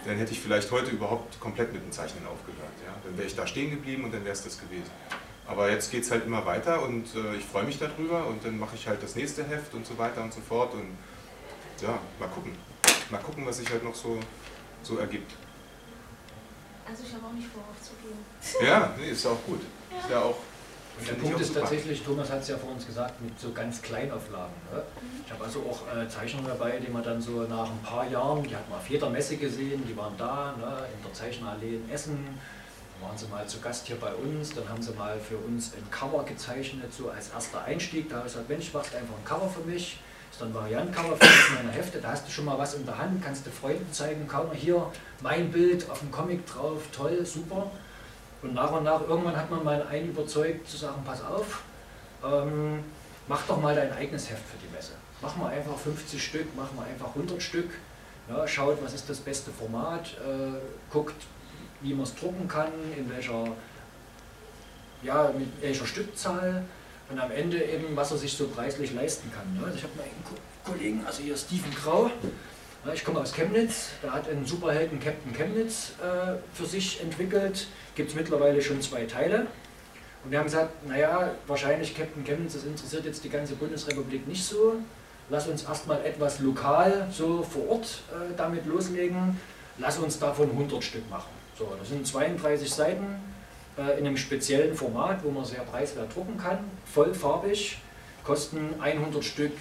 dann 0.06 0.18
hätte 0.18 0.32
ich 0.32 0.40
vielleicht 0.40 0.72
heute 0.72 0.92
überhaupt 0.92 1.40
komplett 1.40 1.74
mit 1.74 1.84
dem 1.84 1.92
Zeichnen 1.92 2.26
aufgehört. 2.28 2.72
Ja? 2.86 2.94
Dann 3.04 3.18
wäre 3.18 3.28
ich 3.28 3.36
da 3.36 3.46
stehen 3.48 3.72
geblieben 3.72 4.04
und 4.06 4.14
dann 4.14 4.24
wäre 4.24 4.34
es 4.34 4.44
das 4.44 4.60
gewesen. 4.60 4.92
Aber 5.48 5.70
jetzt 5.70 5.92
geht 5.92 6.04
es 6.04 6.12
halt 6.12 6.26
immer 6.26 6.46
weiter 6.46 6.84
und 6.84 7.08
äh, 7.16 7.36
ich 7.36 7.46
freue 7.46 7.64
mich 7.64 7.80
darüber 7.80 8.28
und 8.28 8.46
dann 8.46 8.58
mache 8.58 8.76
ich 8.76 8.88
halt 8.88 9.04
das 9.04 9.16
nächste 9.16 9.44
Heft 9.44 9.74
und 9.74 9.86
so 9.86 9.98
weiter 9.98 10.24
und 10.24 10.32
so 10.32 10.40
fort 10.42 10.74
und 10.74 10.96
ja, 11.82 11.98
mal 12.20 12.30
gucken. 12.30 12.56
Mal 13.10 13.18
gucken, 13.18 13.46
was 13.46 13.58
sich 13.58 13.70
halt 13.70 13.84
noch 13.84 13.96
so, 13.96 14.20
so 14.84 14.98
ergibt. 15.00 15.34
Also 16.88 17.04
ich 17.06 17.14
habe 17.14 17.26
auch 17.26 17.34
nicht 17.34 17.48
vor 17.48 17.64
aufzugeben. 17.70 18.20
Ja, 18.66 18.94
nee, 18.98 19.10
ist 19.10 19.26
ja 19.26 19.32
auch 19.32 19.44
gut. 19.46 19.62
Ja. 19.90 19.98
Ist 19.98 20.10
ja 20.10 20.22
auch 20.22 20.38
der 21.08 21.14
Punkt 21.14 21.40
ist 21.40 21.54
tatsächlich, 21.54 22.04
Thomas 22.04 22.30
hat 22.30 22.42
es 22.42 22.50
ja 22.50 22.58
vor 22.58 22.72
uns 22.72 22.86
gesagt, 22.86 23.22
mit 23.22 23.40
so 23.40 23.52
ganz 23.52 23.82
Kleinauflagen. 23.82 24.54
Ne? 24.72 24.82
Ich 25.26 25.32
habe 25.32 25.44
also 25.44 25.60
auch 25.62 25.82
äh, 25.96 26.08
Zeichnungen 26.08 26.48
dabei, 26.48 26.80
die 26.80 26.92
man 26.92 27.04
dann 27.04 27.22
so 27.22 27.44
nach 27.44 27.70
ein 27.70 27.82
paar 27.84 28.08
Jahren, 28.08 28.44
die 28.44 28.56
hat 28.56 28.70
man 28.70 28.80
auf 28.80 28.90
jeder 28.90 29.10
Messe 29.10 29.38
gesehen, 29.38 29.84
die 29.88 29.96
waren 29.96 30.16
da, 30.18 30.54
ne? 30.58 30.88
in 30.96 31.04
der 31.04 31.14
Zeichenallee 31.14 31.76
in 31.76 31.90
Essen, 31.90 32.40
waren 33.02 33.18
sie 33.18 33.28
mal 33.28 33.46
zu 33.48 33.60
Gast 33.60 33.88
hier 33.88 33.96
bei 33.96 34.14
uns, 34.14 34.54
dann 34.54 34.68
haben 34.70 34.82
sie 34.82 34.94
mal 34.94 35.20
für 35.20 35.38
uns 35.38 35.74
ein 35.74 35.90
Cover 35.90 36.24
gezeichnet, 36.24 36.94
so 36.94 37.10
als 37.10 37.30
erster 37.30 37.64
Einstieg. 37.64 38.10
Da 38.10 38.18
habe 38.18 38.28
ich 38.28 38.34
gesagt, 38.34 38.50
Mensch, 38.50 38.74
machst 38.74 38.96
einfach 38.96 39.16
ein 39.16 39.26
Cover 39.26 39.50
für 39.50 39.68
mich. 39.68 40.00
Das 40.30 40.40
ist 40.40 40.42
dann 40.42 40.54
Variantencover 40.54 41.18
für 41.18 41.56
meine 41.56 41.72
Hefte. 41.72 42.00
Da 42.00 42.12
hast 42.12 42.28
du 42.28 42.32
schon 42.32 42.46
mal 42.46 42.58
was 42.58 42.76
in 42.76 42.86
der 42.86 42.98
Hand, 42.98 43.24
kannst 43.24 43.46
du 43.46 43.50
Freunden 43.50 43.92
zeigen, 43.92 44.28
kaum 44.28 44.52
hier 44.54 44.90
mein 45.22 45.52
Bild 45.52 45.90
auf 45.90 46.00
dem 46.00 46.12
Comic 46.12 46.46
drauf, 46.46 46.84
toll, 46.96 47.26
super. 47.26 47.70
Und 48.42 48.54
nach 48.56 48.72
und 48.72 48.84
nach, 48.84 49.02
irgendwann 49.02 49.36
hat 49.36 49.52
man 49.52 49.64
mal 49.64 49.86
einen 49.88 50.10
überzeugt 50.10 50.68
zu 50.68 50.78
sagen, 50.78 51.04
pass 51.06 51.24
auf, 51.24 51.62
ähm, 52.24 52.84
mach 53.28 53.44
doch 53.44 53.62
mal 53.62 53.76
dein 53.76 53.92
eigenes 53.94 54.30
Heft 54.30 54.44
für 54.44 54.58
die 54.58 54.74
Messe. 54.74 54.94
Mach 55.22 55.36
mal 55.36 55.50
einfach 55.50 55.78
50 55.78 56.24
Stück, 56.24 56.48
mach 56.56 56.72
mal 56.74 56.86
einfach 56.86 57.10
100 57.10 57.42
Stück. 57.42 57.70
Ja, 58.30 58.48
schaut, 58.48 58.84
was 58.84 58.94
ist 58.94 59.10
das 59.10 59.20
beste 59.20 59.52
Format, 59.52 60.16
äh, 60.26 60.60
guckt, 60.92 61.22
wie 61.82 61.94
man 61.94 62.04
es 62.04 62.16
drucken 62.16 62.48
kann, 62.48 62.72
in 62.98 63.10
welcher, 63.10 63.48
ja, 65.04 65.32
mit 65.38 65.50
welcher 65.62 65.86
Stückzahl 65.86 66.64
und 67.10 67.20
am 67.20 67.32
Ende 67.32 67.64
eben, 67.64 67.96
was 67.96 68.12
er 68.12 68.18
sich 68.18 68.34
so 68.34 68.48
preislich 68.48 68.94
leisten 68.94 69.32
kann. 69.32 69.54
Ne? 69.54 69.66
Also 69.66 69.78
ich 69.78 69.84
habe 69.84 69.96
mal 69.98 70.04
einen 70.04 70.24
Kollegen, 70.64 71.06
also 71.06 71.22
hier 71.22 71.36
Steven 71.36 71.74
Grau, 71.76 72.10
ich 72.94 73.06
komme 73.06 73.20
aus 73.20 73.34
Chemnitz, 73.34 73.90
der 74.02 74.12
hat 74.12 74.28
einen 74.28 74.46
Superhelden 74.46 75.00
Captain 75.00 75.34
Chemnitz 75.34 75.94
äh, 76.02 76.34
für 76.54 76.66
sich 76.66 77.00
entwickelt, 77.02 77.68
gibt 77.96 78.10
es 78.10 78.16
mittlerweile 78.16 78.62
schon 78.62 78.82
zwei 78.82 79.06
Teile. 79.06 79.48
Und 80.24 80.32
wir 80.32 80.40
haben 80.40 80.46
gesagt, 80.46 80.88
naja, 80.88 81.32
wahrscheinlich 81.48 81.96
Captain 81.96 82.24
Chemnitz, 82.24 82.54
das 82.54 82.64
interessiert 82.64 83.06
jetzt 83.06 83.24
die 83.24 83.30
ganze 83.30 83.56
Bundesrepublik 83.56 84.28
nicht 84.28 84.44
so. 84.44 84.76
Lass 85.30 85.48
uns 85.48 85.64
erstmal 85.64 86.04
etwas 86.06 86.40
lokal 86.40 87.08
so 87.12 87.44
vor 87.44 87.70
Ort 87.70 88.02
äh, 88.12 88.34
damit 88.36 88.66
loslegen. 88.66 89.40
Lass 89.78 89.98
uns 89.98 90.20
davon 90.20 90.50
100 90.50 90.84
Stück 90.84 91.10
machen. 91.10 91.30
So, 91.58 91.72
das 91.80 91.90
sind 91.90 92.06
32 92.06 92.70
Seiten 92.70 93.06
äh, 93.78 94.00
in 94.00 94.08
einem 94.08 94.18
speziellen 94.18 94.76
Format, 94.76 95.24
wo 95.24 95.30
man 95.30 95.46
sehr 95.46 95.62
preiswert 95.62 96.16
drucken 96.16 96.38
kann, 96.38 96.60
vollfarbig, 96.92 97.78
kosten 98.24 98.76
100 98.80 99.24
Stück 99.24 99.54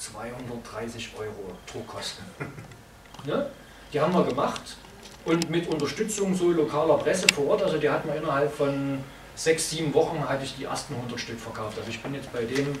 230 0.00 1.12
Euro 1.18 1.52
Druckkosten. 1.70 2.24
ne? 3.24 3.50
Die 3.92 4.00
haben 4.00 4.12
wir 4.12 4.24
gemacht 4.24 4.76
und 5.24 5.50
mit 5.50 5.68
Unterstützung 5.68 6.34
so 6.34 6.50
lokaler 6.50 6.98
Presse 6.98 7.26
vor 7.34 7.48
Ort, 7.48 7.62
also 7.62 7.78
die 7.78 7.88
hatten 7.88 8.08
wir 8.08 8.16
innerhalb 8.16 8.52
von 8.52 8.98
sechs, 9.34 9.70
sieben 9.70 9.92
Wochen 9.94 10.26
hatte 10.28 10.44
ich 10.44 10.56
die 10.56 10.64
ersten 10.64 10.94
100 10.94 11.20
Stück 11.20 11.38
verkauft. 11.38 11.78
Also 11.78 11.90
ich 11.90 12.02
bin 12.02 12.14
jetzt 12.14 12.32
bei 12.32 12.42
dem 12.44 12.72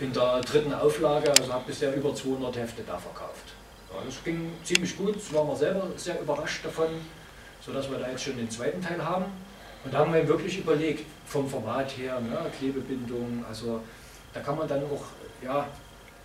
in 0.00 0.12
der 0.12 0.40
dritten 0.40 0.74
Auflage, 0.74 1.30
also 1.30 1.52
habe 1.52 1.64
bisher 1.66 1.94
über 1.94 2.14
200 2.14 2.56
Hefte 2.56 2.82
da 2.86 2.98
verkauft. 2.98 3.54
Ja, 3.92 4.00
das 4.04 4.22
ging 4.24 4.52
ziemlich 4.64 4.96
gut, 4.96 5.16
das 5.16 5.32
waren 5.32 5.48
wir 5.48 5.56
selber 5.56 5.86
sehr 5.96 6.20
überrascht 6.20 6.64
davon 6.64 6.88
sodass 7.64 7.90
wir 7.90 7.98
da 7.98 8.10
jetzt 8.10 8.22
schon 8.22 8.36
den 8.36 8.50
zweiten 8.50 8.80
Teil 8.82 9.02
haben. 9.04 9.24
Und 9.84 9.92
da 9.92 9.98
haben 9.98 10.12
wir 10.12 10.26
wirklich 10.26 10.58
überlegt, 10.58 11.06
vom 11.26 11.48
Format 11.48 11.90
her, 11.96 12.20
ne, 12.20 12.38
Klebebindung, 12.58 13.44
also 13.48 13.80
da 14.32 14.40
kann 14.40 14.56
man 14.56 14.68
dann 14.68 14.82
auch 14.84 15.04
ja, 15.42 15.66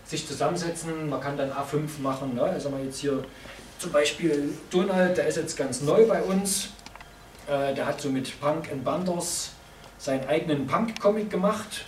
sich 0.10 0.28
zusammensetzen, 0.28 1.08
man 1.08 1.22
kann 1.22 1.38
dann 1.38 1.52
A5 1.52 2.02
machen. 2.02 2.34
Ne? 2.34 2.42
Also 2.42 2.72
wir 2.72 2.84
jetzt 2.84 3.00
hier 3.00 3.24
zum 3.78 3.92
Beispiel 3.92 4.54
Donald, 4.72 5.18
der 5.18 5.28
ist 5.28 5.38
jetzt 5.38 5.56
ganz 5.56 5.82
neu 5.82 6.08
bei 6.08 6.22
uns, 6.24 6.70
äh, 7.48 7.74
der 7.76 7.86
hat 7.86 8.02
so 8.02 8.10
mit 8.10 8.40
Punk 8.42 8.72
and 8.72 8.84
Banders 8.84 9.52
seinen 10.00 10.28
eigenen 10.28 10.66
Punk-Comic 10.66 11.30
gemacht. 11.30 11.86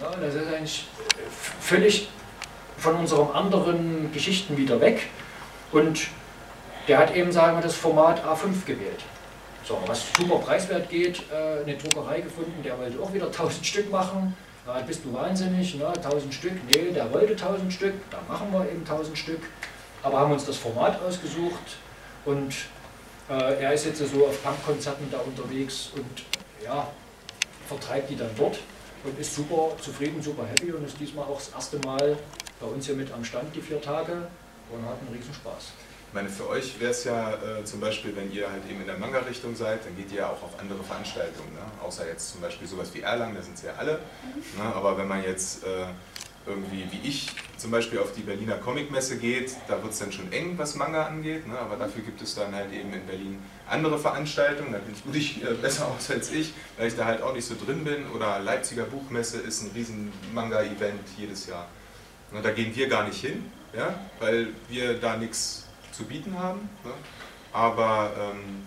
Ja, 0.00 0.10
das 0.20 0.34
ist 0.34 0.52
eigentlich 0.52 0.86
völlig 1.60 2.08
von 2.76 2.96
unseren 2.96 3.30
anderen 3.30 4.12
Geschichten 4.12 4.56
wieder 4.56 4.80
weg. 4.80 5.06
Und 5.72 6.08
der 6.88 6.98
hat 6.98 7.14
eben, 7.14 7.30
sagen 7.30 7.56
wir, 7.56 7.62
das 7.62 7.74
Format 7.74 8.24
A5 8.24 8.64
gewählt. 8.66 9.02
So, 9.64 9.78
was 9.86 10.04
super 10.16 10.38
preiswert 10.38 10.88
geht, 10.90 11.22
äh, 11.32 11.62
eine 11.62 11.76
Druckerei 11.76 12.20
gefunden, 12.20 12.62
der 12.64 12.78
wollte 12.78 13.00
auch 13.00 13.12
wieder 13.12 13.26
1000 13.32 13.64
Stück 13.64 13.90
machen. 13.92 14.36
Da 14.66 14.80
bist 14.80 15.04
du 15.04 15.12
wahnsinnig, 15.12 15.76
ne? 15.76 15.86
1000 15.86 16.34
Stück. 16.34 16.52
Nee, 16.66 16.90
der 16.90 17.12
wollte 17.12 17.32
1000 17.32 17.72
Stück, 17.72 17.94
da 18.10 18.20
machen 18.28 18.52
wir 18.52 18.68
eben 18.68 18.80
1000 18.80 19.16
Stück. 19.16 19.40
Aber 20.02 20.18
haben 20.18 20.32
uns 20.32 20.44
das 20.44 20.56
Format 20.56 21.00
ausgesucht 21.02 21.76
und 22.24 22.52
äh, 23.28 23.62
er 23.62 23.72
ist 23.72 23.86
jetzt 23.86 23.98
so 23.98 24.26
auf 24.26 24.42
Punkkonzerten 24.42 25.08
da 25.10 25.18
unterwegs 25.18 25.90
und 25.94 26.24
ja, 26.64 26.88
vertreibt 27.68 28.10
die 28.10 28.16
dann 28.16 28.30
dort 28.36 28.58
und 29.04 29.18
ist 29.18 29.34
super 29.34 29.70
zufrieden, 29.80 30.20
super 30.20 30.44
happy 30.46 30.72
und 30.72 30.84
ist 30.84 30.98
diesmal 30.98 31.24
auch 31.26 31.38
das 31.38 31.50
erste 31.50 31.78
Mal 31.78 32.18
bei 32.60 32.66
uns 32.66 32.86
hier 32.86 32.96
mit 32.96 33.12
am 33.12 33.24
Stand 33.24 33.54
die 33.54 33.60
vier 33.60 33.80
Tage 33.80 34.12
und 34.72 34.84
hat 34.84 34.98
einen 35.00 35.16
riesen 35.16 35.32
Spaß. 35.32 35.72
Ich 36.16 36.22
meine, 36.22 36.32
für 36.32 36.48
euch 36.48 36.80
wäre 36.80 36.92
es 36.92 37.04
ja 37.04 37.34
äh, 37.34 37.62
zum 37.66 37.78
Beispiel, 37.78 38.16
wenn 38.16 38.32
ihr 38.32 38.50
halt 38.50 38.62
eben 38.70 38.80
in 38.80 38.86
der 38.86 38.96
Manga-Richtung 38.96 39.54
seid, 39.54 39.84
dann 39.84 39.94
geht 39.98 40.10
ihr 40.12 40.20
ja 40.20 40.28
auch 40.28 40.42
auf 40.42 40.58
andere 40.58 40.82
Veranstaltungen. 40.82 41.52
Ne? 41.52 41.60
Außer 41.84 42.08
jetzt 42.08 42.32
zum 42.32 42.40
Beispiel 42.40 42.66
sowas 42.66 42.88
wie 42.94 43.00
Erlangen, 43.00 43.34
da 43.34 43.42
sind 43.42 43.58
es 43.58 43.62
ja 43.62 43.74
alle. 43.76 44.00
Ne? 44.56 44.64
Aber 44.74 44.96
wenn 44.96 45.08
man 45.08 45.22
jetzt 45.22 45.62
äh, 45.64 45.84
irgendwie 46.46 46.86
wie 46.90 47.06
ich 47.06 47.32
zum 47.58 47.70
Beispiel 47.70 47.98
auf 47.98 48.14
die 48.14 48.22
Berliner 48.22 48.56
Comicmesse 48.56 49.18
geht, 49.18 49.56
da 49.68 49.82
wird 49.82 49.92
es 49.92 49.98
dann 49.98 50.10
schon 50.10 50.32
eng, 50.32 50.56
was 50.56 50.74
Manga 50.74 51.04
angeht. 51.04 51.46
Ne? 51.46 51.58
Aber 51.58 51.76
dafür 51.76 52.02
gibt 52.02 52.22
es 52.22 52.34
dann 52.34 52.54
halt 52.54 52.72
eben 52.72 52.94
in 52.94 53.06
Berlin 53.06 53.38
andere 53.68 53.98
Veranstaltungen. 53.98 54.72
Da 54.72 54.78
kennst 54.78 55.04
du 55.04 55.10
dich 55.10 55.44
äh, 55.44 55.52
besser 55.52 55.86
aus 55.86 56.10
als 56.10 56.32
ich, 56.32 56.54
weil 56.78 56.88
ich 56.88 56.96
da 56.96 57.04
halt 57.04 57.20
auch 57.20 57.34
nicht 57.34 57.46
so 57.46 57.56
drin 57.62 57.84
bin. 57.84 58.08
Oder 58.14 58.38
Leipziger 58.38 58.84
Buchmesse 58.84 59.40
ist 59.40 59.64
ein 59.64 59.70
riesen 59.74 60.10
Manga-Event 60.32 61.10
jedes 61.18 61.46
Jahr. 61.46 61.68
Und 62.32 62.42
da 62.42 62.52
gehen 62.52 62.74
wir 62.74 62.88
gar 62.88 63.06
nicht 63.06 63.20
hin, 63.20 63.50
ja? 63.76 64.00
weil 64.18 64.48
wir 64.70 64.94
da 64.94 65.18
nichts 65.18 65.65
zu 65.96 66.04
bieten 66.04 66.38
haben. 66.38 66.68
Ne? 66.84 66.92
Aber 67.52 68.12
ähm, 68.18 68.66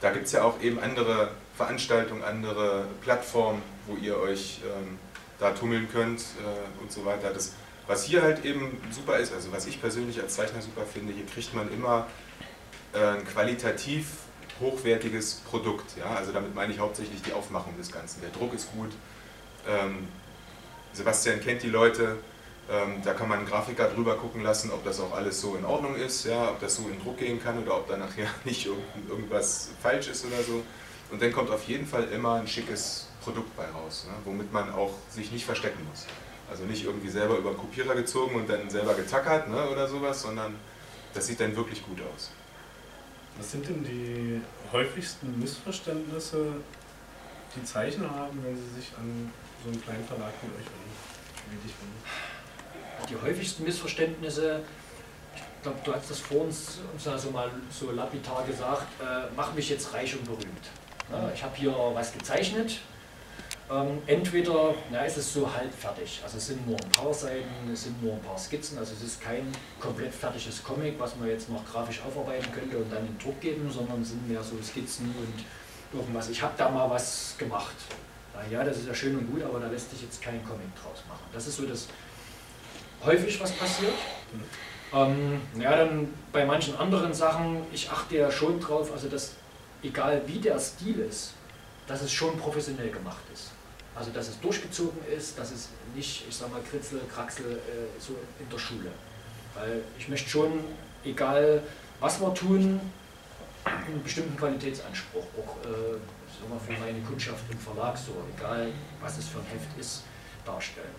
da 0.00 0.10
gibt 0.10 0.26
es 0.26 0.32
ja 0.32 0.44
auch 0.44 0.60
eben 0.60 0.78
andere 0.78 1.32
Veranstaltungen, 1.56 2.22
andere 2.22 2.86
Plattformen, 3.02 3.62
wo 3.86 3.96
ihr 3.96 4.16
euch 4.18 4.60
ähm, 4.64 4.98
da 5.38 5.50
tummeln 5.50 5.88
könnt 5.92 6.20
äh, 6.20 6.82
und 6.82 6.92
so 6.92 7.04
weiter. 7.04 7.30
Das, 7.30 7.54
was 7.86 8.04
hier 8.04 8.22
halt 8.22 8.44
eben 8.44 8.80
super 8.90 9.18
ist, 9.18 9.32
also 9.32 9.52
was 9.52 9.66
ich 9.66 9.80
persönlich 9.80 10.20
als 10.20 10.34
Zeichner 10.34 10.62
super 10.62 10.82
finde, 10.86 11.12
hier 11.12 11.26
kriegt 11.26 11.54
man 11.54 11.72
immer 11.72 12.06
äh, 12.92 13.18
ein 13.18 13.24
qualitativ 13.26 14.06
hochwertiges 14.60 15.42
Produkt. 15.50 15.96
Ja? 15.98 16.14
Also 16.14 16.32
damit 16.32 16.54
meine 16.54 16.72
ich 16.72 16.78
hauptsächlich 16.78 17.20
die 17.22 17.32
Aufmachung 17.32 17.76
des 17.76 17.90
Ganzen. 17.90 18.20
Der 18.20 18.30
Druck 18.30 18.54
ist 18.54 18.70
gut. 18.72 18.90
Ähm, 19.68 20.08
Sebastian 20.92 21.40
kennt 21.40 21.62
die 21.62 21.68
Leute, 21.68 22.18
ähm, 22.70 23.02
da 23.02 23.14
kann 23.14 23.28
man 23.28 23.38
einen 23.38 23.48
Grafiker 23.48 23.88
drüber 23.88 24.16
gucken 24.16 24.42
lassen, 24.42 24.70
ob 24.70 24.84
das 24.84 25.00
auch 25.00 25.12
alles 25.12 25.40
so 25.40 25.56
in 25.56 25.64
Ordnung 25.64 25.96
ist, 25.96 26.24
ja, 26.24 26.50
ob 26.50 26.60
das 26.60 26.76
so 26.76 26.88
in 26.88 27.02
Druck 27.02 27.18
gehen 27.18 27.42
kann 27.42 27.60
oder 27.60 27.76
ob 27.76 27.88
da 27.88 27.96
nachher 27.96 28.28
nicht 28.44 28.68
irgendwas 29.08 29.70
falsch 29.82 30.08
ist 30.08 30.24
oder 30.24 30.40
so. 30.42 30.62
Und 31.10 31.20
dann 31.20 31.32
kommt 31.32 31.50
auf 31.50 31.64
jeden 31.64 31.84
Fall 31.84 32.04
immer 32.04 32.34
ein 32.34 32.46
schickes 32.46 33.08
Produkt 33.24 33.56
bei 33.56 33.66
raus, 33.68 34.06
ne, 34.08 34.14
womit 34.24 34.52
man 34.52 34.72
auch 34.72 34.92
sich 35.10 35.32
nicht 35.32 35.44
verstecken 35.44 35.84
muss. 35.90 36.06
Also 36.48 36.64
nicht 36.64 36.84
irgendwie 36.84 37.08
selber 37.08 37.38
über 37.38 37.50
den 37.50 37.58
Kopierer 37.58 37.94
gezogen 37.94 38.36
und 38.36 38.48
dann 38.48 38.70
selber 38.70 38.94
getackert 38.94 39.48
ne, 39.48 39.68
oder 39.68 39.88
sowas, 39.88 40.22
sondern 40.22 40.54
das 41.12 41.26
sieht 41.26 41.40
dann 41.40 41.56
wirklich 41.56 41.84
gut 41.84 41.98
aus. 42.14 42.30
Was 43.36 43.50
sind 43.50 43.68
denn 43.68 43.82
die 43.82 44.40
häufigsten 44.72 45.40
Missverständnisse, 45.40 46.52
die 47.56 47.64
Zeichner 47.64 48.10
haben, 48.10 48.38
wenn 48.44 48.56
sie 48.56 48.80
sich 48.80 48.92
an 48.96 49.32
so 49.64 49.70
einen 49.70 49.82
kleinen 49.82 50.04
Verlag 50.04 50.32
wie 50.42 50.46
euch 50.46 50.66
wenden? 50.66 52.29
Die 53.10 53.20
häufigsten 53.20 53.64
Missverständnisse, 53.64 54.60
ich 55.34 55.62
glaube, 55.62 55.78
du 55.84 55.94
hast 55.94 56.10
das 56.10 56.20
vor 56.20 56.42
uns, 56.42 56.78
also 57.04 57.30
mal 57.30 57.50
so 57.70 57.90
lapidar 57.90 58.44
gesagt, 58.46 58.86
äh, 59.00 59.26
mach 59.36 59.52
mich 59.52 59.68
jetzt 59.68 59.92
reich 59.92 60.14
und 60.14 60.24
berühmt. 60.24 60.66
Ja, 61.10 61.30
ich 61.34 61.42
habe 61.42 61.56
hier 61.56 61.74
was 61.92 62.12
gezeichnet. 62.12 62.78
Ähm, 63.70 64.02
entweder 64.06 64.74
na, 64.90 65.04
ist 65.04 65.16
es 65.16 65.32
so 65.32 65.52
halb 65.52 65.72
fertig, 65.72 66.20
also 66.24 66.38
es 66.38 66.46
sind 66.48 66.66
nur 66.66 66.76
ein 66.76 66.90
paar 66.90 67.14
Seiten, 67.14 67.70
es 67.72 67.84
sind 67.84 68.02
nur 68.02 68.14
ein 68.14 68.20
paar 68.20 68.36
Skizzen, 68.36 68.76
also 68.78 68.94
es 68.94 69.02
ist 69.02 69.20
kein 69.20 69.46
komplett 69.78 70.12
fertiges 70.12 70.60
Comic, 70.64 70.98
was 70.98 71.14
man 71.16 71.28
jetzt 71.28 71.48
noch 71.48 71.64
grafisch 71.64 72.00
aufarbeiten 72.02 72.50
könnte 72.52 72.78
und 72.78 72.92
dann 72.92 73.06
in 73.06 73.16
Druck 73.18 73.40
geben, 73.40 73.70
sondern 73.70 74.02
es 74.02 74.08
sind 74.08 74.28
mehr 74.28 74.42
so 74.42 74.56
Skizzen 74.60 75.14
und 75.16 75.96
irgendwas. 75.96 76.30
Ich 76.30 76.42
habe 76.42 76.54
da 76.56 76.68
mal 76.68 76.90
was 76.90 77.36
gemacht. 77.38 77.76
Na 78.34 78.42
ja, 78.50 78.64
das 78.64 78.78
ist 78.78 78.88
ja 78.88 78.94
schön 78.94 79.16
und 79.16 79.30
gut, 79.30 79.42
aber 79.42 79.60
da 79.60 79.68
lässt 79.68 79.90
sich 79.90 80.02
jetzt 80.02 80.20
kein 80.20 80.44
Comic 80.44 80.74
draus 80.74 81.04
machen. 81.08 81.24
Das 81.32 81.46
ist 81.46 81.56
so 81.56 81.64
das 81.64 81.86
häufig 83.04 83.40
was 83.40 83.52
passiert. 83.52 83.94
Ähm, 84.92 85.40
ja, 85.58 85.76
dann 85.76 86.12
bei 86.32 86.44
manchen 86.44 86.76
anderen 86.76 87.14
Sachen, 87.14 87.62
ich 87.72 87.90
achte 87.90 88.16
ja 88.16 88.30
schon 88.30 88.60
drauf, 88.60 88.92
also 88.92 89.08
dass 89.08 89.32
egal 89.82 90.22
wie 90.26 90.38
der 90.38 90.58
Stil 90.58 90.98
ist, 91.00 91.34
dass 91.86 92.02
es 92.02 92.12
schon 92.12 92.38
professionell 92.38 92.90
gemacht 92.90 93.22
ist. 93.32 93.50
Also 93.94 94.10
dass 94.10 94.28
es 94.28 94.40
durchgezogen 94.40 95.00
ist, 95.06 95.38
dass 95.38 95.50
es 95.52 95.68
nicht, 95.94 96.24
ich 96.28 96.34
sag 96.34 96.50
mal, 96.50 96.60
Kritzel, 96.62 97.00
Kraxel 97.12 97.52
äh, 97.52 98.00
so 98.00 98.14
in 98.38 98.48
der 98.48 98.58
Schule. 98.58 98.90
Weil 99.54 99.82
ich 99.98 100.08
möchte 100.08 100.28
schon, 100.28 100.64
egal 101.04 101.62
was 102.00 102.20
wir 102.20 102.32
tun, 102.34 102.80
einen 103.64 104.02
bestimmten 104.02 104.36
Qualitätsanspruch 104.36 105.24
auch 105.38 105.56
äh, 105.64 106.48
mal, 106.48 106.58
für 106.58 106.72
meine 106.80 107.00
Kundschaft 107.02 107.44
im 107.50 107.58
Verlag, 107.58 107.96
so 107.96 108.12
egal 108.36 108.72
was 109.00 109.18
es 109.18 109.28
für 109.28 109.38
ein 109.38 109.46
Heft 109.46 109.78
ist, 109.78 110.02
darstellen. 110.44 110.94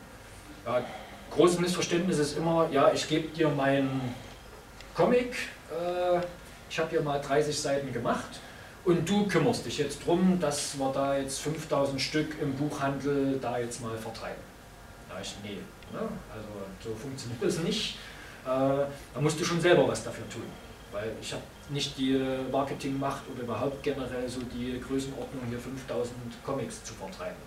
Ja, 0.66 0.84
großes 1.32 1.60
Missverständnis 1.60 2.20
ist 2.20 2.38
immer, 2.38 2.70
ja, 2.72 2.92
ich 2.94 3.08
gebe 3.08 3.30
dir 3.30 3.50
meinen 3.50 4.14
Comic, 4.94 5.36
äh, 5.72 6.20
ich 6.70 6.80
habe 6.80 6.90
hier 6.90 7.02
mal 7.02 7.20
30 7.20 7.60
Seiten 7.60 7.92
gemacht 7.92 8.40
Und 8.84 9.08
du 9.08 9.28
kümmerst 9.28 9.66
dich 9.66 9.78
jetzt 9.78 10.02
darum, 10.02 10.40
dass 10.40 10.78
wir 10.80 10.92
da 10.92 11.16
jetzt 11.18 11.40
5000 11.42 12.02
Stück 12.02 12.42
im 12.42 12.54
Buchhandel 12.56 13.38
da 13.40 13.60
jetzt 13.60 13.82
mal 13.82 13.96
vertreiben. 13.96 14.42
Da 15.08 15.22
ich, 15.22 15.36
nee, 15.44 15.60
ne? 15.94 16.00
also 16.34 16.48
so 16.84 16.96
funktioniert 16.96 17.42
das 17.44 17.60
nicht. 17.60 17.98
Äh, 18.44 18.48
da 18.48 19.22
musst 19.22 19.40
du 19.40 19.46
schon 19.46 19.62
selber 19.62 19.88
was 19.88 20.04
dafür 20.04 20.28
tun. 20.30 20.46
Weil 20.92 21.12
ich 21.22 21.32
habe 21.32 21.44
nicht 21.70 21.98
die 21.98 22.20
Marketingmacht 22.52 23.22
oder 23.34 23.44
überhaupt 23.44 23.84
generell 23.84 24.28
so 24.28 24.42
die 24.42 24.82
Größenordnung, 24.82 25.44
hier 25.48 25.60
5000 25.60 26.16
Comics 26.44 26.84
zu 26.84 26.94
vertreiben. 26.96 27.38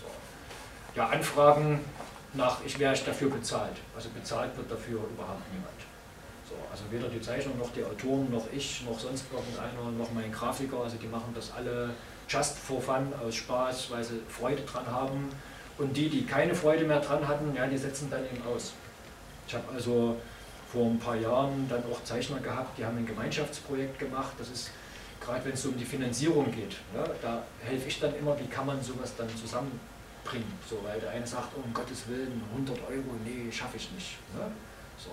So. 0.00 0.06
Ja, 0.94 1.08
Anfragen 1.08 1.80
nach, 2.34 2.58
ich 2.64 2.78
wäre 2.78 2.94
dafür 2.94 3.30
bezahlt. 3.30 3.76
Also 3.96 4.08
bezahlt 4.10 4.56
wird 4.56 4.70
dafür 4.70 4.98
überhaupt 4.98 5.42
niemand. 5.52 5.80
So, 6.48 6.54
also 6.70 6.84
weder 6.90 7.08
die 7.08 7.20
Zeichner 7.20 7.54
noch 7.54 7.72
die 7.72 7.84
Autoren 7.84 8.30
noch 8.30 8.46
ich 8.52 8.84
noch 8.84 8.98
sonst 8.98 9.24
irgendeiner 9.32 9.90
noch 9.96 10.12
mein 10.12 10.30
Grafiker, 10.30 10.82
also 10.82 10.96
die 10.96 11.06
machen 11.06 11.32
das 11.34 11.52
alle 11.56 11.90
just 12.28 12.58
for 12.58 12.80
fun, 12.80 13.12
aus 13.24 13.34
Spaß, 13.36 13.90
weil 13.90 14.04
sie 14.04 14.20
Freude 14.28 14.62
dran 14.62 14.86
haben. 14.86 15.30
Und 15.78 15.96
die, 15.96 16.08
die 16.08 16.24
keine 16.24 16.54
Freude 16.54 16.84
mehr 16.84 17.00
dran 17.00 17.26
hatten, 17.26 17.54
ja, 17.54 17.66
die 17.66 17.78
setzen 17.78 18.08
dann 18.10 18.24
eben 18.24 18.42
aus. 18.46 18.72
Ich 19.46 19.54
habe 19.54 19.64
also 19.74 20.16
vor 20.70 20.86
ein 20.86 20.98
paar 20.98 21.16
Jahren 21.16 21.68
dann 21.68 21.82
auch 21.90 22.02
Zeichner 22.04 22.38
gehabt, 22.38 22.78
die 22.78 22.84
haben 22.84 22.96
ein 22.98 23.06
Gemeinschaftsprojekt 23.06 23.98
gemacht. 23.98 24.34
Das 24.38 24.50
ist 24.50 24.70
gerade 25.24 25.44
wenn 25.44 25.52
es 25.52 25.62
so 25.62 25.70
um 25.70 25.78
die 25.78 25.84
Finanzierung 25.84 26.50
geht, 26.52 26.76
ja, 26.94 27.04
da 27.22 27.42
helfe 27.60 27.88
ich 27.88 27.98
dann 28.00 28.14
immer, 28.16 28.38
wie 28.38 28.46
kann 28.46 28.66
man 28.66 28.82
sowas 28.82 29.12
dann 29.16 29.28
zusammenbringen. 30.24 30.52
So, 30.68 30.78
weil 30.84 31.00
der 31.00 31.10
eine 31.10 31.26
sagt, 31.26 31.54
um 31.56 31.72
Gottes 31.72 32.08
Willen, 32.08 32.42
100 32.52 32.78
Euro, 32.88 33.16
nee, 33.24 33.50
schaffe 33.52 33.76
ich 33.76 33.90
nicht. 33.92 34.16
Ja. 34.36 34.48
So. 34.98 35.10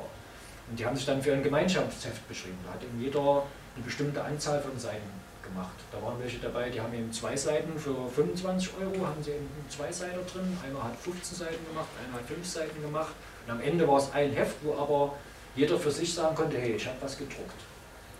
Und 0.69 0.79
die 0.79 0.85
haben 0.85 0.95
sich 0.95 1.05
dann 1.05 1.21
für 1.21 1.33
ein 1.33 1.43
Gemeinschaftsheft 1.43 2.27
beschrieben. 2.27 2.57
Da 2.65 2.73
hat 2.73 2.83
eben 2.83 2.99
jeder 3.01 3.43
eine 3.75 3.85
bestimmte 3.85 4.23
Anzahl 4.23 4.61
von 4.61 4.77
Seiten 4.79 5.09
gemacht. 5.43 5.75
Da 5.91 6.01
waren 6.01 6.19
welche 6.21 6.37
dabei, 6.37 6.69
die 6.69 6.79
haben 6.79 6.93
eben 6.93 7.11
zwei 7.11 7.35
Seiten 7.35 7.77
für 7.77 8.07
25 8.09 8.71
Euro, 8.79 9.05
haben 9.05 9.23
sie 9.23 9.31
eben 9.31 9.49
zwei 9.69 9.91
Seiten 9.91 10.19
drin. 10.31 10.57
Einer 10.63 10.83
hat 10.83 10.95
15 10.97 11.37
Seiten 11.37 11.65
gemacht, 11.67 11.87
einer 12.05 12.19
hat 12.19 12.27
5 12.27 12.47
Seiten 12.47 12.81
gemacht. 12.81 13.13
Und 13.45 13.53
am 13.53 13.61
Ende 13.61 13.87
war 13.87 13.97
es 13.97 14.11
ein 14.11 14.31
Heft, 14.31 14.57
wo 14.61 14.75
aber 14.75 15.15
jeder 15.55 15.77
für 15.77 15.91
sich 15.91 16.13
sagen 16.13 16.35
konnte, 16.35 16.57
hey, 16.57 16.75
ich 16.75 16.87
habe 16.87 16.97
was 17.01 17.17
gedruckt. 17.17 17.59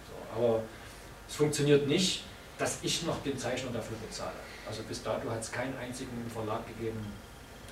So, 0.08 0.38
aber 0.39 0.64
es 1.30 1.36
funktioniert 1.36 1.88
nicht, 1.88 2.24
dass 2.58 2.80
ich 2.82 3.04
noch 3.04 3.22
den 3.24 3.38
Zeichner 3.38 3.72
dafür 3.72 3.98
bezahle. 3.98 4.36
Also 4.68 4.84
bis 4.84 5.03
dato 5.03 5.30
hat 5.30 5.41
es 5.41 5.51
keinen 5.51 5.78
einzigen 5.78 6.30
Verlag 6.34 6.66
gegeben, 6.68 6.99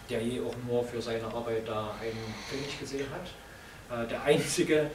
der 0.10 0.22
je 0.22 0.42
auch 0.42 0.56
nur 0.68 0.84
für 0.84 1.02
seine 1.02 1.26
Arbeit 1.26 1.68
da 1.68 1.92
einen 2.02 2.34
Pfennig 2.50 2.80
gesehen 2.80 3.08
hat. 3.12 4.04
Äh, 4.04 4.08
der 4.08 4.24
einzige, 4.24 4.90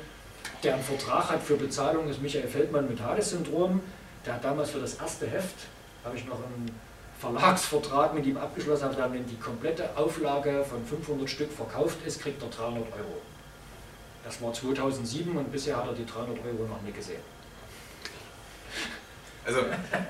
der 0.63 0.75
einen 0.75 0.83
Vertrag 0.83 1.31
hat 1.31 1.43
für 1.43 1.57
Bezahlung, 1.57 2.09
ist 2.09 2.21
Michael 2.21 2.49
Feldmann 2.49 2.89
mit 2.89 3.01
Hades-Syndrom. 3.01 3.81
Der 4.27 4.35
hat 4.35 4.45
damals 4.45 4.71
für 4.71 4.81
das 4.81 4.95
erste 4.95 5.27
Heft, 5.27 5.67
habe 6.05 6.17
ich 6.17 6.27
noch 6.27 6.37
einen 6.37 6.71
Verlagsvertrag 7.19 8.15
mit 8.15 8.27
ihm 8.27 8.37
abgeschlossen, 8.37 8.85
habe 8.85 8.97
dann, 8.97 9.15
wenn 9.15 9.27
die 9.27 9.39
komplette 9.39 9.97
Auflage 9.97 10.65
von 10.65 10.85
500 10.85 11.29
Stück 11.29 11.53
verkauft 11.53 11.99
ist, 12.05 12.21
kriegt 12.21 12.43
er 12.43 12.49
300 12.49 12.85
Euro. 12.93 13.21
Das 14.25 14.41
war 14.43 14.53
2007 14.53 15.37
und 15.37 15.53
bisher 15.53 15.77
hat 15.77 15.87
er 15.87 15.93
die 15.93 16.07
300 16.07 16.39
Euro 16.45 16.67
noch 16.67 16.81
nicht 16.83 16.97
gesehen. 16.97 17.21
Also 19.45 19.61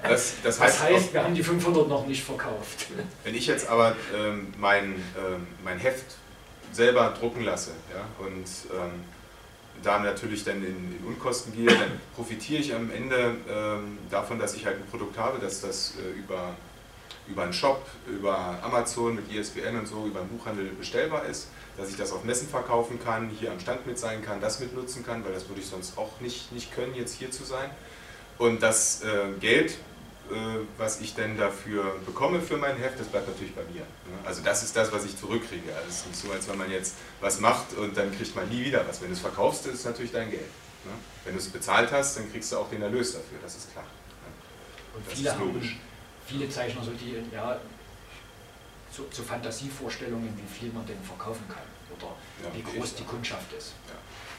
das, 0.03 0.35
das 0.43 0.61
heißt, 0.61 0.81
das 0.81 0.83
heißt 0.83 1.13
wir 1.13 1.25
haben 1.25 1.35
die 1.35 1.43
500 1.43 1.89
noch 1.89 2.07
nicht 2.07 2.23
verkauft. 2.23 2.87
Wenn 3.25 3.35
ich 3.35 3.47
jetzt 3.47 3.69
aber 3.69 3.97
ähm, 4.17 4.53
mein, 4.59 4.95
ähm, 5.19 5.47
mein 5.65 5.79
Heft 5.79 6.05
selber 6.73 7.15
drucken 7.19 7.43
lasse 7.43 7.71
ja, 7.93 8.05
und 8.25 8.47
ähm, 8.73 9.05
da 9.83 9.99
natürlich 9.99 10.45
dann 10.45 10.59
in, 10.59 10.99
in, 10.99 11.07
Unkosten 11.07 11.53
gehe, 11.55 11.67
dann 11.67 12.01
profitiere 12.15 12.61
ich 12.61 12.75
am 12.75 12.91
Ende 12.91 13.37
ähm, 13.49 13.99
davon, 14.11 14.39
dass 14.39 14.55
ich 14.55 14.65
halt 14.65 14.77
ein 14.77 14.87
Produkt 14.89 15.19
habe, 15.19 15.39
dass 15.39 15.61
das 15.61 15.95
äh, 15.97 16.19
über, 16.19 16.55
über 17.29 17.43
einen 17.43 17.53
Shop, 17.53 17.87
über 18.09 18.59
Amazon 18.63 19.17
mit 19.17 19.33
ISBN 19.33 19.79
und 19.79 19.87
so, 19.87 20.07
über 20.07 20.21
einen 20.21 20.29
Buchhandel 20.29 20.67
bestellbar 20.67 21.27
ist, 21.27 21.49
dass 21.77 21.91
ich 21.91 21.97
das 21.97 22.13
auf 22.13 22.25
Messen 22.25 22.49
verkaufen 22.49 22.99
kann, 23.03 23.29
hier 23.29 23.51
am 23.51 23.61
Stand 23.61 23.87
mit 23.87 23.99
sein 23.99 24.23
kann, 24.23 24.41
das 24.41 24.61
mitnutzen 24.61 25.05
kann, 25.05 25.25
weil 25.25 25.33
das 25.33 25.49
würde 25.49 25.61
ich 25.61 25.67
sonst 25.67 25.99
auch 25.99 26.21
nicht, 26.21 26.53
nicht 26.53 26.73
können, 26.75 26.95
jetzt 26.95 27.19
hier 27.19 27.31
zu 27.31 27.45
sein. 27.45 27.71
Und 28.39 28.63
das 28.63 29.03
äh, 29.03 29.39
Geld 29.41 29.77
äh, 30.31 30.35
was 30.79 31.03
ich 31.03 31.15
denn 31.15 31.37
dafür 31.37 31.97
bekomme 32.07 32.41
für 32.41 32.57
mein 32.57 32.77
Heft, 32.79 32.99
das 32.99 33.09
bleibt 33.09 33.29
natürlich 33.29 33.55
bei 33.55 33.63
mir. 33.65 33.83
Ne? 33.83 34.19
Also 34.25 34.43
das 34.43 34.63
ist 34.63 34.75
das, 34.75 34.91
was 34.91 35.05
ich 35.05 35.19
zurückkriege. 35.19 35.75
Also 35.77 35.89
es 35.89 35.97
ist 35.97 36.07
nicht 36.07 36.19
so, 36.19 36.33
als 36.33 36.49
wenn 36.49 36.57
man 36.57 36.71
jetzt 36.71 36.95
was 37.21 37.41
macht 37.41 37.75
und 37.75 37.95
dann 37.95 38.11
kriegt 38.11 38.35
man 38.35 38.49
nie 38.49 38.65
wieder 38.65 38.89
was. 38.89 39.03
Wenn 39.03 39.09
du 39.09 39.15
es 39.15 39.21
verkaufst, 39.21 39.67
ist 39.67 39.75
es 39.75 39.85
natürlich 39.85 40.13
dein 40.13 40.31
Geld. 40.31 40.49
Ne? 40.85 40.93
Wenn 41.25 41.35
du 41.35 41.41
es 41.41 41.49
bezahlt 41.49 41.93
hast, 41.93 42.17
dann 42.17 42.33
kriegst 42.33 42.51
du 42.53 42.57
auch 42.57 42.71
den 42.71 42.81
Erlös 42.81 43.13
dafür, 43.13 43.39
das 43.43 43.55
ist 43.55 43.73
klar. 43.73 43.85
Ne? 43.85 44.97
Und 44.97 45.07
das 45.07 45.15
viele 45.15 45.29
ist 45.29 45.39
logisch. 45.39 45.71
Haben, 45.73 45.81
viele 46.27 46.49
Zeichner 46.49 46.83
so 46.83 46.93
die, 46.93 47.17
ja, 47.31 47.61
zu, 48.91 49.05
zu, 49.11 49.23
Fantasievorstellungen, 49.23 50.33
wie 50.39 50.59
viel 50.59 50.73
man 50.73 50.87
denn 50.87 51.03
verkaufen 51.03 51.45
kann 51.49 51.67
oder 51.99 52.15
ja, 52.43 52.49
wie 52.55 52.63
groß 52.63 52.95
die 52.95 53.05
Kundschaft 53.05 53.53
ist. 53.53 53.75
Ja. 53.89 53.95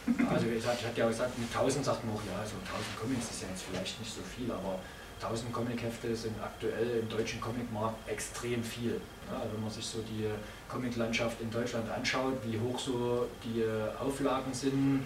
Also 0.05 0.45
ich 0.47 0.65
hatte 0.65 0.99
ja 0.99 1.07
gesagt, 1.07 1.37
mit 1.39 1.49
1000 1.49 1.83
sagt 1.83 2.05
man 2.05 2.15
auch, 2.15 2.21
ja, 2.29 2.45
so 2.45 2.55
1000 2.61 2.99
Comics 2.99 3.31
ist 3.31 3.41
ja 3.41 3.47
jetzt 3.49 3.63
vielleicht 3.69 3.99
nicht 3.99 4.13
so 4.13 4.21
viel, 4.21 4.51
aber 4.51 4.77
1000 5.21 5.51
Comichefte 5.51 6.15
sind 6.15 6.35
aktuell 6.41 6.99
im 7.01 7.09
deutschen 7.09 7.41
Comicmarkt 7.41 8.07
extrem 8.07 8.63
viel. 8.63 9.01
Ja, 9.31 9.41
wenn 9.51 9.61
man 9.61 9.71
sich 9.71 9.85
so 9.85 9.99
die 10.01 10.29
Comiclandschaft 10.69 11.41
in 11.41 11.49
Deutschland 11.49 11.89
anschaut, 11.89 12.35
wie 12.45 12.59
hoch 12.59 12.77
so 12.77 13.27
die 13.43 13.63
Auflagen 13.99 14.53
sind, 14.53 15.05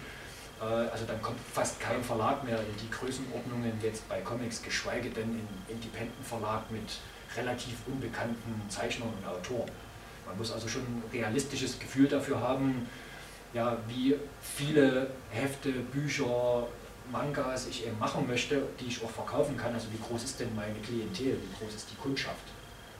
äh, 0.60 0.64
also 0.64 1.06
dann 1.06 1.22
kommt 1.22 1.38
fast 1.52 1.80
kein 1.80 2.02
Verlag 2.02 2.44
mehr 2.44 2.58
in 2.58 2.76
die 2.82 2.90
Größenordnungen 2.90 3.72
jetzt 3.82 4.06
bei 4.08 4.20
Comics, 4.20 4.62
geschweige 4.62 5.08
denn 5.08 5.30
in 5.30 5.74
Independent-Verlag 5.76 6.70
mit 6.70 6.98
relativ 7.36 7.76
unbekannten 7.86 8.68
Zeichnern 8.68 9.08
und 9.08 9.26
Autoren. 9.26 9.70
Man 10.26 10.36
muss 10.36 10.52
also 10.52 10.68
schon 10.68 10.82
ein 10.82 11.02
realistisches 11.12 11.78
Gefühl 11.78 12.08
dafür 12.08 12.40
haben, 12.40 12.86
ja, 13.52 13.76
wie 13.88 14.16
viele 14.42 15.10
Hefte, 15.30 15.70
Bücher, 15.70 16.66
Mangas 17.10 17.66
ich 17.66 17.86
eben 17.86 17.98
machen 17.98 18.26
möchte, 18.28 18.62
die 18.78 18.86
ich 18.86 19.02
auch 19.02 19.10
verkaufen 19.10 19.56
kann. 19.56 19.74
Also 19.74 19.88
wie 19.92 19.98
groß 19.98 20.22
ist 20.22 20.38
denn 20.38 20.54
meine 20.54 20.78
Klientel, 20.78 21.36
wie 21.42 21.64
groß 21.64 21.74
ist 21.74 21.90
die 21.90 21.96
Kundschaft? 21.96 22.46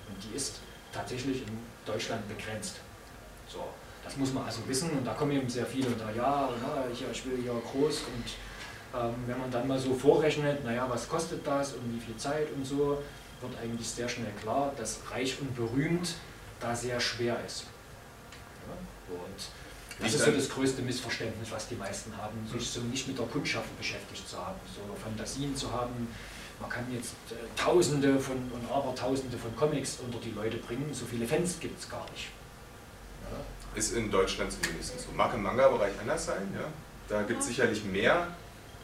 Und 0.08 0.16
die 0.24 0.36
ist 0.36 0.60
tatsächlich 0.92 1.42
in 1.42 1.58
Deutschland 1.86 2.26
begrenzt. 2.28 2.80
So, 3.46 3.64
das 4.02 4.16
muss 4.16 4.32
man 4.32 4.44
also 4.44 4.66
wissen 4.66 4.90
und 4.90 5.04
da 5.04 5.14
kommen 5.14 5.32
eben 5.32 5.48
sehr 5.48 5.66
viele 5.66 5.88
und 5.88 6.00
da, 6.00 6.10
ja, 6.10 6.48
na, 6.60 6.84
ich, 6.92 7.04
ich 7.08 7.26
will 7.26 7.44
ja 7.44 7.52
groß 7.52 8.02
und 8.02 9.00
ähm, 9.00 9.14
wenn 9.26 9.38
man 9.38 9.50
dann 9.50 9.68
mal 9.68 9.78
so 9.78 9.94
vorrechnet, 9.94 10.64
naja, 10.64 10.86
was 10.88 11.08
kostet 11.08 11.46
das 11.46 11.74
und 11.74 11.94
wie 11.94 12.00
viel 12.00 12.16
Zeit 12.16 12.48
und 12.52 12.64
so, 12.64 13.00
wird 13.40 13.52
eigentlich 13.62 13.88
sehr 13.88 14.08
schnell 14.08 14.32
klar, 14.40 14.72
dass 14.76 15.00
reich 15.10 15.40
und 15.40 15.54
berühmt 15.54 16.14
da 16.58 16.74
sehr 16.74 17.00
schwer 17.00 17.38
ist. 17.46 17.66
Ja? 18.66 19.14
Und 19.14 19.48
das 20.00 20.14
ist 20.14 20.24
so 20.24 20.30
das 20.30 20.48
größte 20.48 20.82
Missverständnis, 20.82 21.50
was 21.50 21.68
die 21.68 21.74
meisten 21.74 22.16
haben, 22.16 22.36
sich 22.50 22.68
so 22.68 22.80
nicht 22.80 23.06
mit 23.08 23.18
der 23.18 23.26
Kundschaft 23.26 23.76
beschäftigt 23.78 24.28
zu 24.28 24.36
haben, 24.36 24.58
so 24.74 24.80
Fantasien 25.02 25.54
zu 25.54 25.70
haben. 25.72 26.08
Man 26.60 26.68
kann 26.68 26.84
jetzt 26.92 27.14
äh, 27.30 27.34
Tausende 27.56 28.18
von 28.18 28.36
und 28.36 28.70
Abertausende 28.70 29.36
von 29.38 29.54
Comics 29.56 29.98
unter 30.04 30.18
die 30.18 30.30
Leute 30.30 30.58
bringen, 30.58 30.90
so 30.92 31.06
viele 31.06 31.26
Fans 31.26 31.58
gibt 31.58 31.80
es 31.80 31.88
gar 31.88 32.04
nicht. 32.10 32.28
Ja. 33.30 33.78
Ist 33.78 33.94
in 33.94 34.10
Deutschland 34.10 34.52
zumindest 34.52 35.00
so. 35.00 35.12
Mag 35.16 35.32
im 35.34 35.42
Manga-Bereich 35.42 35.92
anders 36.00 36.26
sein, 36.26 36.52
ja. 36.54 36.66
Da 37.08 37.22
gibt 37.22 37.40
es 37.40 37.46
sicherlich 37.46 37.82
mehr 37.84 38.28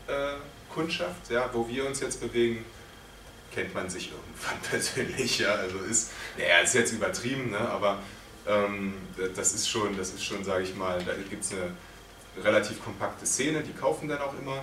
äh, 0.06 0.34
Kundschaft, 0.72 1.30
ja, 1.30 1.50
wo 1.52 1.68
wir 1.68 1.86
uns 1.86 2.00
jetzt 2.00 2.20
bewegen 2.20 2.64
kennt 3.56 3.74
man 3.74 3.88
sich 3.88 4.12
irgendwann 4.12 4.60
persönlich, 4.70 5.38
ja, 5.38 5.54
also 5.54 5.78
ist, 5.78 6.10
naja, 6.36 6.58
ist 6.58 6.74
jetzt 6.74 6.92
übertrieben, 6.92 7.50
ne, 7.50 7.58
aber 7.58 7.98
das 9.34 9.54
ist 9.54 9.68
schon, 9.68 9.96
das 9.96 10.10
ist 10.10 10.24
schon, 10.24 10.44
sage 10.44 10.64
ich 10.64 10.74
mal, 10.76 11.02
da 11.04 11.14
gibt 11.14 11.42
es 11.42 11.52
eine 11.52 11.72
relativ 12.44 12.82
kompakte 12.82 13.26
Szene, 13.26 13.62
die 13.62 13.72
kaufen 13.72 14.08
dann 14.08 14.20
auch 14.20 14.34
immer 14.40 14.62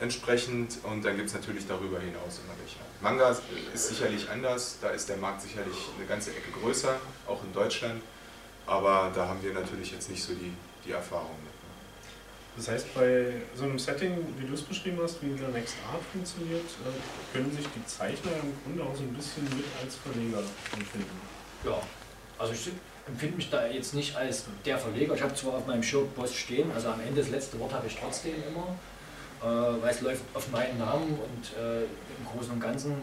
entsprechend 0.00 0.78
und 0.82 1.04
dann 1.04 1.16
gibt 1.16 1.28
es 1.28 1.34
natürlich 1.34 1.66
darüber 1.66 2.00
hinaus 2.00 2.40
immer 2.44 2.54
welche. 2.58 2.78
Manga 3.00 3.36
ist 3.72 3.88
sicherlich 3.88 4.28
anders, 4.28 4.78
da 4.80 4.90
ist 4.90 5.08
der 5.08 5.16
Markt 5.16 5.42
sicherlich 5.42 5.76
eine 5.96 6.06
ganze 6.06 6.30
Ecke 6.30 6.50
größer, 6.60 6.96
auch 7.28 7.42
in 7.44 7.52
Deutschland, 7.52 8.02
aber 8.66 9.12
da 9.14 9.28
haben 9.28 9.42
wir 9.42 9.52
natürlich 9.52 9.92
jetzt 9.92 10.10
nicht 10.10 10.22
so 10.22 10.34
die, 10.34 10.52
die 10.84 10.92
Erfahrung 10.92 11.36
mit. 11.44 11.52
Ne? 11.52 11.70
Das 12.56 12.68
heißt, 12.68 12.94
bei 12.94 13.34
so 13.54 13.64
einem 13.64 13.78
Setting, 13.78 14.18
wie 14.38 14.46
du 14.46 14.54
es 14.54 14.62
beschrieben 14.62 14.98
hast, 15.02 15.22
wie 15.22 15.30
der 15.30 15.48
Next 15.48 15.76
Art 15.92 16.02
funktioniert, 16.12 16.66
äh, 16.66 17.32
können 17.32 17.50
sich 17.56 17.66
die 17.74 17.86
Zeichner 17.86 18.32
im 18.42 18.52
Grunde 18.64 18.82
auch 18.82 18.96
so 18.96 19.02
ein 19.02 19.14
bisschen 19.14 19.44
mit 19.44 19.64
als 19.80 19.96
Verleger 19.96 20.42
empfinden. 20.72 21.20
Ja, 21.64 21.80
also 22.38 22.52
ich 22.52 22.72
empfinde 23.06 23.36
mich 23.36 23.50
da 23.50 23.66
jetzt 23.66 23.94
nicht 23.94 24.16
als 24.16 24.44
der 24.64 24.78
Verleger. 24.78 25.14
Ich 25.14 25.22
habe 25.22 25.34
zwar 25.34 25.54
auf 25.54 25.66
meinem 25.66 25.82
Shirt 25.82 26.14
Boss 26.14 26.34
stehen, 26.34 26.70
also 26.72 26.88
am 26.88 27.00
Ende 27.00 27.20
das 27.20 27.30
letzte 27.30 27.58
Wort 27.58 27.72
habe 27.72 27.86
ich 27.86 27.96
trotzdem 27.96 28.34
immer, 28.48 28.76
äh, 29.42 29.82
weil 29.82 29.90
es 29.90 30.00
läuft 30.00 30.22
auf 30.34 30.50
meinen 30.50 30.78
Namen 30.78 31.18
und 31.18 31.56
äh, 31.58 31.82
im 31.82 32.26
Großen 32.32 32.52
und 32.52 32.60
Ganzen 32.60 32.96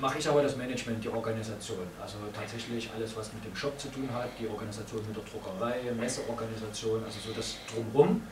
mache 0.00 0.18
ich 0.18 0.28
aber 0.28 0.42
das 0.42 0.56
Management, 0.56 1.04
die 1.04 1.08
Organisation. 1.08 1.86
Also 2.02 2.16
tatsächlich 2.34 2.90
alles, 2.94 3.16
was 3.16 3.32
mit 3.32 3.44
dem 3.44 3.54
Shop 3.54 3.78
zu 3.78 3.88
tun 3.88 4.08
hat, 4.12 4.28
die 4.38 4.48
Organisation 4.48 5.00
mit 5.06 5.16
der 5.16 5.22
Druckerei, 5.24 5.76
Messeorganisation, 5.92 7.04
also 7.04 7.18
so 7.20 7.32
das 7.32 7.56
drumherum. 7.72 8.22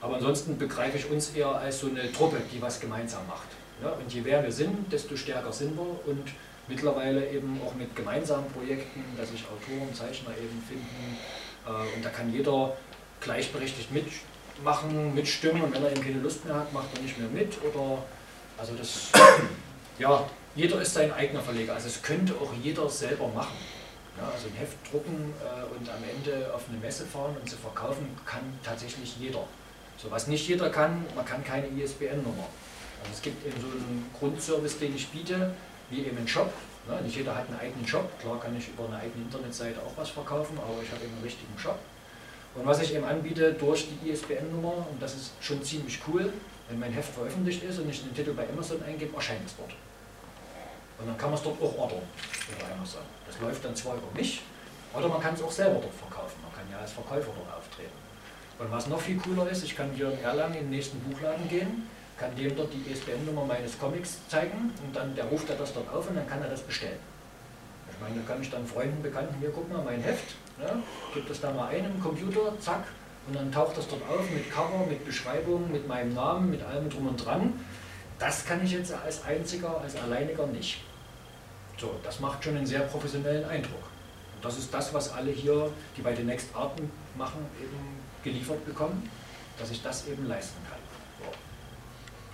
Aber 0.00 0.16
ansonsten 0.16 0.58
begreife 0.58 0.98
ich 0.98 1.08
uns 1.10 1.30
eher 1.30 1.48
als 1.48 1.80
so 1.80 1.88
eine 1.88 2.12
Truppe, 2.12 2.38
die 2.52 2.60
was 2.60 2.80
gemeinsam 2.80 3.26
macht. 3.26 3.48
Ja, 3.82 3.90
und 3.90 4.12
je 4.12 4.20
mehr 4.20 4.42
wir 4.42 4.52
sind, 4.52 4.92
desto 4.92 5.16
stärker 5.16 5.52
sind 5.52 5.76
wir 5.76 5.82
und 5.82 6.24
mittlerweile 6.68 7.28
eben 7.30 7.60
auch 7.64 7.74
mit 7.74 7.94
gemeinsamen 7.94 8.50
Projekten, 8.52 9.04
dass 9.16 9.30
sich 9.30 9.44
Autoren, 9.44 9.92
Zeichner 9.94 10.30
eben 10.30 10.62
finden 10.66 11.18
äh, 11.66 11.96
und 11.96 12.04
da 12.04 12.10
kann 12.10 12.32
jeder 12.32 12.76
gleichberechtigt 13.20 13.90
mitmachen, 13.92 15.14
mitstimmen 15.14 15.62
und 15.62 15.74
wenn 15.74 15.82
er 15.82 15.92
eben 15.92 16.02
keine 16.02 16.20
Lust 16.20 16.44
mehr 16.44 16.54
hat, 16.54 16.72
macht 16.72 16.88
er 16.94 17.02
nicht 17.02 17.18
mehr 17.18 17.28
mit 17.28 17.58
oder 17.62 18.02
also 18.58 18.74
das, 18.74 19.10
ja, 19.98 20.28
jeder 20.54 20.80
ist 20.80 20.94
sein 20.94 21.12
eigener 21.12 21.40
Verleger, 21.40 21.74
also 21.74 21.88
es 21.88 22.02
könnte 22.02 22.34
auch 22.34 22.52
jeder 22.62 22.88
selber 22.88 23.28
machen. 23.28 23.56
Ja, 24.18 24.28
also 24.30 24.48
ein 24.48 24.54
Heft 24.54 24.76
drucken 24.90 25.32
äh, 25.40 25.64
und 25.74 25.88
am 25.88 26.04
Ende 26.04 26.52
auf 26.54 26.64
eine 26.68 26.78
Messe 26.78 27.06
fahren 27.06 27.34
und 27.40 27.48
sie 27.48 27.56
verkaufen, 27.56 28.06
kann 28.26 28.42
tatsächlich 28.62 29.16
jeder. 29.18 29.44
So 29.96 30.10
was 30.10 30.26
nicht 30.26 30.46
jeder 30.46 30.68
kann, 30.68 31.06
man 31.16 31.24
kann 31.24 31.42
keine 31.42 31.66
ISBN-Nummer. 31.68 32.46
Also 33.00 33.14
es 33.14 33.22
gibt 33.22 33.46
eben 33.46 33.58
so 33.60 33.68
einen 33.68 34.10
Grundservice, 34.18 34.78
den 34.78 34.94
ich 34.94 35.08
biete, 35.08 35.54
wie 35.92 36.06
eben 36.06 36.18
ein 36.18 36.26
Shop. 36.26 36.50
Ne? 36.88 37.00
Nicht 37.02 37.16
jeder 37.16 37.36
hat 37.36 37.46
einen 37.48 37.60
eigenen 37.60 37.86
Shop. 37.86 38.08
Klar 38.18 38.40
kann 38.40 38.56
ich 38.56 38.68
über 38.68 38.86
eine 38.86 38.96
eigene 38.96 39.24
Internetseite 39.24 39.78
auch 39.80 39.92
was 39.96 40.08
verkaufen, 40.10 40.58
aber 40.58 40.82
ich 40.82 40.90
habe 40.90 41.04
eben 41.04 41.12
einen 41.14 41.22
richtigen 41.22 41.56
Shop. 41.58 41.78
Und 42.54 42.66
was 42.66 42.82
ich 42.82 42.94
eben 42.94 43.04
anbiete 43.04 43.52
durch 43.54 43.88
die 43.88 44.10
ISBN-Nummer, 44.10 44.86
und 44.90 45.00
das 45.00 45.14
ist 45.14 45.32
schon 45.40 45.62
ziemlich 45.62 46.00
cool, 46.08 46.32
wenn 46.68 46.78
mein 46.78 46.92
Heft 46.92 47.14
veröffentlicht 47.14 47.62
ist 47.62 47.78
und 47.78 47.88
ich 47.88 48.02
den 48.02 48.14
Titel 48.14 48.32
bei 48.32 48.48
Amazon 48.48 48.82
eingebe, 48.82 49.14
erscheint 49.14 49.46
es 49.46 49.56
dort. 49.56 49.72
Und 50.98 51.06
dann 51.06 51.16
kann 51.16 51.30
man 51.30 51.38
es 51.38 51.44
dort 51.44 51.60
auch 51.62 51.78
ordern 51.78 52.02
über 52.50 52.74
Amazon. 52.74 53.02
Das 53.26 53.40
läuft 53.40 53.64
dann 53.64 53.74
zwar 53.74 53.96
über 53.96 54.08
mich, 54.14 54.42
oder 54.94 55.08
man 55.08 55.20
kann 55.20 55.34
es 55.34 55.42
auch 55.42 55.50
selber 55.50 55.80
dort 55.80 55.94
verkaufen. 55.94 56.36
Man 56.42 56.52
kann 56.52 56.70
ja 56.70 56.78
als 56.78 56.92
Verkäufer 56.92 57.30
dort 57.34 57.56
auftreten. 57.56 57.96
Und 58.58 58.70
was 58.70 58.86
noch 58.86 59.00
viel 59.00 59.16
cooler 59.16 59.48
ist, 59.50 59.64
ich 59.64 59.74
kann 59.74 59.90
hier 59.94 60.12
in 60.12 60.22
Erlangen 60.22 60.54
in 60.54 60.64
den 60.64 60.70
nächsten 60.70 61.00
Buchladen 61.00 61.48
gehen, 61.48 61.88
kann 62.22 62.36
dem 62.36 62.54
dort 62.54 62.72
die 62.72 62.92
ISBN-Nummer 62.92 63.44
meines 63.44 63.76
Comics 63.80 64.18
zeigen 64.28 64.72
und 64.84 64.94
dann 64.94 65.12
der 65.16 65.24
ruft 65.24 65.50
er 65.50 65.56
das 65.56 65.74
dort 65.74 65.88
auf 65.92 66.08
und 66.08 66.14
dann 66.14 66.28
kann 66.28 66.40
er 66.40 66.48
das 66.48 66.60
bestellen. 66.60 67.00
Ich 67.90 68.00
meine, 68.00 68.14
da 68.20 68.32
kann 68.32 68.40
ich 68.40 68.48
dann 68.48 68.64
Freunden, 68.64 69.02
Bekannten, 69.02 69.34
hier 69.40 69.50
guck 69.52 69.68
mal, 69.72 69.82
mein 69.82 70.00
Heft, 70.00 70.36
ja, 70.60 70.76
gibt 71.12 71.28
das 71.28 71.40
da 71.40 71.50
mal 71.50 71.68
ein 71.68 71.84
im 71.84 72.00
Computer, 72.00 72.56
zack, 72.60 72.84
und 73.26 73.34
dann 73.34 73.50
taucht 73.50 73.76
das 73.76 73.88
dort 73.88 74.02
auf 74.08 74.30
mit 74.30 74.48
Cover, 74.52 74.86
mit 74.88 75.04
Beschreibung, 75.04 75.70
mit 75.72 75.88
meinem 75.88 76.14
Namen, 76.14 76.50
mit 76.50 76.62
allem 76.62 76.88
drum 76.88 77.08
und 77.08 77.24
dran. 77.24 77.54
Das 78.20 78.44
kann 78.44 78.64
ich 78.64 78.70
jetzt 78.70 78.92
als 78.92 79.24
einziger, 79.24 79.80
als 79.80 79.96
alleiniger 79.96 80.46
nicht. 80.46 80.80
So, 81.78 81.98
das 82.04 82.20
macht 82.20 82.44
schon 82.44 82.56
einen 82.56 82.66
sehr 82.66 82.80
professionellen 82.82 83.44
Eindruck. 83.46 83.82
Und 84.36 84.44
das 84.44 84.58
ist 84.58 84.72
das, 84.72 84.94
was 84.94 85.12
alle 85.12 85.32
hier, 85.32 85.70
die 85.96 86.02
bei 86.02 86.12
den 86.12 86.26
Next 86.26 86.54
Arten 86.54 86.88
machen, 87.16 87.44
eben 87.60 87.76
geliefert 88.22 88.64
bekommen, 88.64 89.10
dass 89.58 89.72
ich 89.72 89.82
das 89.82 90.06
eben 90.06 90.28
leisten 90.28 90.56
kann. 90.61 90.61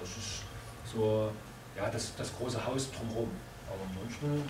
Das 0.09 0.25
ist 0.25 0.93
so 0.93 1.31
ja, 1.77 1.89
das, 1.91 2.15
das 2.17 2.37
große 2.37 2.65
Haus 2.65 2.91
drumherum. 2.91 3.31
Aber 3.67 3.81
ansonsten 3.89 4.43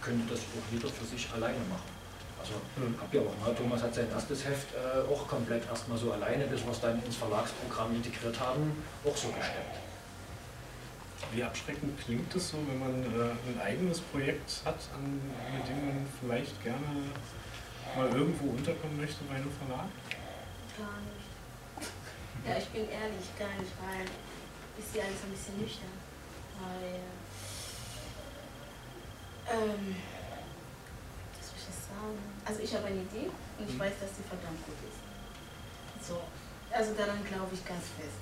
könnte 0.00 0.32
das 0.32 0.40
auch 0.40 0.72
jeder 0.72 0.88
für 0.88 1.04
sich 1.04 1.28
alleine 1.32 1.58
machen. 1.68 1.96
Also 2.38 2.54
mhm. 2.76 2.94
habt 3.00 3.12
ihr 3.12 3.22
auch, 3.22 3.48
ne? 3.48 3.54
Thomas 3.56 3.82
hat 3.82 3.94
sein 3.94 4.10
erstes 4.10 4.44
Heft 4.44 4.68
äh, 4.74 5.12
auch 5.12 5.26
komplett 5.26 5.66
erstmal 5.66 5.98
so 5.98 6.12
alleine, 6.12 6.46
bis 6.46 6.62
wir 6.62 6.70
es 6.70 6.80
dann 6.80 7.02
ins 7.02 7.16
Verlagsprogramm 7.16 7.96
integriert 7.96 8.38
haben, 8.38 8.84
auch 9.04 9.16
so 9.16 9.28
gestemmt. 9.28 9.82
Wie 11.32 11.42
abschreckend 11.42 11.98
klingt 11.98 12.32
es 12.36 12.50
so, 12.50 12.58
wenn 12.68 12.78
man 12.78 13.02
äh, 13.02 13.32
ein 13.48 13.60
eigenes 13.60 14.00
Projekt 14.00 14.62
hat, 14.64 14.78
an, 14.94 15.20
mit 15.56 15.66
dem 15.66 15.86
man 15.86 16.06
vielleicht 16.20 16.62
gerne 16.62 16.86
mal 17.96 18.08
irgendwo 18.14 18.50
unterkommen 18.50 18.96
möchte 18.98 19.24
bei 19.24 19.36
einem 19.36 19.50
Verlag? 19.50 19.88
Gar 20.78 21.00
nicht. 21.02 21.26
Ja, 22.46 22.58
ich 22.58 22.68
bin 22.68 22.82
ehrlich, 22.82 23.26
gar 23.38 23.50
nicht, 23.58 23.72
weil 23.82 24.06
ist 24.78 24.94
ja 24.94 25.04
alles 25.04 25.22
ein 25.24 25.32
bisschen 25.32 25.60
nüchtern. 25.60 25.96
Weil, 26.60 27.00
ähm, 29.52 29.96
was 31.36 31.44
soll 31.48 31.58
ich 31.60 31.66
das 31.68 31.80
sagen? 31.88 32.18
Also 32.44 32.58
ich 32.60 32.72
habe 32.74 32.86
eine 32.86 33.02
Idee 33.02 33.28
und 33.58 33.68
ich 33.68 33.74
mhm. 33.74 33.80
weiß, 33.80 33.92
dass 34.00 34.12
die 34.16 34.24
verdammt 34.24 34.60
gut 34.64 34.80
ist. 34.84 35.00
So, 36.06 36.20
also 36.70 36.94
daran 36.94 37.24
glaube 37.24 37.52
ich 37.52 37.64
ganz 37.64 37.84
fest. 37.96 38.20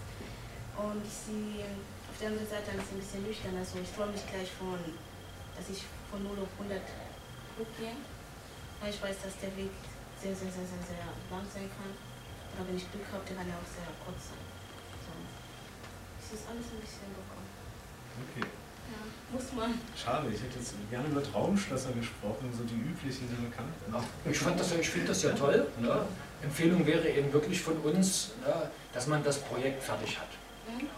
Und 0.74 1.02
ich 1.06 1.14
sehe 1.14 1.66
auf 2.10 2.16
der 2.18 2.28
anderen 2.34 2.48
Seite 2.48 2.70
alles 2.74 2.90
ein 2.90 2.98
bisschen 2.98 3.22
nüchtern. 3.22 3.54
Also 3.56 3.78
ich 3.78 3.90
freue 3.90 4.10
mich 4.10 4.26
gleich 4.26 4.50
von, 4.58 4.78
dass 5.54 5.70
ich 5.70 5.82
von 6.10 6.22
0 6.22 6.38
auf 6.42 6.50
100 6.58 6.82
gehe. 7.78 7.94
Weil 8.80 8.90
ich 8.90 9.00
weiß, 9.02 9.16
dass 9.22 9.38
der 9.38 9.54
Weg 9.56 9.70
sehr, 10.18 10.34
sehr, 10.34 10.50
sehr, 10.50 10.66
sehr, 10.66 10.82
sehr 10.82 11.06
lang 11.30 11.46
sein 11.46 11.70
kann. 11.70 11.92
Aber 12.54 12.66
wenn 12.68 12.76
ich 12.76 12.90
Glück 12.90 13.06
habe, 13.12 13.22
der 13.26 13.36
kann 13.36 13.48
ja 13.48 13.54
auch 13.54 13.70
sehr 13.70 13.86
kurz 14.02 14.30
sein. 14.30 14.53
Ist 16.34 16.50
alles 16.50 16.66
ein 16.66 16.82
bisschen 16.82 17.14
bekommen. 17.14 17.46
Okay. 18.26 18.42
Ja, 18.90 18.98
muss 19.30 19.52
man. 19.54 19.78
Schade, 19.94 20.26
ich 20.34 20.42
hätte 20.42 20.58
jetzt 20.58 20.74
gerne 20.90 21.06
über 21.06 21.22
Traumschlösser 21.22 21.92
gesprochen, 21.92 22.50
so 22.50 22.64
die 22.64 22.74
üblichen, 22.74 23.28
die 23.30 23.40
man 23.40 23.54
kann. 23.54 23.70
Ich 24.24 24.40
ich 24.80 24.90
finde 24.90 25.06
das 25.06 25.22
ja 25.22 25.30
toll. 25.30 25.68
Ne? 25.78 26.04
Empfehlung 26.42 26.84
wäre 26.84 27.08
eben 27.08 27.32
wirklich 27.32 27.62
von 27.62 27.76
uns, 27.78 28.32
ne, 28.44 28.68
dass 28.92 29.06
man 29.06 29.22
das 29.22 29.38
Projekt 29.38 29.80
fertig 29.84 30.18
hat. 30.18 30.26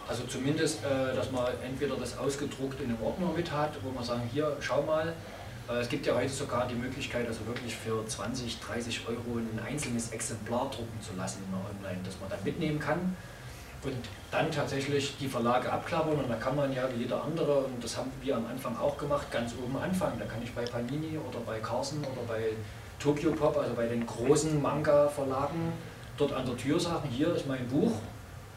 Also 0.07 0.23
zumindest, 0.23 0.83
äh, 0.83 1.13
dass 1.13 1.31
man 1.31 1.45
entweder 1.63 1.95
das 1.97 2.17
ausgedruckt 2.17 2.81
in 2.81 2.89
einem 2.89 3.03
Ordner 3.03 3.31
mit 3.35 3.51
hat, 3.51 3.77
wo 3.83 3.91
man 3.91 4.03
sagen, 4.03 4.27
hier, 4.33 4.57
schau 4.59 4.81
mal, 4.81 5.13
äh, 5.69 5.73
es 5.73 5.89
gibt 5.89 6.07
ja 6.07 6.15
heute 6.15 6.29
sogar 6.29 6.67
die 6.67 6.75
Möglichkeit, 6.75 7.27
also 7.27 7.45
wirklich 7.45 7.75
für 7.75 8.03
20, 8.07 8.59
30 8.59 9.07
Euro 9.07 9.37
ein 9.37 9.59
einzelnes 9.63 10.09
Exemplar 10.11 10.71
drucken 10.71 10.99
zu 10.99 11.15
lassen 11.15 11.43
online, 11.53 11.99
das 12.03 12.19
man 12.19 12.27
dann 12.29 12.43
mitnehmen 12.43 12.79
kann 12.79 13.15
und 13.83 13.95
dann 14.31 14.51
tatsächlich 14.51 15.15
die 15.19 15.27
Verlage 15.27 15.71
abklappern 15.71 16.15
und 16.15 16.29
da 16.29 16.35
kann 16.35 16.55
man 16.55 16.73
ja 16.73 16.89
wie 16.93 17.03
jeder 17.03 17.23
andere, 17.23 17.59
und 17.59 17.83
das 17.83 17.95
haben 17.97 18.11
wir 18.21 18.35
am 18.35 18.45
Anfang 18.47 18.77
auch 18.77 18.97
gemacht, 18.97 19.31
ganz 19.31 19.53
oben 19.63 19.77
anfangen. 19.77 20.19
Da 20.19 20.25
kann 20.25 20.41
ich 20.43 20.53
bei 20.53 20.63
Panini 20.63 21.17
oder 21.17 21.39
bei 21.45 21.59
Carson 21.59 21.99
oder 21.99 22.21
bei 22.27 22.53
Tokyo 22.99 23.31
Pop, 23.31 23.57
also 23.57 23.73
bei 23.73 23.87
den 23.87 24.05
großen 24.05 24.61
Manga-Verlagen, 24.61 25.73
dort 26.17 26.33
an 26.33 26.45
der 26.45 26.57
Tür 26.57 26.79
sagen, 26.79 27.07
hier 27.09 27.33
ist 27.35 27.47
mein 27.47 27.67
Buch, 27.67 27.91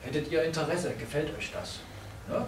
hättet 0.01 0.31
ihr 0.33 0.43
Interesse, 0.43 0.95
gefällt 0.99 1.37
euch 1.37 1.53
das? 1.53 1.81
Ja? 2.29 2.47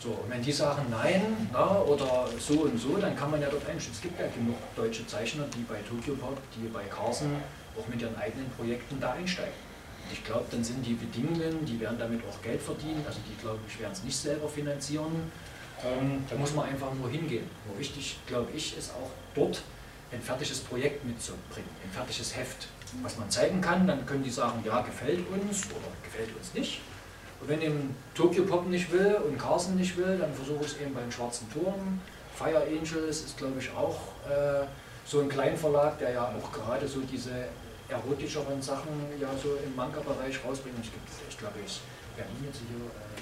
So, 0.00 0.10
und 0.10 0.30
wenn 0.30 0.42
die 0.42 0.52
sagen 0.52 0.82
nein 0.90 1.48
na, 1.52 1.80
oder 1.80 2.28
so 2.38 2.60
und 2.62 2.78
so, 2.78 2.96
dann 2.98 3.16
kann 3.16 3.30
man 3.30 3.40
ja 3.40 3.48
dort 3.50 3.68
einstellen. 3.68 3.94
Es 3.94 4.00
gibt 4.02 4.20
ja 4.20 4.26
genug 4.26 4.56
deutsche 4.76 5.06
Zeichner, 5.06 5.44
die 5.54 5.62
bei 5.62 5.76
Tokyo 5.88 6.14
Pop, 6.14 6.38
die 6.54 6.68
bei 6.68 6.84
Carson 6.84 7.30
auch 7.76 7.86
mit 7.88 8.00
ihren 8.00 8.16
eigenen 8.16 8.48
Projekten 8.50 9.00
da 9.00 9.12
einsteigen. 9.12 9.67
Ich 10.10 10.24
glaube, 10.24 10.44
dann 10.50 10.64
sind 10.64 10.84
die 10.84 10.94
Bedingungen, 10.94 11.64
die 11.64 11.78
werden 11.80 11.98
damit 11.98 12.22
auch 12.28 12.42
Geld 12.42 12.60
verdienen, 12.60 13.04
also 13.06 13.18
die, 13.28 13.40
glaube 13.40 13.58
ich, 13.68 13.78
werden 13.80 13.92
es 13.92 14.02
nicht 14.02 14.16
selber 14.16 14.48
finanzieren. 14.48 15.30
Ähm, 15.84 16.24
da 16.28 16.36
muss 16.36 16.54
man 16.54 16.68
einfach 16.68 16.92
nur 16.94 17.08
hingehen. 17.08 17.48
Nur 17.66 17.78
wichtig, 17.78 18.18
glaube 18.26 18.50
ich, 18.54 18.76
ist 18.76 18.90
auch 18.90 19.10
dort 19.34 19.62
ein 20.10 20.20
fertiges 20.20 20.60
Projekt 20.60 21.04
mitzubringen, 21.04 21.68
ein 21.84 21.90
fertiges 21.90 22.34
Heft, 22.36 22.68
was 23.02 23.18
man 23.18 23.30
zeigen 23.30 23.60
kann. 23.60 23.86
Dann 23.86 24.04
können 24.06 24.24
die 24.24 24.30
sagen, 24.30 24.62
ja, 24.64 24.80
gefällt 24.80 25.20
uns 25.30 25.66
oder 25.66 25.88
gefällt 26.02 26.34
uns 26.36 26.54
nicht. 26.54 26.80
Und 27.40 27.48
wenn 27.48 27.62
eben 27.62 27.94
Tokyo 28.14 28.44
Pop 28.44 28.66
nicht 28.66 28.90
will 28.90 29.16
und 29.26 29.38
Carson 29.38 29.76
nicht 29.76 29.96
will, 29.96 30.18
dann 30.18 30.32
versuche 30.34 30.64
ich 30.64 30.72
es 30.72 30.80
eben 30.80 30.94
beim 30.94 31.10
Schwarzen 31.12 31.46
Turm. 31.52 32.00
Fire 32.34 32.62
Angels 32.66 33.22
ist, 33.22 33.36
glaube 33.36 33.60
ich, 33.60 33.70
auch 33.70 33.98
äh, 34.28 34.64
so 35.04 35.20
ein 35.20 35.28
Kleinverlag, 35.28 35.98
der 35.98 36.10
ja 36.10 36.34
auch 36.36 36.52
gerade 36.52 36.86
so 36.88 37.00
diese 37.00 37.46
erotischeren 37.88 38.60
Sachen 38.60 38.92
ja 39.20 39.30
so 39.42 39.56
im 39.64 39.74
Manga-Bereich 39.74 40.44
rausbringt. 40.44 40.76
Es 40.80 40.92
gibt, 40.92 41.08
ich 41.28 41.38
glaube, 41.38 41.58
ich 41.64 41.80
Berlin 42.16 42.44
jetzt 42.44 42.60
hier, 42.66 42.84
äh, 42.84 43.18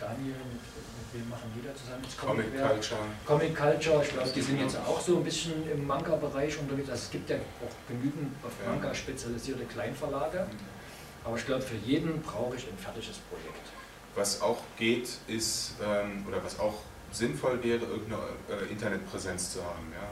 Daniel, 0.00 0.38
mit, 0.46 0.62
mit 0.62 1.08
wem 1.12 1.28
machen 1.28 1.50
die 1.54 1.66
da 1.66 1.74
zusammen? 1.74 2.04
Comic, 2.16 2.54
Comic 2.54 2.70
Culture. 2.70 3.00
Comic 3.26 3.56
Culture, 3.56 4.02
ich 4.04 4.12
glaube, 4.14 4.30
die 4.30 4.40
sind 4.40 4.60
jetzt 4.60 4.76
auch 4.78 5.00
so 5.00 5.16
ein 5.16 5.24
bisschen 5.24 5.68
im 5.68 5.86
Manga-Bereich 5.86 6.58
unterwegs. 6.58 6.88
Also 6.90 7.02
es 7.04 7.10
gibt 7.10 7.28
ja 7.28 7.36
auch 7.36 7.74
genügend 7.88 8.32
auf 8.44 8.52
Manga 8.64 8.94
spezialisierte 8.94 9.64
Kleinverlage. 9.64 10.46
Mhm. 10.46 10.78
Aber 11.24 11.36
ich 11.36 11.44
glaube, 11.44 11.62
für 11.62 11.76
jeden 11.76 12.22
brauche 12.22 12.56
ich 12.56 12.66
ein 12.68 12.78
fertiges 12.78 13.18
Projekt. 13.28 13.66
Was 14.14 14.40
auch 14.40 14.62
geht, 14.78 15.10
ist, 15.26 15.74
ähm, 15.84 16.24
oder 16.26 16.42
was 16.42 16.58
auch 16.58 16.78
sinnvoll 17.10 17.62
wäre, 17.62 17.84
irgendeine 17.84 18.22
äh, 18.48 18.70
Internetpräsenz 18.70 19.52
zu 19.54 19.64
haben. 19.64 19.92
Ja? 19.92 20.08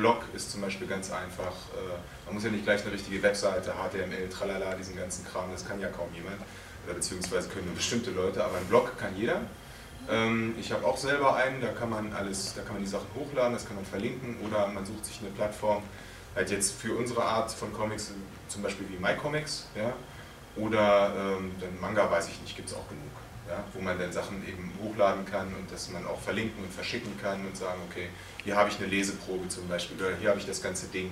Blog 0.00 0.24
ist 0.32 0.50
zum 0.50 0.62
Beispiel 0.62 0.86
ganz 0.86 1.12
einfach. 1.12 1.52
Äh, 1.76 1.98
man 2.24 2.34
muss 2.34 2.44
ja 2.44 2.50
nicht 2.50 2.64
gleich 2.64 2.82
eine 2.82 2.92
richtige 2.92 3.22
Webseite, 3.22 3.72
HTML, 3.72 4.30
tralala, 4.30 4.74
diesen 4.74 4.96
ganzen 4.96 5.26
Kram, 5.26 5.50
das 5.52 5.68
kann 5.68 5.78
ja 5.78 5.88
kaum 5.88 6.08
jemand. 6.14 6.38
Beziehungsweise 6.86 7.50
können 7.50 7.66
nur 7.66 7.74
bestimmte 7.74 8.10
Leute, 8.10 8.42
aber 8.42 8.56
ein 8.56 8.64
Blog 8.64 8.96
kann 8.96 9.14
jeder. 9.14 9.42
Ähm, 10.10 10.54
ich 10.58 10.72
habe 10.72 10.86
auch 10.86 10.96
selber 10.96 11.36
einen, 11.36 11.60
da 11.60 11.68
kann 11.68 11.90
man 11.90 12.14
alles, 12.14 12.54
da 12.54 12.62
kann 12.62 12.74
man 12.74 12.82
die 12.82 12.88
Sachen 12.88 13.08
hochladen, 13.14 13.52
das 13.52 13.66
kann 13.66 13.76
man 13.76 13.84
verlinken 13.84 14.38
oder 14.46 14.66
man 14.68 14.86
sucht 14.86 15.04
sich 15.04 15.20
eine 15.20 15.30
Plattform, 15.30 15.82
halt 16.34 16.50
jetzt 16.50 16.80
für 16.80 16.94
unsere 16.94 17.22
Art 17.22 17.52
von 17.52 17.70
Comics, 17.74 18.10
zum 18.48 18.62
Beispiel 18.62 18.86
wie 18.88 18.96
MyComics, 18.96 19.66
ja, 19.76 19.92
oder 20.56 21.12
ähm, 21.14 21.52
Manga, 21.78 22.10
weiß 22.10 22.28
ich 22.28 22.40
nicht, 22.40 22.56
gibt 22.56 22.70
es 22.70 22.74
auch 22.74 22.88
genug. 22.88 23.12
Ja, 23.50 23.64
wo 23.74 23.80
man 23.80 23.98
dann 23.98 24.12
Sachen 24.12 24.46
eben 24.46 24.72
hochladen 24.80 25.24
kann 25.24 25.48
und 25.54 25.72
dass 25.72 25.90
man 25.90 26.06
auch 26.06 26.20
verlinken 26.20 26.62
und 26.62 26.72
verschicken 26.72 27.18
kann 27.20 27.44
und 27.44 27.56
sagen, 27.56 27.80
okay, 27.90 28.08
hier 28.44 28.54
habe 28.54 28.70
ich 28.70 28.78
eine 28.78 28.86
Leseprobe 28.86 29.48
zum 29.48 29.66
Beispiel 29.66 29.96
oder 30.00 30.14
hier 30.14 30.28
habe 30.28 30.38
ich 30.38 30.46
das 30.46 30.62
ganze 30.62 30.86
Ding 30.86 31.10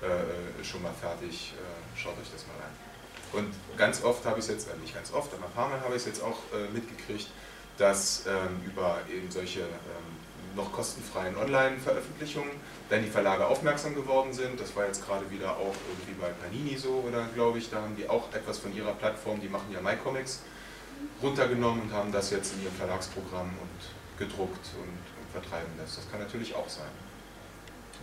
äh, 0.00 0.64
schon 0.64 0.82
mal 0.84 0.92
fertig, 0.92 1.54
äh, 1.56 1.98
schaut 1.98 2.12
euch 2.12 2.30
das 2.32 2.46
mal 2.46 2.54
an. 2.64 2.70
Und 3.32 3.52
ganz 3.76 4.04
oft 4.04 4.24
habe 4.24 4.38
ich 4.38 4.44
es 4.44 4.50
jetzt, 4.52 4.68
äh, 4.68 4.76
nicht 4.80 4.94
ganz 4.94 5.12
oft, 5.12 5.34
aber 5.34 5.46
ein 5.46 5.52
paar 5.52 5.68
Mal 5.68 5.80
habe 5.80 5.96
ich 5.96 6.02
es 6.02 6.06
jetzt 6.06 6.22
auch 6.22 6.38
äh, 6.54 6.72
mitgekriegt, 6.72 7.26
dass 7.76 8.24
ähm, 8.26 8.62
über 8.64 8.98
eben 9.12 9.28
solche 9.28 9.60
ähm, 9.60 10.54
noch 10.54 10.72
kostenfreien 10.72 11.36
Online-Veröffentlichungen 11.36 12.52
dann 12.88 13.02
die 13.02 13.10
Verlage 13.10 13.46
aufmerksam 13.46 13.96
geworden 13.96 14.32
sind. 14.32 14.60
Das 14.60 14.74
war 14.76 14.86
jetzt 14.86 15.04
gerade 15.04 15.28
wieder 15.30 15.56
auch 15.56 15.74
irgendwie 15.88 16.20
bei 16.20 16.28
Panini 16.28 16.76
so, 16.76 17.04
oder 17.06 17.26
glaube 17.34 17.58
ich, 17.58 17.68
da 17.70 17.82
haben 17.82 17.96
die 17.96 18.08
auch 18.08 18.32
etwas 18.32 18.58
von 18.58 18.74
ihrer 18.74 18.92
Plattform, 18.92 19.40
die 19.40 19.48
machen 19.48 19.72
ja 19.72 19.80
MyComics, 19.80 20.42
runtergenommen 21.22 21.82
und 21.82 21.92
haben 21.92 22.12
das 22.12 22.30
jetzt 22.30 22.54
in 22.54 22.64
ihrem 22.64 22.74
Verlagsprogramm 22.74 23.48
und 23.48 24.18
gedruckt 24.18 24.66
und, 24.76 24.88
und 24.88 25.28
vertreiben 25.32 25.72
das. 25.78 25.96
Das 25.96 26.10
kann 26.10 26.20
natürlich 26.20 26.54
auch 26.54 26.68
sein. 26.68 26.90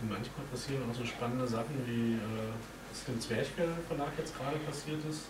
Und 0.02 0.10
manchmal 0.10 0.46
passieren 0.50 0.82
auch 0.90 0.94
so 0.94 1.04
spannende 1.04 1.46
Sachen, 1.46 1.74
wie 1.86 2.14
äh, 2.14 2.52
was 2.90 3.04
dem 3.04 3.20
Zwerchfell-Verlag 3.20 4.12
jetzt 4.18 4.36
gerade 4.36 4.56
passiert 4.58 5.00
ist 5.08 5.26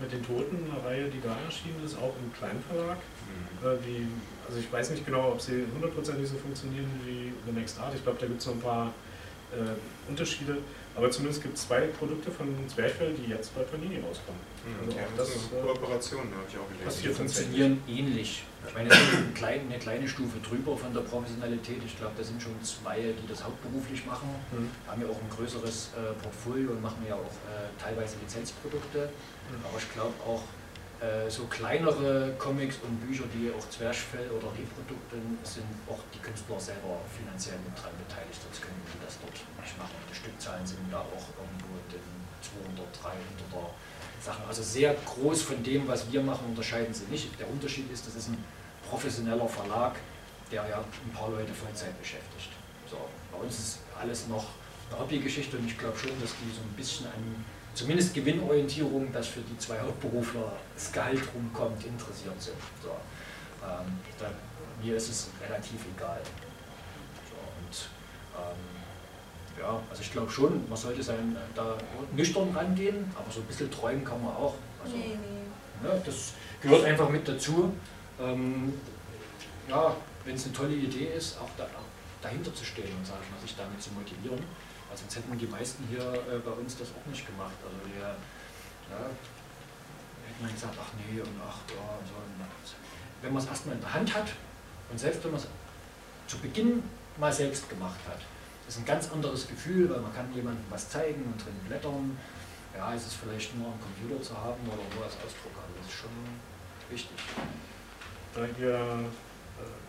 mit 0.00 0.12
den 0.12 0.24
Toten, 0.24 0.58
eine 0.70 0.84
Reihe, 0.84 1.08
die 1.08 1.20
da 1.20 1.36
erschienen 1.44 1.82
ist, 1.84 1.96
auch 1.98 2.14
im 2.22 2.32
Kleinverlag. 2.32 2.98
Mhm. 2.98 3.66
Äh, 3.66 3.76
die, 3.84 4.06
also 4.46 4.58
ich 4.58 4.70
weiß 4.72 4.90
nicht 4.90 5.04
genau, 5.04 5.32
ob 5.32 5.40
sie 5.40 5.66
hundertprozentig 5.74 6.28
so 6.28 6.36
funktionieren 6.36 6.88
wie 7.04 7.32
The 7.46 7.52
Next 7.52 7.78
Art. 7.80 7.94
Ich 7.94 8.02
glaube, 8.02 8.18
da 8.20 8.26
gibt 8.26 8.38
es 8.38 8.44
so 8.44 8.52
ein 8.52 8.60
paar 8.60 8.92
äh, 9.52 10.08
Unterschiede. 10.08 10.58
Aber 10.98 11.12
zumindest 11.12 11.44
gibt 11.44 11.56
es 11.56 11.68
zwei 11.68 11.82
Produkte 11.82 12.28
von 12.28 12.48
Zwerchfell, 12.66 13.14
die 13.14 13.30
jetzt 13.30 13.54
bei 13.54 13.62
Panini 13.62 14.02
rauskommen. 14.02 14.42
Mhm, 14.66 14.82
also 14.82 14.98
ja, 14.98 15.04
das 15.16 15.28
ist 15.28 15.52
eine 15.52 15.60
äh, 15.60 15.62
Kooperation, 15.62 16.26
habe 16.26 16.46
ich 16.50 16.58
auch 16.58 16.66
gelesen. 16.66 17.02
Die 17.02 17.08
funktionieren 17.14 17.82
ähnlich. 17.86 18.42
Ich 18.66 18.74
meine, 18.74 18.88
das 18.88 18.98
ist 18.98 19.14
eine 19.14 19.32
kleine, 19.32 19.62
eine 19.62 19.78
kleine 19.78 20.08
Stufe 20.08 20.38
drüber 20.42 20.76
von 20.76 20.92
der 20.92 21.02
Professionalität. 21.02 21.78
Ich 21.86 21.96
glaube, 21.96 22.14
da 22.18 22.24
sind 22.24 22.42
schon 22.42 22.52
zwei, 22.64 23.14
die 23.14 23.26
das 23.28 23.44
hauptberuflich 23.44 24.04
machen. 24.06 24.26
Mhm. 24.50 24.70
Haben 24.90 25.02
ja 25.02 25.06
auch 25.06 25.22
ein 25.22 25.30
größeres 25.30 25.94
äh, 25.94 26.18
Portfolio 26.20 26.72
und 26.72 26.82
machen 26.82 27.06
ja 27.06 27.14
auch 27.14 27.34
äh, 27.46 27.70
teilweise 27.78 28.16
Lizenzprodukte. 28.18 29.06
Mhm. 29.06 29.62
Aber 29.70 29.78
ich 29.78 29.86
glaube 29.94 30.18
auch, 30.26 30.42
äh, 30.98 31.30
so 31.30 31.46
kleinere 31.46 32.34
Comics 32.42 32.82
und 32.82 32.98
Bücher, 32.98 33.22
die 33.30 33.54
auch 33.54 33.62
Zwerchfell 33.70 34.26
oder 34.34 34.50
Reprodukten 34.50 35.38
sind 35.46 35.70
auch 35.86 36.02
die 36.10 36.18
Künstler 36.18 36.58
selber 36.58 36.98
finanziell 37.14 37.54
mit 37.62 37.70
dran 37.78 37.94
beteiligt, 38.02 38.34
sonst 38.42 38.58
können 38.58 38.82
die 38.82 38.98
das 39.06 39.14
dort 39.22 39.38
nicht 39.62 39.78
machen. 39.78 39.94
Die 40.10 40.17
Stückzahlen 40.28 40.66
sind 40.66 40.78
da 40.90 41.00
auch 41.00 41.26
irgendwo 41.40 41.72
den 41.90 42.04
200, 42.42 42.86
300er 42.94 44.24
Sachen. 44.24 44.44
Also 44.46 44.62
sehr 44.62 44.94
groß 44.94 45.42
von 45.42 45.62
dem, 45.62 45.88
was 45.88 46.10
wir 46.12 46.22
machen, 46.22 46.46
unterscheiden 46.48 46.92
sie 46.92 47.04
nicht. 47.06 47.38
Der 47.40 47.48
Unterschied 47.48 47.90
ist, 47.90 48.06
das 48.06 48.14
ist 48.14 48.28
ein 48.28 48.44
professioneller 48.88 49.48
Verlag, 49.48 49.96
der 50.52 50.68
ja 50.68 50.78
ein 50.78 51.12
paar 51.12 51.30
Leute 51.30 51.52
Vollzeit 51.54 51.98
beschäftigt. 51.98 52.50
So, 52.90 52.98
bei 53.32 53.38
uns 53.38 53.58
ist 53.58 53.78
alles 54.00 54.28
noch 54.28 54.46
eine 54.90 55.00
Hobbygeschichte 55.00 55.56
und 55.56 55.66
ich 55.66 55.78
glaube 55.78 55.98
schon, 55.98 56.10
dass 56.20 56.30
die 56.30 56.54
so 56.54 56.62
ein 56.62 56.74
bisschen 56.76 57.06
an 57.06 57.44
zumindest 57.74 58.14
Gewinnorientierung, 58.14 59.12
dass 59.12 59.28
für 59.28 59.40
die 59.40 59.56
zwei 59.58 59.78
Hauptberufler 59.80 60.52
das 60.74 60.92
Gehalt 60.92 61.22
rumkommt, 61.34 61.84
interessiert 61.84 62.40
sind. 62.40 62.56
So, 62.82 62.90
ähm, 63.62 63.98
da, 64.18 64.30
mir 64.82 64.96
ist 64.96 65.08
es 65.10 65.28
relativ 65.46 65.80
egal. 65.96 66.20
So, 67.28 67.36
und 67.36 67.88
ähm, 68.36 68.77
ja, 69.58 69.80
also 69.90 70.02
ich 70.02 70.12
glaube 70.12 70.30
schon, 70.30 70.68
man 70.68 70.76
sollte 70.76 71.02
sein, 71.02 71.36
da 71.54 71.76
nüchtern 72.14 72.50
rangehen, 72.54 73.10
aber 73.14 73.30
so 73.30 73.40
ein 73.40 73.46
bisschen 73.46 73.70
träumen 73.70 74.04
kann 74.04 74.22
man 74.22 74.34
auch. 74.34 74.54
Also, 74.82 74.96
nee, 74.96 75.16
nee. 75.16 75.88
Ne, 75.88 76.02
das 76.04 76.32
gehört 76.60 76.84
einfach 76.84 77.08
mit 77.08 77.26
dazu. 77.26 77.72
Ähm, 78.20 78.72
ja, 79.68 79.94
wenn 80.24 80.34
es 80.34 80.44
eine 80.44 80.52
tolle 80.52 80.74
Idee 80.74 81.12
ist, 81.16 81.38
auch, 81.38 81.50
da, 81.56 81.64
auch 81.64 81.88
dahinter 82.22 82.54
zu 82.54 82.64
stehen 82.64 82.90
und 82.96 83.06
sagen, 83.06 83.22
sich 83.40 83.54
damit 83.56 83.82
zu 83.82 83.90
motivieren. 83.92 84.42
Also 84.90 85.02
sonst 85.02 85.16
hätten 85.16 85.38
die 85.38 85.46
meisten 85.46 85.84
hier 85.88 86.00
äh, 86.00 86.38
bei 86.44 86.50
uns 86.50 86.76
das 86.76 86.88
auch 86.88 87.06
nicht 87.06 87.26
gemacht. 87.26 87.54
Also 87.62 87.76
wir 87.92 88.00
ja, 88.00 89.04
hätten 90.26 90.42
dann 90.42 90.52
gesagt, 90.52 90.74
ach 90.80 90.92
nee 90.96 91.20
und 91.20 91.36
ach 91.46 91.60
ja 91.68 91.80
und 91.98 92.06
so. 92.08 92.14
Wenn 93.20 93.32
man 93.32 93.42
es 93.42 93.48
erstmal 93.48 93.74
in 93.74 93.80
der 93.80 93.92
Hand 93.92 94.14
hat 94.14 94.28
und 94.90 94.98
selbst 94.98 95.22
wenn 95.24 95.32
man 95.32 95.40
es 95.40 95.46
zu 96.26 96.38
Beginn 96.38 96.82
mal 97.18 97.32
selbst 97.32 97.68
gemacht 97.68 98.00
hat, 98.08 98.20
das 98.68 98.76
ist 98.76 98.82
ein 98.82 98.86
ganz 98.86 99.10
anderes 99.10 99.48
Gefühl, 99.48 99.88
weil 99.88 100.00
man 100.00 100.14
kann 100.14 100.26
jemandem 100.34 100.62
was 100.68 100.90
zeigen 100.90 101.24
und 101.24 101.42
drin 101.42 101.54
blättern. 101.66 102.18
Ja, 102.76 102.92
ist 102.92 103.06
es 103.06 103.14
vielleicht 103.14 103.56
nur 103.56 103.68
am 103.68 103.80
Computer 103.80 104.22
zu 104.22 104.36
haben 104.36 104.60
oder 104.66 104.82
wo 104.94 105.02
als 105.02 105.14
Ausdrucker. 105.14 105.64
Also 105.64 105.74
das 105.80 105.86
ist 105.88 105.98
schon 105.98 106.10
wichtig. 106.90 107.16
Da 108.34 108.42
ihr 108.60 109.08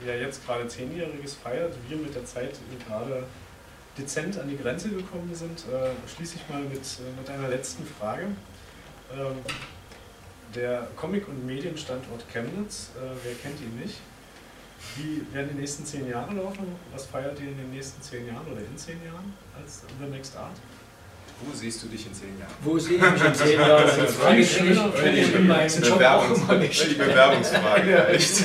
äh, 0.02 0.08
ja 0.08 0.16
jetzt 0.16 0.46
gerade 0.46 0.66
Zehnjähriges 0.66 1.36
feiert, 1.36 1.74
wir 1.90 1.98
mit 1.98 2.16
der 2.16 2.24
Zeit 2.24 2.56
gerade 2.88 3.26
dezent 3.98 4.40
an 4.40 4.48
die 4.48 4.58
Grenze 4.58 4.88
gekommen 4.88 5.36
sind, 5.36 5.60
äh, 5.68 5.90
schließe 6.08 6.38
ich 6.38 6.48
mal 6.48 6.62
mit, 6.62 6.80
äh, 6.80 7.20
mit 7.20 7.30
einer 7.30 7.50
letzten 7.50 7.86
Frage. 7.86 8.28
Ähm, 9.14 9.36
der 10.56 10.88
Comic- 10.96 11.28
und 11.28 11.46
Medienstandort 11.46 12.24
Chemnitz, 12.32 12.92
wer 13.24 13.36
kennt 13.36 13.62
ihn 13.62 13.78
nicht? 13.78 14.00
Wie 14.96 15.22
werden 15.34 15.50
die 15.54 15.60
nächsten 15.60 15.86
zehn 15.86 16.10
Jahre 16.10 16.34
laufen? 16.34 16.66
Was 16.94 17.06
feiert 17.06 17.40
ihr 17.40 17.50
in 17.50 17.58
den 17.58 17.72
nächsten 17.72 18.02
zehn 18.02 18.26
Jahren 18.28 18.48
oder 18.52 18.62
in 18.62 18.78
zehn 18.78 19.04
Jahren 19.04 19.34
als 19.62 19.84
The 20.00 20.06
Next 20.06 20.36
Art? 20.38 20.56
Wo 21.42 21.54
siehst 21.56 21.84
du 21.84 21.88
dich 21.88 22.06
in 22.06 22.14
zehn 22.14 22.38
Jahren? 22.38 22.52
Wo 22.62 22.78
sehe 22.78 22.98
ich 22.98 23.02
mich 23.02 23.24
in 23.24 23.34
zehn 23.36 23.60
Jahren? 23.60 23.86
Das 23.86 23.98
ist 23.98 24.22
eine 24.22 24.44
Bewerbungsfrage, 26.96 28.08
echt. 28.08 28.44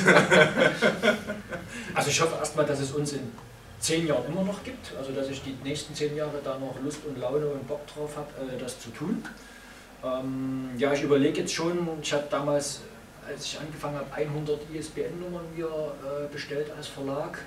Also 1.95 2.11
ich 2.11 2.21
hoffe 2.21 2.37
erstmal, 2.39 2.67
dass 2.67 2.81
es 2.81 2.93
uns 2.93 3.13
in 3.13 3.33
zehn 3.81 4.07
Jahren 4.07 4.25
immer 4.27 4.45
noch 4.45 4.63
gibt, 4.65 4.93
also 4.97 5.13
dass 5.13 5.29
ich 5.29 5.43
die 5.43 5.57
nächsten 5.63 5.95
zehn 5.95 6.17
Jahre 6.17 6.41
da 6.43 6.59
noch 6.59 6.77
Lust 6.83 7.01
und 7.07 7.19
Laune 7.21 7.47
und 7.47 7.67
Bock 7.69 7.87
drauf 7.87 8.17
habe, 8.17 8.53
äh, 8.53 8.59
das 8.59 8.81
zu 8.81 8.91
tun. 8.91 9.23
Ähm, 10.03 10.71
ja, 10.79 10.93
ich 10.93 11.03
überlege 11.03 11.41
jetzt 11.41 11.53
schon, 11.53 11.89
ich 12.01 12.13
habe 12.13 12.25
damals, 12.31 12.81
als 13.29 13.45
ich 13.47 13.59
angefangen 13.59 13.97
habe, 13.97 14.13
100 14.13 14.61
ISBN-Nummern 14.73 15.45
mir 15.57 15.67
äh, 15.67 16.33
bestellt 16.33 16.71
als 16.77 16.89
Verlag 16.89 17.39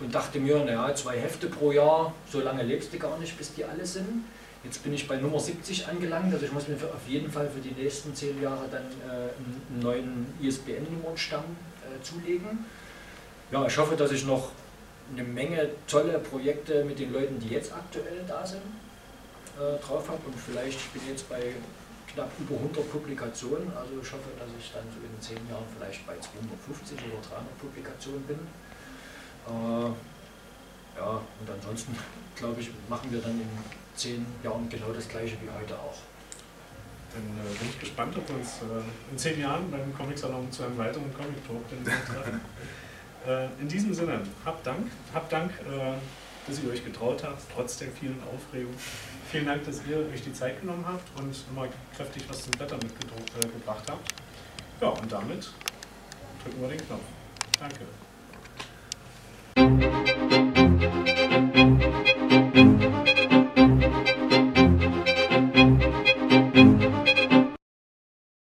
und 0.00 0.14
dachte 0.14 0.40
mir, 0.40 0.64
naja, 0.64 0.94
zwei 0.94 1.18
Hefte 1.18 1.48
pro 1.48 1.72
Jahr, 1.72 2.14
so 2.30 2.40
lange 2.40 2.62
lebst 2.62 2.92
du 2.92 2.98
gar 2.98 3.18
nicht, 3.18 3.36
bis 3.38 3.54
die 3.54 3.64
alle 3.64 3.86
sind. 3.86 4.24
Jetzt 4.64 4.82
bin 4.82 4.94
ich 4.94 5.06
bei 5.06 5.16
Nummer 5.16 5.38
70 5.38 5.86
angelangt, 5.88 6.32
also 6.32 6.46
ich 6.46 6.52
muss 6.52 6.66
mir 6.68 6.76
auf 6.76 7.06
jeden 7.06 7.30
Fall 7.30 7.50
für 7.50 7.60
die 7.60 7.72
nächsten 7.80 8.14
zehn 8.14 8.40
Jahre 8.42 8.64
dann 8.70 8.82
äh, 8.82 9.12
einen 9.12 9.80
neuen 9.80 10.34
ISBN-Nummernstamm 10.40 11.44
äh, 11.44 12.02
zulegen. 12.02 12.64
Ja, 13.52 13.66
ich 13.66 13.76
hoffe, 13.76 13.94
dass 13.94 14.10
ich 14.10 14.24
noch 14.24 14.52
eine 15.12 15.22
Menge 15.22 15.68
tolle 15.86 16.18
Projekte 16.18 16.82
mit 16.84 16.98
den 16.98 17.12
Leuten, 17.12 17.38
die 17.38 17.48
jetzt 17.48 17.72
aktuell 17.72 18.24
da 18.26 18.46
sind, 18.46 18.62
äh, 19.58 19.78
drauf 19.84 20.08
habe. 20.08 20.20
Und 20.26 20.34
vielleicht, 20.34 20.78
ich 20.78 20.88
bin 20.88 21.02
jetzt 21.10 21.28
bei 21.28 21.52
knapp 22.14 22.30
über 22.38 22.54
100 22.56 22.90
Publikationen, 22.90 23.70
also 23.76 24.00
ich 24.00 24.12
hoffe, 24.12 24.30
dass 24.38 24.48
ich 24.58 24.72
dann 24.72 24.86
so 24.88 25.02
in 25.02 25.14
zehn 25.20 25.42
Jahren 25.50 25.66
vielleicht 25.76 26.06
bei 26.06 26.14
250 26.14 26.98
oder 27.10 27.20
300 27.20 27.58
Publikationen 27.58 28.22
bin. 28.22 28.38
Äh, 29.46 29.90
ja, 30.96 31.10
und 31.18 31.48
ansonsten, 31.50 31.96
glaube 32.36 32.60
ich, 32.60 32.70
machen 32.88 33.10
wir 33.10 33.20
dann 33.20 33.40
in 33.40 33.50
zehn 33.96 34.24
Jahren 34.42 34.68
genau 34.68 34.92
das 34.94 35.08
gleiche 35.08 35.36
wie 35.42 35.50
heute 35.50 35.74
auch. 35.74 35.98
Dann 37.12 37.22
äh, 37.22 37.58
bin 37.58 37.68
ich 37.68 37.78
gespannt, 37.78 38.16
ob 38.16 38.28
wir 38.28 38.36
uns 38.36 38.62
äh, 38.62 39.10
in 39.10 39.18
zehn 39.18 39.40
Jahren 39.40 39.70
beim 39.70 39.94
Comic-Salon 39.94 40.50
zu 40.50 40.64
einem 40.64 40.78
weiteren 40.78 41.12
Comic-Talk 41.14 41.68
treffen. 41.68 42.40
Äh, 43.26 43.46
in 43.58 43.68
diesem 43.68 43.94
Sinne, 43.94 44.20
habt 44.44 44.66
Dank, 44.66 44.86
habt 45.14 45.32
Dank, 45.32 45.50
äh, 45.60 45.94
dass 46.46 46.62
ihr 46.62 46.70
euch 46.70 46.84
getraut 46.84 47.24
habt, 47.24 47.40
trotz 47.54 47.78
der 47.78 47.88
vielen 47.88 48.20
Aufregung. 48.22 48.74
Vielen 49.34 49.46
Dank, 49.46 49.64
dass 49.64 49.80
ihr 49.90 49.96
euch 50.14 50.22
die 50.22 50.32
Zeit 50.32 50.60
genommen 50.60 50.84
habt 50.86 51.20
und 51.20 51.34
mal 51.56 51.68
kräftig 51.96 52.22
was 52.28 52.44
zum 52.44 52.52
Blättern 52.52 52.78
mitgebracht 52.78 53.82
äh, 53.88 53.90
habt. 53.90 54.14
Ja, 54.80 54.90
und 54.90 55.10
damit 55.10 55.50
drücken 56.44 56.60
wir 56.60 56.68
den 56.68 56.78
Knopf. 56.86 57.02
Danke. 59.58 60.63